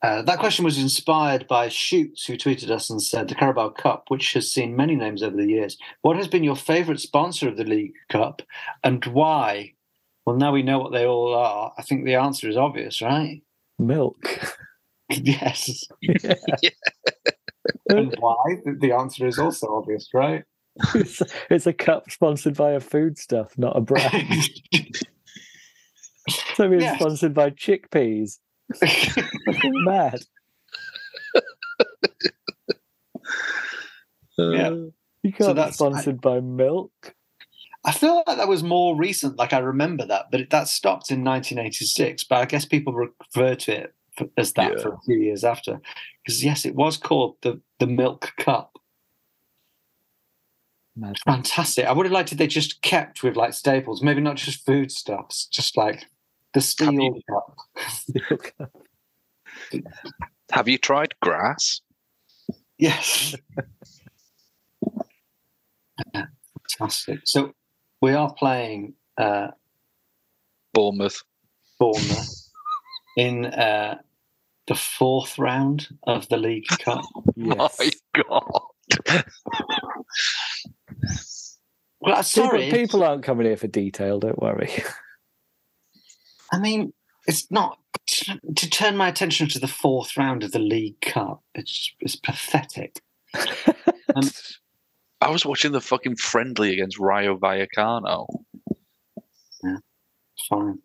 Uh, 0.01 0.23
that 0.23 0.39
question 0.39 0.65
was 0.65 0.79
inspired 0.79 1.49
by 1.49 1.69
Shoots, 1.69 2.25
who 2.25 2.37
tweeted 2.37 2.71
us 2.71 2.89
and 2.89 3.03
said, 3.03 3.29
The 3.29 3.35
Carabao 3.35 3.71
Cup, 3.71 4.05
which 4.09 4.33
has 4.35 4.53
seen 4.53 4.77
many 4.77 4.95
names 4.95 5.25
over 5.25 5.37
the 5.37 5.47
years, 5.47 5.77
what 6.03 6.17
has 6.17 6.29
been 6.29 6.45
your 6.45 6.55
favourite 6.55 7.01
sponsor 7.01 7.49
of 7.49 7.57
the 7.57 7.65
League 7.65 7.95
Cup 8.09 8.43
and 8.85 9.05
why? 9.07 9.73
Well, 10.25 10.37
now 10.37 10.53
we 10.53 10.63
know 10.63 10.79
what 10.79 10.93
they 10.93 11.05
all 11.07 11.35
are. 11.35 11.73
I 11.77 11.83
think 11.83 12.05
the 12.05 12.15
answer 12.15 12.49
is 12.49 12.57
obvious, 12.57 13.03
right? 13.03 13.43
Milk. 13.79 14.41
yes. 15.11 15.85
And 17.91 18.15
why? 18.19 18.37
The- 18.65 18.77
The 18.79 18.93
answer 18.93 19.27
is 19.27 19.39
also 19.39 19.75
obvious, 19.75 20.11
right? 20.13 20.45
It's, 20.95 21.23
it's 21.51 21.67
a 21.67 21.73
cup 21.73 22.11
sponsored 22.11 22.57
by 22.57 22.73
a 22.73 22.81
foodstuff, 22.81 23.57
not 23.59 23.77
a 23.77 23.81
brand. 23.81 24.33
so 26.55 26.71
it's 26.73 26.83
Yes. 26.83 26.99
sponsored 27.01 27.35
by 27.35 27.51
chickpeas. 27.51 28.39
Fucking 28.77 29.25
mad. 29.85 30.21
Yeah. 34.39 34.69
Uh, 34.69 34.71
You 35.23 35.33
can't 35.33 35.51
be 35.51 35.55
that's- 35.55 35.75
sponsored 35.75 36.21
by 36.21 36.41
milk. 36.41 37.15
I 37.85 37.93
feel 37.93 38.23
like 38.27 38.37
that 38.37 38.49
was 38.49 38.63
more 38.63 38.97
recent. 38.97 39.37
Like 39.39 39.53
I 39.53 39.59
remember 39.59 40.05
that, 40.07 40.27
but 40.31 40.41
it, 40.41 40.51
that 40.51 40.69
stopped 40.69 41.11
in 41.11 41.25
1986. 41.25 42.25
But 42.25 42.39
I 42.39 42.45
guess 42.45 42.65
people 42.65 42.93
refer 42.93 43.55
to 43.55 43.73
it 43.83 43.95
as 44.37 44.53
that 44.55 44.73
Yeah. 44.77 44.83
for 44.83 44.95
a 44.95 45.01
few 45.07 45.17
years 45.19 45.45
after, 45.45 45.81
because 46.25 46.45
yes, 46.45 46.65
it 46.67 46.75
was 46.75 46.97
called 46.97 47.37
the 47.43 47.61
the 47.79 47.87
Milk 47.87 48.33
Cup. 48.37 48.78
Mad. 50.99 51.17
Fantastic. 51.25 51.87
I 51.87 51.93
would 51.93 52.07
have 52.07 52.13
liked 52.13 52.33
if 52.33 52.39
They 52.39 52.47
just 52.49 52.83
kept 52.83 53.23
with 53.23 53.37
like 53.37 53.53
staples, 53.55 54.03
maybe 54.03 54.21
not 54.21 54.37
just 54.37 54.65
foodstuffs, 54.67 55.47
just 55.47 55.77
like 55.77 56.07
the 56.55 56.61
steel 56.61 56.93
you- 56.93 57.23
cup. 57.31 57.57
have 60.51 60.69
you 60.69 60.79
tried 60.79 61.15
grass? 61.21 61.81
Yes. 62.79 63.35
Fantastic. 66.79 67.21
So 67.25 67.53
we 68.01 68.13
are 68.15 68.33
playing 68.35 68.95
uh, 69.17 69.49
Bournemouth. 70.75 71.23
Bournemouth 71.79 72.51
in 73.17 73.47
uh, 73.47 73.99
the 74.67 74.75
fourth 74.75 75.39
round 75.39 75.89
of 76.05 76.29
the 76.29 76.37
League 76.37 76.67
Cup. 76.67 77.05
Yes. 77.37 77.79
My 77.79 77.91
God. 78.29 78.63
Well, 82.01 82.15
I'm 82.15 82.23
People, 82.25 82.49
sorry. 82.51 82.71
people 82.71 83.03
aren't 83.05 83.25
coming 83.25 83.47
here 83.47 83.57
for 83.57 83.67
detail, 83.67 84.19
don't 84.21 84.41
worry. 84.41 84.71
I 86.53 86.59
mean, 86.59 86.93
it's 87.27 87.51
not 87.51 87.79
to 88.07 88.71
turn 88.71 88.97
my 88.97 89.09
attention 89.09 89.49
to 89.49 89.59
the 89.59 89.69
fourth 89.69 90.17
round 90.17 90.43
of 90.45 90.53
the 90.53 90.59
League 90.59 91.01
Cup. 91.01 91.43
It's 91.55 91.93
it's 92.01 92.17
pathetic. 92.17 93.01
Um, 94.17 94.31
I 95.21 95.29
was 95.29 95.45
watching 95.45 95.73
the 95.73 95.83
fucking 95.83 96.17
friendly 96.17 96.73
against 96.73 96.99
Rayo 96.99 97.37
Vallecano. 97.37 98.27
Yeah, 99.63 99.77
fine. 100.49 100.79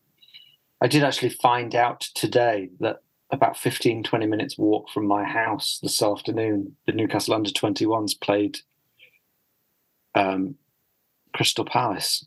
I 0.82 0.88
did 0.88 1.04
actually 1.06 1.30
find 1.30 1.74
out 1.74 2.02
today 2.16 2.70
that 2.82 2.98
about 3.32 3.58
15, 3.58 4.04
20 4.04 4.26
minutes 4.26 4.58
walk 4.58 4.90
from 4.90 5.08
my 5.08 5.24
house 5.24 5.80
this 5.82 6.02
afternoon, 6.02 6.76
the 6.86 6.92
Newcastle 6.92 7.34
under 7.34 7.50
21s 7.50 8.20
played 8.20 8.58
um, 10.16 10.56
Crystal 11.34 11.66
Palace 11.66 12.26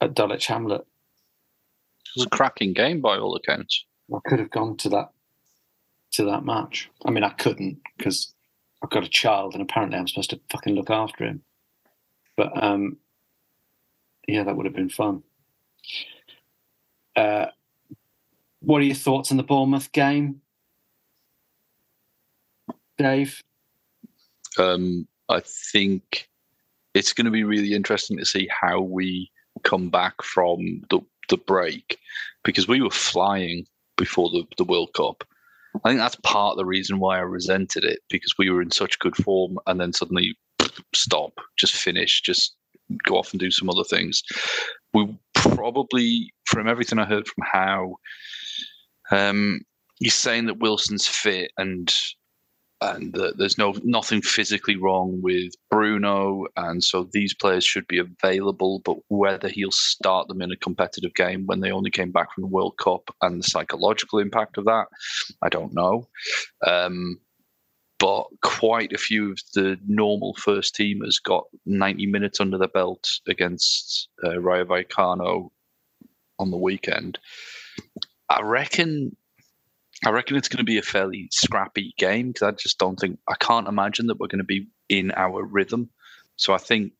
at 0.00 0.14
Dulwich 0.14 0.46
Hamlet. 0.46 0.80
It 0.80 2.20
was 2.20 2.26
a 2.26 2.30
cracking 2.30 2.72
game 2.72 3.00
by 3.00 3.18
all 3.18 3.34
accounts. 3.34 3.84
I 4.14 4.18
could 4.26 4.38
have 4.38 4.50
gone 4.50 4.76
to 4.78 4.88
that 4.90 5.10
to 6.12 6.24
that 6.24 6.44
match. 6.44 6.90
I 7.04 7.10
mean, 7.10 7.24
I 7.24 7.30
couldn't 7.30 7.80
because 7.96 8.32
I've 8.82 8.90
got 8.90 9.04
a 9.04 9.08
child, 9.08 9.54
and 9.54 9.62
apparently 9.62 9.98
I'm 9.98 10.06
supposed 10.06 10.30
to 10.30 10.40
fucking 10.50 10.74
look 10.74 10.90
after 10.90 11.24
him. 11.24 11.42
But 12.36 12.62
um, 12.62 12.98
yeah, 14.28 14.44
that 14.44 14.56
would 14.56 14.66
have 14.66 14.74
been 14.74 14.90
fun. 14.90 15.22
Uh, 17.16 17.46
what 18.60 18.80
are 18.80 18.84
your 18.84 18.94
thoughts 18.94 19.30
on 19.30 19.36
the 19.36 19.42
Bournemouth 19.42 19.92
game, 19.92 20.40
Dave? 22.98 23.42
Um, 24.58 25.06
I 25.28 25.40
think 25.40 26.28
it's 26.94 27.12
going 27.12 27.24
to 27.24 27.30
be 27.30 27.44
really 27.44 27.74
interesting 27.74 28.16
to 28.18 28.24
see 28.24 28.48
how 28.48 28.80
we 28.80 29.30
come 29.62 29.90
back 29.90 30.22
from 30.22 30.82
the, 30.90 31.00
the 31.28 31.36
break 31.36 31.98
because 32.44 32.68
we 32.68 32.80
were 32.80 32.90
flying 32.90 33.66
before 33.96 34.30
the, 34.30 34.44
the 34.56 34.64
World 34.64 34.92
Cup. 34.94 35.24
I 35.84 35.88
think 35.88 35.98
that's 35.98 36.16
part 36.22 36.52
of 36.52 36.58
the 36.58 36.64
reason 36.64 37.00
why 37.00 37.18
I 37.18 37.22
resented 37.22 37.84
it 37.84 38.00
because 38.08 38.34
we 38.38 38.48
were 38.48 38.62
in 38.62 38.70
such 38.70 38.98
good 39.00 39.16
form 39.16 39.58
and 39.66 39.80
then 39.80 39.92
suddenly 39.92 40.36
stop, 40.94 41.32
just 41.58 41.74
finish, 41.74 42.22
just 42.22 42.54
go 43.04 43.16
off 43.16 43.32
and 43.32 43.40
do 43.40 43.50
some 43.50 43.68
other 43.68 43.84
things. 43.84 44.22
We 44.92 45.16
probably, 45.34 46.32
from 46.44 46.68
everything 46.68 46.98
I 46.98 47.04
heard 47.04 47.26
from 47.26 47.44
Howe, 47.44 47.96
um, 49.10 49.62
he's 49.98 50.14
saying 50.14 50.46
that 50.46 50.58
Wilson's 50.58 51.08
fit 51.08 51.50
and 51.58 51.92
and 52.92 53.14
there's 53.36 53.58
no 53.58 53.74
nothing 53.82 54.20
physically 54.20 54.76
wrong 54.76 55.20
with 55.22 55.52
Bruno, 55.70 56.46
and 56.56 56.82
so 56.82 57.08
these 57.12 57.34
players 57.34 57.64
should 57.64 57.86
be 57.86 57.98
available. 57.98 58.80
But 58.80 58.98
whether 59.08 59.48
he'll 59.48 59.70
start 59.70 60.28
them 60.28 60.42
in 60.42 60.52
a 60.52 60.56
competitive 60.56 61.14
game 61.14 61.46
when 61.46 61.60
they 61.60 61.70
only 61.70 61.90
came 61.90 62.12
back 62.12 62.32
from 62.32 62.42
the 62.42 62.48
World 62.48 62.76
Cup 62.78 63.14
and 63.22 63.38
the 63.38 63.48
psychological 63.48 64.18
impact 64.18 64.58
of 64.58 64.64
that, 64.64 64.86
I 65.42 65.48
don't 65.48 65.74
know. 65.74 66.08
Um, 66.66 67.20
but 67.98 68.24
quite 68.42 68.92
a 68.92 68.98
few 68.98 69.32
of 69.32 69.38
the 69.54 69.78
normal 69.86 70.34
first 70.34 70.74
teamers 70.74 71.22
got 71.22 71.44
90 71.64 72.06
minutes 72.06 72.40
under 72.40 72.58
their 72.58 72.68
belt 72.68 73.08
against 73.28 74.08
uh, 74.24 74.38
Rayo 74.40 74.64
Vallecano 74.64 75.50
on 76.38 76.50
the 76.50 76.56
weekend. 76.56 77.18
I 78.28 78.42
reckon 78.42 79.16
I 80.06 80.10
reckon 80.10 80.36
it's 80.36 80.48
going 80.48 80.58
to 80.58 80.64
be 80.64 80.78
a 80.78 80.82
fairly 80.82 81.28
scrappy 81.30 81.94
game 81.96 82.28
because 82.28 82.42
I 82.42 82.50
just 82.52 82.78
don't 82.78 82.98
think 82.98 83.18
I 83.28 83.34
can't 83.40 83.68
imagine 83.68 84.06
that 84.08 84.18
we're 84.18 84.28
going 84.28 84.38
to 84.38 84.44
be 84.44 84.66
in 84.88 85.12
our 85.12 85.42
rhythm. 85.44 85.88
So 86.36 86.52
I 86.52 86.58
think 86.58 86.92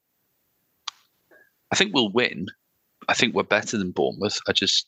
I 1.70 1.76
think 1.76 1.94
we'll 1.94 2.12
win. 2.12 2.46
I 3.08 3.14
think 3.14 3.34
we're 3.34 3.42
better 3.42 3.76
than 3.76 3.90
Bournemouth. 3.90 4.38
I 4.48 4.52
just 4.52 4.86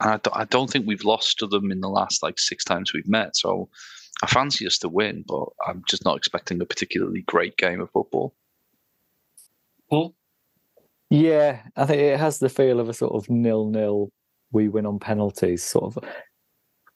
I 0.00 0.16
don't, 0.16 0.36
I 0.36 0.44
don't 0.44 0.68
think 0.68 0.86
we've 0.86 1.04
lost 1.04 1.38
to 1.38 1.46
them 1.46 1.70
in 1.70 1.80
the 1.80 1.88
last 1.88 2.22
like 2.22 2.38
six 2.38 2.64
times 2.64 2.92
we've 2.92 3.08
met. 3.08 3.36
So 3.36 3.68
I 4.22 4.26
fancy 4.26 4.66
us 4.66 4.78
to 4.78 4.88
win, 4.88 5.24
but 5.26 5.46
I'm 5.66 5.84
just 5.88 6.04
not 6.04 6.16
expecting 6.16 6.60
a 6.60 6.66
particularly 6.66 7.22
great 7.22 7.56
game 7.56 7.80
of 7.80 7.90
football. 7.90 8.34
Paul? 9.88 10.14
Yeah, 11.10 11.60
I 11.76 11.86
think 11.86 12.00
it 12.00 12.18
has 12.18 12.38
the 12.38 12.48
feel 12.48 12.80
of 12.80 12.88
a 12.88 12.94
sort 12.94 13.14
of 13.14 13.30
nil-nil. 13.30 14.10
We 14.52 14.68
win 14.68 14.86
on 14.86 14.98
penalties, 14.98 15.62
sort 15.62 15.96
of 15.96 16.04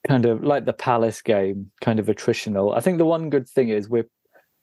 kind 0.09 0.25
of 0.25 0.43
like 0.43 0.65
the 0.65 0.73
Palace 0.73 1.21
game, 1.21 1.71
kind 1.81 2.01
of 2.01 2.07
attritional. 2.07 2.77
I 2.77 2.81
think 2.81 2.99
the 2.99 3.05
one 3.05 3.31
good 3.31 3.49
thing 3.49 3.69
is 3.69 3.89
we're 3.89 4.09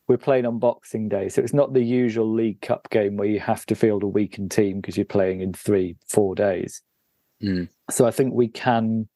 we're 0.08 0.18
playing 0.18 0.46
on 0.46 0.60
Boxing 0.60 1.10
Day, 1.10 1.30
so 1.30 1.42
it's 1.42 1.54
not 1.54 1.74
the 1.74 1.84
usual 1.84 2.32
League 2.32 2.62
Cup 2.62 2.90
game 2.90 3.18
where 3.18 3.28
you 3.28 3.40
have 3.40 3.66
to 3.68 3.76
field 3.76 4.04
a 4.04 4.08
weakened 4.08 4.52
team 4.52 4.82
because 4.82 4.98
you're 4.98 5.06
playing 5.06 5.42
in 5.42 5.54
three, 5.54 5.96
four 6.08 6.36
days. 6.36 6.82
Mm. 7.44 7.70
So 7.90 8.06
I 8.06 8.12
think 8.12 8.34
we 8.34 8.48
can 8.48 9.08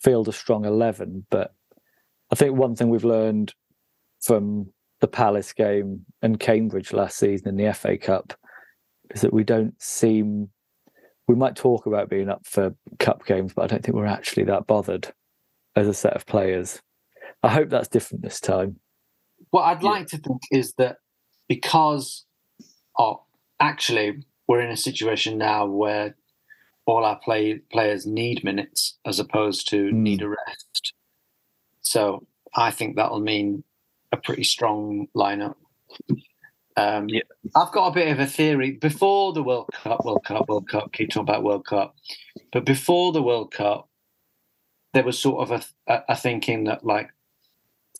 field 0.00 0.28
a 0.28 0.32
strong 0.32 0.64
eleven, 0.64 1.26
but 1.30 1.54
I 2.30 2.34
think 2.34 2.56
one 2.56 2.74
thing 2.74 2.88
we've 2.88 3.04
learned 3.04 3.54
from 4.20 4.72
the 5.00 5.08
Palace 5.08 5.52
game 5.52 6.04
and 6.22 6.40
Cambridge 6.40 6.92
last 6.92 7.18
season 7.18 7.48
in 7.48 7.56
the 7.56 7.72
FA 7.72 7.96
Cup 7.96 8.34
is 9.10 9.20
that 9.20 9.32
we 9.32 9.44
don't 9.44 9.80
seem. 9.80 10.50
We 11.28 11.34
might 11.34 11.56
talk 11.56 11.84
about 11.84 12.08
being 12.08 12.30
up 12.30 12.46
for 12.46 12.74
cup 12.98 13.26
games, 13.26 13.52
but 13.52 13.62
I 13.62 13.66
don't 13.66 13.84
think 13.84 13.94
we're 13.94 14.06
actually 14.06 14.44
that 14.44 14.66
bothered 14.66 15.12
as 15.78 15.86
a 15.88 15.94
set 15.94 16.14
of 16.14 16.26
players. 16.26 16.80
I 17.42 17.48
hope 17.48 17.70
that's 17.70 17.88
different 17.88 18.22
this 18.22 18.40
time. 18.40 18.76
What 19.50 19.62
I'd 19.62 19.82
like 19.82 20.08
to 20.08 20.18
think 20.18 20.42
is 20.50 20.74
that 20.74 20.96
because 21.48 22.26
oh, 22.98 23.22
actually 23.60 24.24
we're 24.48 24.60
in 24.60 24.70
a 24.70 24.76
situation 24.76 25.38
now 25.38 25.66
where 25.66 26.16
all 26.86 27.04
our 27.04 27.18
play 27.20 27.60
players 27.70 28.06
need 28.06 28.42
minutes 28.42 28.98
as 29.06 29.18
opposed 29.20 29.68
to 29.70 29.90
Mm. 29.90 29.92
need 29.92 30.22
a 30.22 30.28
rest. 30.28 30.94
So 31.82 32.26
I 32.56 32.70
think 32.70 32.96
that'll 32.96 33.20
mean 33.20 33.62
a 34.10 34.16
pretty 34.16 34.44
strong 34.44 35.06
lineup. 35.14 35.54
Um, 36.76 37.08
Yeah. 37.08 37.22
I've 37.54 37.72
got 37.72 37.88
a 37.88 37.92
bit 37.94 38.08
of 38.08 38.20
a 38.20 38.26
theory. 38.26 38.72
Before 38.72 39.32
the 39.32 39.42
World 39.42 39.68
Cup, 39.72 40.04
World 40.04 40.24
Cup, 40.24 40.48
World 40.48 40.68
Cup, 40.68 40.92
keep 40.92 41.10
talking 41.10 41.22
about 41.28 41.42
World 41.44 41.66
Cup, 41.66 41.94
but 42.52 42.64
before 42.64 43.12
the 43.12 43.22
World 43.22 43.52
Cup, 43.52 43.87
there 44.94 45.04
was 45.04 45.18
sort 45.18 45.48
of 45.48 45.64
a, 45.86 46.02
a, 46.08 46.16
thinking 46.16 46.64
that 46.64 46.84
like 46.84 47.10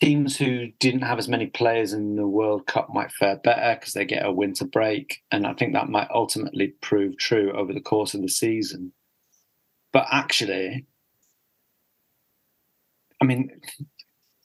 teams 0.00 0.36
who 0.36 0.68
didn't 0.78 1.02
have 1.02 1.18
as 1.18 1.28
many 1.28 1.46
players 1.46 1.92
in 1.92 2.16
the 2.16 2.26
World 2.26 2.66
Cup 2.66 2.88
might 2.92 3.12
fare 3.12 3.36
better 3.36 3.76
because 3.78 3.94
they 3.94 4.04
get 4.04 4.24
a 4.24 4.32
winter 4.32 4.64
break, 4.64 5.22
and 5.30 5.46
I 5.46 5.52
think 5.54 5.72
that 5.72 5.88
might 5.88 6.08
ultimately 6.12 6.68
prove 6.80 7.18
true 7.18 7.52
over 7.52 7.72
the 7.72 7.80
course 7.80 8.14
of 8.14 8.22
the 8.22 8.28
season. 8.28 8.92
But 9.92 10.06
actually, 10.10 10.86
I 13.20 13.24
mean, 13.24 13.50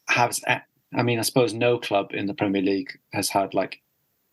has 0.08 0.42
I 0.48 1.02
mean, 1.02 1.20
I 1.20 1.24
suppose 1.24 1.54
no 1.54 1.78
club 1.80 2.12
in 2.14 2.28
the 2.28 2.34
Premier 2.34 2.62
League 2.62 2.92
has 3.14 3.30
had 3.30 3.54
like 3.54 3.82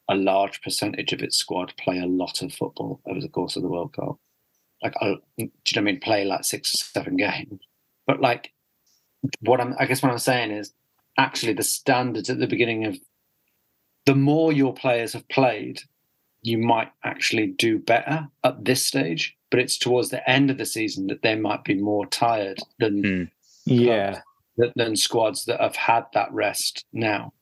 a 0.09 0.15
large 0.15 0.61
percentage 0.63 1.13
of 1.13 1.23
its 1.23 1.39
squad 1.39 1.73
play 1.79 1.99
a 1.99 2.07
lot 2.07 2.43
of 2.43 2.53
football 2.53 3.01
over 3.07 3.21
the 3.21 3.29
course 3.29 3.57
of 3.57 3.63
the 3.63 3.69
World 3.69 3.95
Cup. 3.95 4.19
Like, 4.83 4.95
do 5.01 5.19
you 5.39 5.45
know 5.47 5.51
what 5.65 5.79
I 5.79 5.81
mean? 5.83 6.01
Play 6.01 6.25
like 6.25 6.45
six 6.45 6.75
or 6.75 6.79
seven 6.79 7.17
games. 7.17 7.61
But 8.11 8.21
like, 8.21 8.53
what 9.39 9.61
I'm, 9.61 9.77
I 9.79 9.87
guess 9.87 10.03
what 10.03 10.11
I'm 10.11 10.19
saying 10.19 10.51
is 10.51 10.73
actually 11.17 11.53
the 11.53 11.63
standards 11.63 12.29
at 12.29 12.41
the 12.41 12.49
beginning 12.49 12.87
of 12.87 12.99
the 14.05 14.17
more 14.17 14.53
your 14.53 14.75
players 14.75 15.13
have 15.13 15.29
played, 15.29 15.81
you 16.43 16.59
might 16.59 16.91
actually 17.05 17.47
do 17.47 17.79
better 17.79 18.27
at 18.43 18.65
this 18.65 18.85
stage. 18.85 19.37
But 19.53 19.61
it's 19.61 19.79
towards 19.79 20.09
the 20.09 20.29
end 20.29 20.51
of 20.51 20.59
the 20.59 20.67
season 20.67 21.07
that 21.07 21.23
they 21.23 21.37
might 21.37 21.63
be 21.63 21.75
more 21.75 22.05
tired 22.07 22.59
than 22.81 23.05
Hmm. 23.05 23.23
Yeah. 23.73 24.23
than, 24.57 24.73
than 24.75 24.97
squads 24.97 25.45
that 25.45 25.61
have 25.61 25.77
had 25.77 26.07
that 26.15 26.33
rest 26.33 26.85
now. 26.93 27.33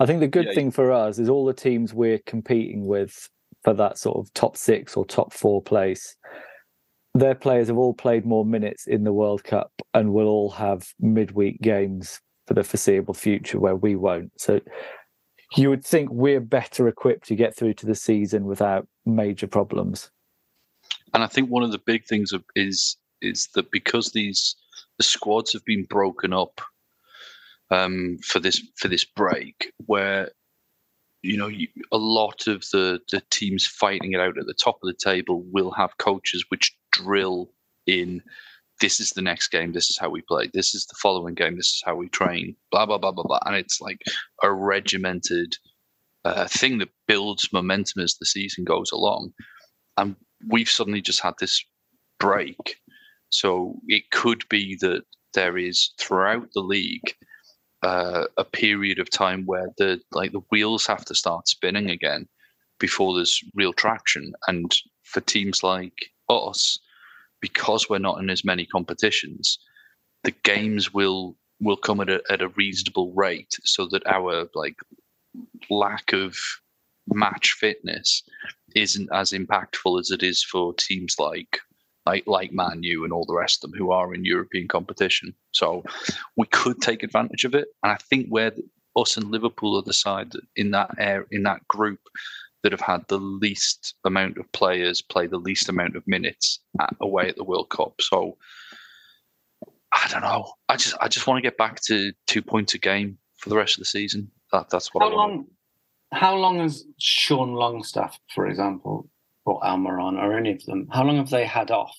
I 0.00 0.06
think 0.06 0.18
the 0.18 0.26
good 0.26 0.46
Yeah, 0.46 0.54
thing 0.54 0.72
for 0.72 0.90
us 0.90 1.20
is 1.20 1.28
all 1.28 1.44
the 1.46 1.54
teams 1.54 1.94
we're 1.94 2.18
competing 2.26 2.86
with 2.88 3.30
for 3.62 3.72
that 3.74 3.98
sort 3.98 4.16
of 4.18 4.34
top 4.34 4.56
six 4.56 4.96
or 4.96 5.04
top 5.04 5.32
four 5.32 5.62
place, 5.62 6.16
their 7.20 7.34
players 7.34 7.68
have 7.68 7.78
all 7.78 7.94
played 7.94 8.24
more 8.24 8.44
minutes 8.44 8.86
in 8.86 9.04
the 9.04 9.12
World 9.12 9.44
Cup 9.44 9.72
and 9.94 10.12
will 10.12 10.28
all 10.28 10.50
have 10.50 10.88
midweek 11.00 11.60
games 11.60 12.20
for 12.46 12.54
the 12.54 12.64
foreseeable 12.64 13.14
future 13.14 13.58
where 13.58 13.76
we 13.76 13.96
won't. 13.96 14.32
So 14.40 14.60
you 15.56 15.70
would 15.70 15.84
think 15.84 16.10
we're 16.10 16.40
better 16.40 16.88
equipped 16.88 17.26
to 17.28 17.34
get 17.34 17.56
through 17.56 17.74
to 17.74 17.86
the 17.86 17.94
season 17.94 18.44
without 18.44 18.86
major 19.06 19.46
problems. 19.46 20.10
And 21.14 21.22
I 21.22 21.26
think 21.26 21.50
one 21.50 21.62
of 21.62 21.72
the 21.72 21.78
big 21.78 22.04
things 22.04 22.32
is 22.54 22.96
is 23.20 23.48
that 23.54 23.70
because 23.72 24.12
these 24.12 24.54
the 24.98 25.04
squads 25.04 25.52
have 25.52 25.64
been 25.64 25.84
broken 25.84 26.32
up 26.32 26.60
um, 27.70 28.18
for 28.24 28.40
this 28.40 28.62
for 28.76 28.88
this 28.88 29.04
break, 29.04 29.72
where 29.86 30.30
you 31.22 31.36
know 31.36 31.48
you, 31.48 31.68
a 31.92 31.98
lot 31.98 32.46
of 32.46 32.62
the 32.72 33.00
the 33.10 33.22
teams 33.30 33.66
fighting 33.66 34.12
it 34.12 34.20
out 34.20 34.38
at 34.38 34.46
the 34.46 34.54
top 34.54 34.78
of 34.82 34.86
the 34.86 34.98
table 35.10 35.44
will 35.52 35.70
have 35.72 35.98
coaches 35.98 36.44
which 36.48 36.76
drill 36.92 37.50
in. 37.86 38.22
This 38.80 39.00
is 39.00 39.10
the 39.10 39.22
next 39.22 39.48
game. 39.48 39.72
This 39.72 39.90
is 39.90 39.98
how 39.98 40.08
we 40.08 40.22
play. 40.22 40.48
This 40.54 40.72
is 40.72 40.86
the 40.86 40.94
following 41.02 41.34
game. 41.34 41.56
This 41.56 41.66
is 41.66 41.82
how 41.84 41.96
we 41.96 42.08
train. 42.08 42.54
Blah 42.70 42.86
blah 42.86 42.98
blah 42.98 43.12
blah 43.12 43.24
blah. 43.24 43.40
And 43.44 43.56
it's 43.56 43.80
like 43.80 44.02
a 44.42 44.52
regimented 44.52 45.56
uh, 46.24 46.46
thing 46.46 46.78
that 46.78 46.90
builds 47.08 47.52
momentum 47.52 48.02
as 48.02 48.14
the 48.14 48.26
season 48.26 48.64
goes 48.64 48.92
along. 48.92 49.32
And 49.96 50.14
we've 50.48 50.68
suddenly 50.70 51.00
just 51.00 51.20
had 51.20 51.34
this 51.40 51.64
break. 52.20 52.76
So 53.30 53.74
it 53.88 54.10
could 54.12 54.44
be 54.48 54.76
that 54.80 55.02
there 55.34 55.58
is 55.58 55.92
throughout 55.98 56.48
the 56.54 56.60
league 56.60 57.14
uh, 57.82 58.24
a 58.36 58.44
period 58.44 58.98
of 58.98 59.10
time 59.10 59.46
where 59.46 59.68
the 59.78 60.00
like 60.12 60.32
the 60.32 60.42
wheels 60.50 60.86
have 60.86 61.04
to 61.06 61.14
start 61.14 61.48
spinning 61.48 61.90
again 61.90 62.26
before 62.78 63.14
there's 63.14 63.42
real 63.54 63.72
traction. 63.72 64.32
And 64.46 64.74
for 65.04 65.20
teams 65.20 65.62
like 65.62 66.10
us, 66.28 66.78
because 67.40 67.88
we're 67.88 67.98
not 67.98 68.20
in 68.20 68.30
as 68.30 68.44
many 68.44 68.66
competitions, 68.66 69.58
the 70.24 70.32
games 70.42 70.92
will 70.92 71.36
will 71.60 71.76
come 71.76 72.00
at 72.00 72.10
a 72.10 72.22
at 72.30 72.42
a 72.42 72.48
reasonable 72.48 73.12
rate 73.14 73.56
so 73.64 73.86
that 73.90 74.06
our 74.06 74.48
like 74.54 74.76
lack 75.70 76.12
of 76.12 76.36
match 77.08 77.52
fitness 77.52 78.22
isn't 78.74 79.08
as 79.12 79.32
impactful 79.32 79.98
as 79.98 80.10
it 80.10 80.22
is 80.22 80.42
for 80.42 80.74
teams 80.74 81.16
like 81.18 81.60
like 82.08 82.26
like 82.26 82.52
Man 82.52 82.82
U 82.82 83.04
and 83.04 83.12
all 83.12 83.26
the 83.26 83.40
rest 83.44 83.64
of 83.64 83.70
them 83.70 83.78
who 83.78 83.90
are 83.90 84.14
in 84.14 84.24
European 84.24 84.66
competition. 84.68 85.34
So 85.52 85.84
we 86.36 86.46
could 86.46 86.80
take 86.80 87.02
advantage 87.02 87.44
of 87.44 87.54
it, 87.54 87.68
and 87.82 87.92
I 87.92 87.98
think 88.10 88.28
where 88.28 88.52
us 88.96 89.16
and 89.16 89.30
Liverpool 89.30 89.76
are 89.76 89.82
the 89.82 89.92
side 89.92 90.32
in 90.56 90.70
that 90.72 90.90
air 90.98 91.26
in 91.30 91.42
that 91.42 91.66
group 91.68 92.00
that 92.62 92.72
have 92.72 92.80
had 92.92 93.02
the 93.08 93.18
least 93.18 93.94
amount 94.04 94.38
of 94.38 94.50
players 94.52 95.02
play 95.02 95.26
the 95.28 95.44
least 95.48 95.68
amount 95.68 95.94
of 95.96 96.02
minutes 96.06 96.60
at, 96.80 96.94
away 97.00 97.28
at 97.28 97.36
the 97.36 97.44
World 97.44 97.70
Cup. 97.70 97.94
So 98.00 98.36
I 99.92 100.08
don't 100.10 100.22
know. 100.22 100.52
I 100.68 100.76
just 100.76 100.96
I 101.00 101.08
just 101.08 101.26
want 101.26 101.38
to 101.38 101.48
get 101.48 101.58
back 101.58 101.80
to 101.88 102.12
two 102.26 102.42
points 102.42 102.74
a 102.74 102.78
game 102.78 103.18
for 103.36 103.50
the 103.50 103.56
rest 103.56 103.74
of 103.76 103.80
the 103.80 103.92
season. 103.98 104.30
That 104.52 104.70
that's 104.70 104.92
what 104.92 105.02
How 105.02 105.10
I 105.10 105.14
want. 105.14 105.32
long? 105.32 105.46
How 106.12 106.34
long 106.36 106.60
has 106.60 106.84
Sean 106.98 107.52
Longstaff, 107.52 108.18
for 108.34 108.46
example, 108.46 109.10
or 109.48 109.60
Almiron, 109.60 110.18
or 110.22 110.36
any 110.36 110.52
of 110.52 110.64
them? 110.64 110.88
How 110.90 111.04
long 111.04 111.16
have 111.16 111.30
they 111.30 111.44
had 111.46 111.70
off? 111.70 111.96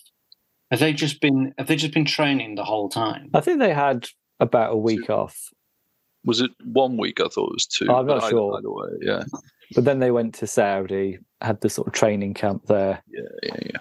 Have 0.71 0.79
they 0.79 0.93
just 0.93 1.19
been? 1.21 1.53
Have 1.57 1.67
they 1.67 1.75
just 1.75 1.93
been 1.93 2.05
training 2.05 2.55
the 2.55 2.63
whole 2.63 2.89
time? 2.89 3.29
I 3.33 3.41
think 3.41 3.59
they 3.59 3.73
had 3.73 4.07
about 4.39 4.73
a 4.73 4.77
week 4.77 5.09
off. 5.09 5.35
Was 6.25 6.41
it 6.41 6.51
one 6.63 6.97
week? 6.97 7.19
I 7.19 7.23
thought 7.27 7.49
it 7.49 7.53
was 7.53 7.65
two. 7.65 7.85
I'm 7.89 8.05
not 8.05 8.07
but 8.07 8.23
either- 8.23 8.29
sure. 8.29 8.57
Either 8.57 8.71
way, 8.71 8.89
yeah, 9.01 9.23
But 9.73 9.85
then 9.85 9.99
they 9.99 10.11
went 10.11 10.35
to 10.35 10.47
Saudi, 10.47 11.17
had 11.41 11.61
the 11.61 11.69
sort 11.69 11.87
of 11.87 11.93
training 11.93 12.33
camp 12.33 12.65
there. 12.67 13.01
yeah, 13.07 13.21
yeah, 13.43 13.55
yeah. 13.65 13.79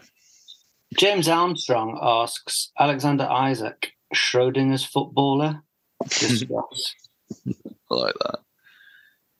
James 0.96 1.28
Armstrong 1.28 1.98
asks 2.00 2.70
Alexander 2.78 3.28
Isak, 3.30 3.92
Schrodinger's 4.14 4.84
footballer. 4.84 5.62
Discuss. 6.08 6.94
I 7.46 7.94
like 7.94 8.14
that. 8.22 8.38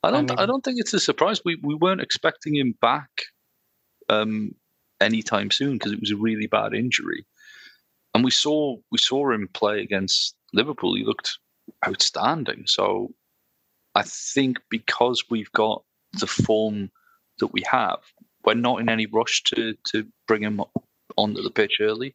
I 0.02 0.10
don't. 0.10 0.30
I, 0.30 0.34
mean- 0.36 0.46
don't 0.48 0.64
think 0.64 0.78
it's 0.80 0.92
a 0.92 1.00
surprise. 1.00 1.40
We 1.44 1.56
we 1.62 1.74
weren't 1.74 2.00
expecting 2.02 2.56
him 2.56 2.74
back 2.80 3.10
um, 4.08 4.54
anytime 5.00 5.50
soon 5.50 5.74
because 5.74 5.92
it 5.92 6.00
was 6.00 6.10
a 6.10 6.16
really 6.16 6.46
bad 6.46 6.74
injury, 6.74 7.26
and 8.14 8.24
we 8.24 8.30
saw 8.30 8.76
we 8.90 8.98
saw 8.98 9.32
him 9.32 9.48
play 9.52 9.80
against 9.82 10.34
Liverpool. 10.52 10.94
He 10.94 11.04
looked 11.04 11.38
outstanding. 11.86 12.64
So 12.66 13.12
I 13.94 14.02
think 14.04 14.58
because 14.70 15.24
we've 15.30 15.52
got 15.52 15.82
the 16.20 16.26
form 16.26 16.90
that 17.40 17.48
we 17.48 17.62
have, 17.70 17.98
we're 18.44 18.54
not 18.54 18.80
in 18.80 18.88
any 18.88 19.06
rush 19.06 19.42
to 19.44 19.74
to 19.92 20.06
bring 20.26 20.42
him 20.42 20.60
onto 21.16 21.42
the 21.42 21.50
pitch 21.50 21.78
early. 21.80 22.14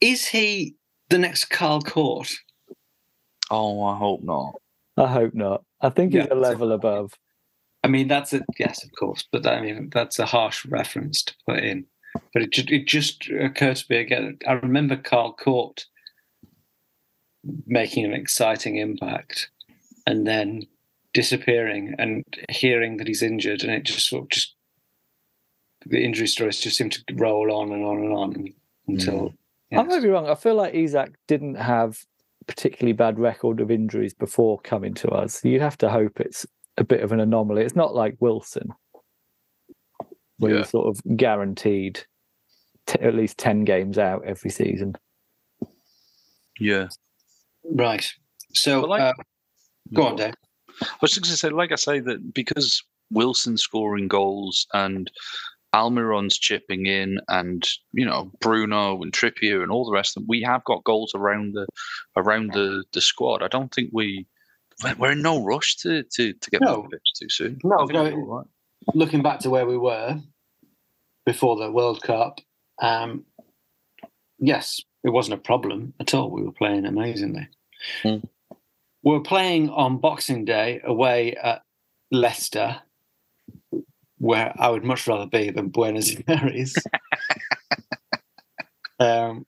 Is 0.00 0.26
he 0.26 0.76
the 1.10 1.18
next 1.18 1.46
Carl 1.46 1.82
Cort? 1.82 2.32
Oh, 3.50 3.82
I 3.84 3.96
hope 3.96 4.22
not. 4.22 4.54
I 4.96 5.06
hope 5.08 5.34
not. 5.34 5.64
I 5.80 5.90
think 5.90 6.14
he's 6.14 6.26
Yeah, 6.26 6.28
a 6.30 6.34
level 6.36 6.72
above. 6.72 7.14
I 7.82 7.88
mean, 7.88 8.08
that's 8.08 8.32
a 8.32 8.42
yes, 8.58 8.84
of 8.84 8.90
course, 8.98 9.24
but 9.32 9.46
I 9.46 9.60
mean, 9.60 9.90
that's 9.90 10.18
a 10.18 10.26
harsh 10.26 10.66
reference 10.66 11.22
to 11.24 11.34
put 11.48 11.60
in. 11.60 11.86
But 12.34 12.42
it, 12.42 12.52
ju- 12.52 12.74
it 12.74 12.86
just 12.86 13.28
occurred 13.28 13.76
to 13.76 13.84
me 13.88 13.96
again. 13.98 14.38
I 14.46 14.52
remember 14.54 14.96
Carl 14.96 15.32
Cort 15.32 15.86
making 17.66 18.04
an 18.04 18.12
exciting 18.12 18.76
impact 18.76 19.50
and 20.06 20.26
then 20.26 20.66
disappearing 21.14 21.94
and 21.98 22.24
hearing 22.48 22.98
that 22.98 23.06
he's 23.06 23.22
injured, 23.22 23.62
and 23.62 23.72
it 23.72 23.84
just 23.84 24.08
sort 24.08 24.24
of 24.24 24.28
just 24.28 24.54
the 25.86 26.04
injury 26.04 26.26
stories 26.26 26.60
just 26.60 26.76
seem 26.76 26.90
to 26.90 27.02
roll 27.14 27.52
on 27.52 27.72
and 27.72 27.84
on 27.84 27.96
and 27.98 28.12
on 28.12 28.54
until. 28.88 29.34
Mm. 29.72 29.78
I 29.78 29.82
might 29.82 30.02
be 30.02 30.08
wrong. 30.08 30.28
I 30.28 30.34
feel 30.34 30.56
like 30.56 30.74
Isak 30.74 31.14
didn't 31.28 31.54
have 31.54 32.04
particularly 32.46 32.92
bad 32.92 33.18
record 33.18 33.60
of 33.60 33.70
injuries 33.70 34.12
before 34.12 34.58
coming 34.60 34.94
to 34.94 35.08
us. 35.10 35.44
You'd 35.44 35.62
have 35.62 35.78
to 35.78 35.88
hope 35.88 36.20
it's 36.20 36.44
a 36.80 36.84
bit 36.84 37.02
of 37.02 37.12
an 37.12 37.20
anomaly. 37.20 37.62
It's 37.62 37.76
not 37.76 37.94
like 37.94 38.16
Wilson, 38.20 38.70
where 40.38 40.50
Yeah. 40.50 40.56
you're 40.58 40.64
sort 40.64 40.88
of 40.88 41.16
guaranteed 41.16 42.00
t- 42.86 42.98
at 43.00 43.14
least 43.14 43.38
10 43.38 43.64
games 43.64 43.98
out 43.98 44.24
every 44.24 44.50
season. 44.50 44.94
Yeah. 46.58 46.88
Right. 47.64 48.10
So, 48.54 48.80
like- 48.80 49.02
uh, 49.02 49.12
go 49.94 50.06
on, 50.08 50.16
Dave. 50.16 50.34
I 50.82 50.86
was 51.02 51.10
just 51.12 51.22
going 51.22 51.30
to 51.32 51.36
say, 51.36 51.50
like 51.50 51.72
I 51.72 51.76
say, 51.76 52.00
that 52.00 52.32
because 52.34 52.82
Wilson's 53.10 53.62
scoring 53.62 54.08
goals 54.08 54.66
and 54.72 55.10
Almiron's 55.74 56.38
chipping 56.38 56.86
in, 56.86 57.20
and 57.28 57.68
you 57.92 58.04
know 58.04 58.32
Bruno 58.40 59.00
and 59.02 59.12
Trippier 59.12 59.62
and 59.62 59.70
all 59.70 59.84
the 59.84 59.92
rest 59.92 60.16
of 60.16 60.22
them, 60.22 60.26
we 60.28 60.42
have 60.42 60.64
got 60.64 60.82
goals 60.84 61.12
around 61.14 61.52
the 61.54 61.66
around 62.16 62.52
the, 62.54 62.82
the 62.92 63.00
squad. 63.00 63.42
I 63.42 63.48
don't 63.48 63.72
think 63.72 63.90
we 63.92 64.26
we're- 64.98 65.12
in 65.12 65.22
no 65.22 65.42
rush 65.42 65.76
to 65.76 66.02
to, 66.04 66.32
to 66.32 66.50
get 66.50 66.60
No. 66.60 66.82
pitch 66.84 67.12
too 67.18 67.28
soon. 67.28 67.58
No, 67.64 67.84
no, 67.84 68.10
right. 68.14 68.46
looking 68.94 69.22
back 69.22 69.40
to 69.40 69.50
where 69.50 69.66
we 69.66 69.76
were 69.78 70.20
before 71.26 71.56
the 71.56 71.70
World 71.70 72.02
Cup, 72.02 72.40
um, 72.80 73.24
yes, 74.38 74.80
it 75.04 75.10
wasn't 75.10 75.34
a 75.34 75.42
problem 75.42 75.92
at 76.00 76.14
all. 76.14 76.30
We 76.30 76.42
were 76.42 76.52
playing 76.52 76.86
amazingly. 76.86 77.48
We 78.04 78.20
were 79.02 79.20
playing 79.22 79.70
on 79.70 79.98
Boxing 79.98 80.44
Day 80.44 80.80
away 80.84 81.34
at 81.36 81.62
Leicester, 82.10 82.80
where 84.18 84.52
I 84.58 84.68
would 84.70 84.84
much 84.84 85.06
rather 85.06 85.26
be 85.26 85.50
than 85.50 85.68
Buenos 85.68 86.14
Aires. 86.28 86.74
um, 88.98 89.46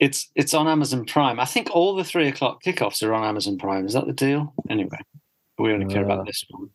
it's 0.00 0.30
it's 0.34 0.54
on 0.54 0.68
Amazon 0.68 1.04
Prime. 1.04 1.40
I 1.40 1.44
think 1.44 1.70
all 1.72 1.94
the 1.94 2.04
three 2.04 2.28
o'clock 2.28 2.62
kickoffs 2.62 3.02
are 3.02 3.12
on 3.14 3.24
Amazon 3.24 3.58
Prime. 3.58 3.86
Is 3.86 3.92
that 3.94 4.06
the 4.06 4.12
deal? 4.12 4.54
Anyway, 4.70 4.98
we 5.58 5.72
only 5.72 5.92
care 5.92 6.02
Ah. 6.08 6.12
about 6.14 6.26
this 6.26 6.44
one 6.50 6.70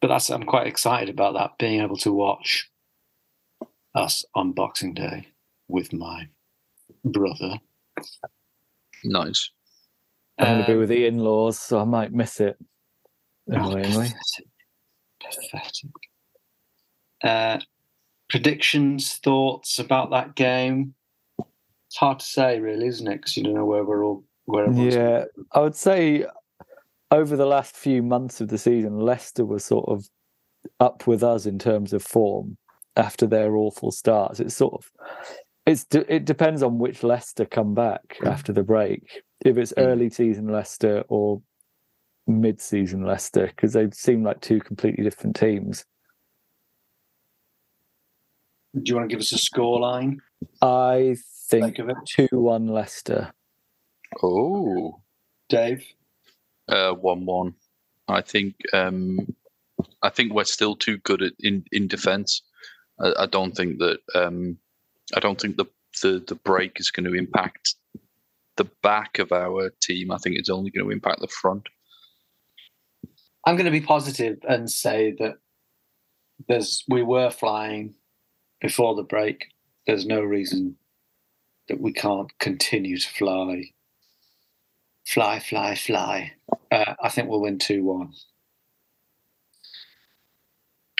but 0.00 0.08
that's 0.08 0.28
I'm 0.28 0.42
quite 0.42 0.66
excited 0.66 1.08
about 1.08 1.32
that 1.32 1.56
being 1.58 1.80
able 1.80 1.96
to 1.98 2.12
watch 2.12 2.70
us 3.94 4.22
on 4.34 4.52
Boxing 4.52 4.92
Day 4.92 5.28
with 5.66 5.94
my 5.94 6.28
brother. 7.02 7.58
Nice. 9.02 9.48
I'm 10.38 10.46
going 10.46 10.60
to 10.60 10.66
be 10.66 10.72
Um, 10.74 10.78
with 10.80 10.88
the 10.90 11.06
in 11.06 11.18
laws, 11.20 11.58
so 11.58 11.78
I 11.80 11.84
might 11.84 12.12
miss 12.12 12.38
it. 12.38 12.58
oh, 13.50 13.54
Annoyingly. 13.54 14.08
pathetic. 14.08 14.50
Pathetic. 15.22 15.90
Uh, 17.22 17.60
predictions, 18.28 19.14
thoughts 19.16 19.78
about 19.78 20.10
that 20.10 20.34
game? 20.34 20.94
It's 21.94 22.00
hard 22.00 22.18
to 22.18 22.26
say, 22.26 22.58
really, 22.58 22.88
isn't 22.88 23.06
it? 23.06 23.18
Because 23.18 23.36
you 23.36 23.44
don't 23.44 23.54
know 23.54 23.64
where 23.64 23.84
we're 23.84 24.04
all. 24.04 24.24
Where 24.46 24.68
Yeah, 24.72 25.26
I 25.52 25.60
would 25.60 25.76
say 25.76 26.26
over 27.12 27.36
the 27.36 27.46
last 27.46 27.76
few 27.76 28.02
months 28.02 28.40
of 28.40 28.48
the 28.48 28.58
season, 28.58 28.98
Leicester 28.98 29.44
was 29.44 29.64
sort 29.64 29.88
of 29.88 30.10
up 30.80 31.06
with 31.06 31.22
us 31.22 31.46
in 31.46 31.56
terms 31.56 31.92
of 31.92 32.02
form 32.02 32.56
after 32.96 33.28
their 33.28 33.54
awful 33.54 33.92
starts. 33.92 34.40
It's 34.40 34.56
sort 34.56 34.74
of 34.74 34.90
it's 35.66 35.86
it 35.92 36.24
depends 36.24 36.64
on 36.64 36.80
which 36.80 37.04
Leicester 37.04 37.44
come 37.44 37.74
back 37.74 38.18
after 38.24 38.52
the 38.52 38.64
break. 38.64 39.22
If 39.44 39.56
it's 39.56 39.72
early 39.76 40.10
season 40.10 40.48
Leicester 40.48 41.04
or 41.06 41.42
mid 42.26 42.60
season 42.60 43.04
Leicester, 43.04 43.46
because 43.46 43.72
they 43.72 43.88
seem 43.92 44.24
like 44.24 44.40
two 44.40 44.58
completely 44.58 45.04
different 45.04 45.36
teams. 45.36 45.84
Do 48.74 48.82
you 48.84 48.96
want 48.96 49.08
to 49.08 49.14
give 49.14 49.20
us 49.20 49.30
a 49.30 49.38
score 49.38 49.78
line? 49.78 50.20
I 50.60 51.14
think 51.48 51.64
Think 51.64 51.78
of 51.78 51.88
it, 51.90 51.96
two 52.06 52.28
one 52.32 52.68
Leicester. 52.68 53.32
Oh, 54.22 55.00
Dave. 55.48 55.84
uh, 56.68 56.92
one-one. 56.92 57.54
I 58.08 58.20
think. 58.20 58.54
Um, 58.72 59.34
I 60.02 60.08
think 60.10 60.32
we're 60.32 60.44
still 60.44 60.76
too 60.76 60.98
good 60.98 61.22
at 61.22 61.32
in 61.40 61.64
in 61.72 61.88
defence. 61.88 62.42
I, 63.00 63.12
I 63.20 63.26
don't 63.26 63.56
think 63.56 63.78
that. 63.78 63.98
Um, 64.14 64.58
I 65.14 65.20
don't 65.20 65.40
think 65.40 65.56
the, 65.56 65.66
the 66.02 66.22
the 66.26 66.34
break 66.34 66.80
is 66.80 66.90
going 66.90 67.04
to 67.04 67.18
impact 67.18 67.74
the 68.56 68.64
back 68.82 69.18
of 69.18 69.32
our 69.32 69.70
team. 69.82 70.10
I 70.10 70.18
think 70.18 70.36
it's 70.36 70.50
only 70.50 70.70
going 70.70 70.86
to 70.86 70.92
impact 70.92 71.20
the 71.20 71.28
front. 71.28 71.68
I'm 73.46 73.56
going 73.56 73.66
to 73.66 73.70
be 73.70 73.80
positive 73.80 74.38
and 74.48 74.70
say 74.70 75.14
that 75.18 75.34
there's 76.48 76.84
we 76.88 77.02
were 77.02 77.30
flying 77.30 77.94
before 78.60 78.94
the 78.94 79.02
break. 79.02 79.46
There's 79.86 80.06
no 80.06 80.22
reason 80.22 80.76
that 81.68 81.80
we 81.80 81.92
can't 81.92 82.36
continue 82.38 82.98
to 82.98 83.08
fly. 83.08 83.64
Fly, 85.06 85.38
fly, 85.40 85.74
fly. 85.74 86.32
Uh, 86.70 86.94
I 87.02 87.08
think 87.08 87.28
we'll 87.28 87.40
win 87.42 87.58
2 87.58 87.84
1. 87.84 88.12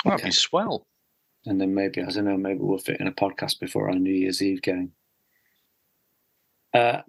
That'd 0.05 0.21
Okay. 0.21 0.29
be 0.29 0.33
swell. 0.33 0.87
And 1.47 1.61
then 1.61 1.75
maybe, 1.75 2.03
I 2.03 2.07
don't 2.11 2.25
know, 2.25 2.37
maybe 2.37 2.61
we'll 2.61 2.79
fit 2.79 3.01
in 3.01 3.07
a 3.07 3.13
podcast 3.13 3.61
before 3.61 3.89
our 3.91 3.95
New 3.99 4.13
Year's 4.13 4.43
Eve 4.43 4.63
game. 4.63 4.93
Uh, 6.73 7.03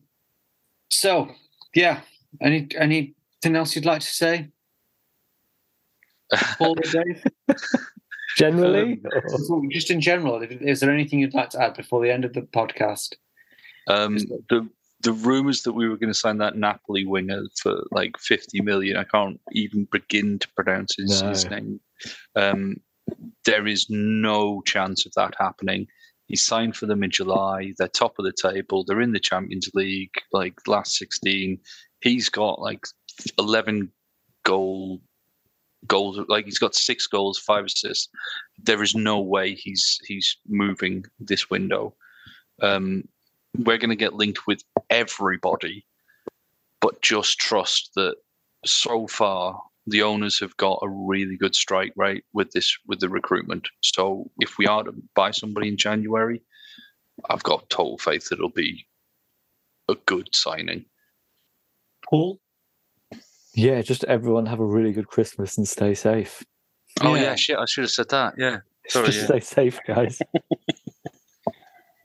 so, 0.89 1.30
yeah. 1.74 2.01
Any 2.41 2.68
Anything 2.78 3.56
else 3.56 3.76
you'd 3.76 3.86
like 3.86 4.01
to 4.01 4.08
say? 4.08 4.49
Paul 6.58 6.78
or 6.78 6.82
Dave? 7.03 7.24
Generally, 8.38 9.01
Um, 9.49 9.70
Just 9.72 9.89
in 9.89 10.01
general, 10.01 10.41
is 10.41 10.80
there 10.82 10.91
anything 10.91 11.20
you'd 11.20 11.34
like 11.34 11.49
to 11.51 11.62
add 11.62 11.76
before 11.76 12.01
the 12.03 12.12
end 12.12 12.26
of 12.26 12.34
the 12.34 12.41
podcast? 12.41 13.16
Um, 13.88 14.18
the 14.50 14.68
the 15.02 15.14
rumours 15.14 15.62
that 15.64 15.74
we 15.74 15.88
were 15.88 15.98
going 15.98 16.12
to 16.12 16.20
sign 16.20 16.40
that 16.40 16.58
Napoli 16.58 17.06
winger 17.06 17.44
for 17.62 17.84
like 17.92 18.18
fifty 18.18 18.62
million. 18.62 18.98
I 18.98 19.04
can't 19.04 19.40
even 19.52 19.88
begin 19.92 20.40
to 20.40 20.48
pronounce 20.56 20.96
his, 20.96 21.22
his 21.22 21.50
name. 21.50 21.80
Um, 22.36 22.78
there 23.46 23.68
is 23.68 23.88
no 23.90 24.62
chance 24.66 25.06
of 25.06 25.12
that 25.16 25.36
happening. 25.40 25.88
He 26.28 26.36
signed 26.36 26.76
for 26.76 26.88
them 26.88 27.04
in 27.04 27.12
July. 27.12 27.74
They're 27.78 27.88
top 27.88 28.16
of 28.18 28.26
the 28.26 28.34
table. 28.34 28.84
They're 28.84 29.02
in 29.02 29.14
the 29.14 29.20
Champions 29.20 29.70
League, 29.76 30.16
like 30.32 30.56
last 30.68 30.96
sixteen. 30.96 31.60
He's 32.02 32.30
got 32.30 32.60
like 32.60 32.86
eleven 33.38 33.92
goal 34.44 35.02
goals. 35.86 36.20
Like 36.28 36.46
he's 36.46 36.60
got 36.60 36.74
six 36.74 37.06
goals, 37.06 37.38
five 37.38 37.66
assists. 37.66 38.10
There 38.64 38.82
is 38.82 38.96
no 38.96 39.20
way 39.20 39.54
he's 39.54 40.00
he's 40.06 40.36
moving 40.48 41.06
this 41.20 41.50
window. 41.50 41.94
Um, 42.62 43.04
we're 43.60 43.78
going 43.78 43.89
to 43.89 43.95
get 43.95 44.14
linked 44.14 44.47
with 44.47 44.62
everybody, 44.89 45.86
but 46.82 47.01
just 47.01 47.38
trust 47.39 47.91
that 47.95 48.16
so 48.66 49.08
far 49.08 49.62
the 49.88 50.01
owners 50.01 50.39
have 50.39 50.58
got 50.58 50.80
a 50.82 50.89
really 50.89 51.38
good 51.38 51.53
strike 51.56 51.93
rate 51.95 52.24
with 52.34 52.51
this 52.51 52.76
with 52.88 52.99
the 52.99 53.10
recruitment. 53.10 53.68
So 53.82 54.30
if 54.39 54.58
we 54.58 54.66
are 54.66 54.84
to 54.84 54.93
buy 55.16 55.32
somebody 55.32 55.68
in 55.68 55.78
January, 55.78 56.41
I've 57.30 57.43
got 57.43 57.70
total 57.70 57.97
faith 57.99 58.30
that 58.30 58.36
it'll 58.39 58.49
be 58.49 58.86
a 59.88 59.95
good 60.08 60.30
signing. 60.34 60.86
Paul? 62.10 62.39
Yeah, 63.53 63.82
just 63.84 64.03
everyone 64.06 64.47
have 64.47 64.60
a 64.60 64.66
really 64.66 64.91
good 64.91 65.08
Christmas 65.08 65.58
and 65.58 65.68
stay 65.68 65.93
safe. 65.93 66.43
Oh 67.01 67.14
Yeah. 67.16 67.22
yeah, 67.22 67.36
shit! 67.36 67.58
I 67.58 67.66
should 67.66 67.84
have 67.84 67.91
said 67.91 68.10
that. 68.10 68.34
Yeah, 68.38 68.58
sorry. 68.89 69.08
just 69.08 69.20
Yeah. 69.20 69.26
stay 69.26 69.39
safe, 69.39 69.80
guys. 69.88 70.20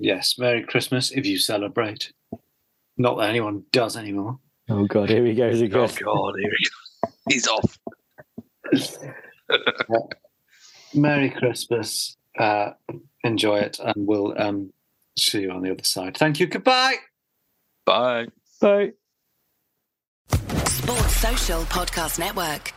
Yes, 0.00 0.38
Merry 0.38 0.62
Christmas 0.64 1.10
if 1.10 1.26
you 1.26 1.38
celebrate. 1.38 2.12
Not 2.96 3.18
that 3.18 3.28
anyone 3.28 3.64
does 3.70 3.96
anymore. 3.96 4.38
oh 4.70 4.86
god, 4.86 5.10
here 5.10 5.24
he 5.24 5.34
goes 5.34 5.62
Oh 5.62 5.68
god, 5.68 5.90
here 6.38 6.50
we 6.50 6.50
go. 6.68 7.08
He's 7.28 7.46
off. 7.46 7.78
Merry 10.94 11.30
Christmas. 11.30 12.16
Uh, 12.38 12.70
enjoy 13.24 13.58
it, 13.58 13.78
and 13.78 14.06
we'll 14.06 14.34
um, 14.40 14.72
see 15.18 15.42
you 15.42 15.50
on 15.50 15.62
the 15.62 15.70
other 15.70 15.84
side. 15.84 16.16
Thank 16.16 16.40
you. 16.40 16.46
Goodbye. 16.46 16.96
Bye. 17.84 18.28
Bye. 18.60 18.92
Sports 20.30 21.16
Social 21.16 21.62
Podcast 21.64 22.18
Network. 22.18 22.72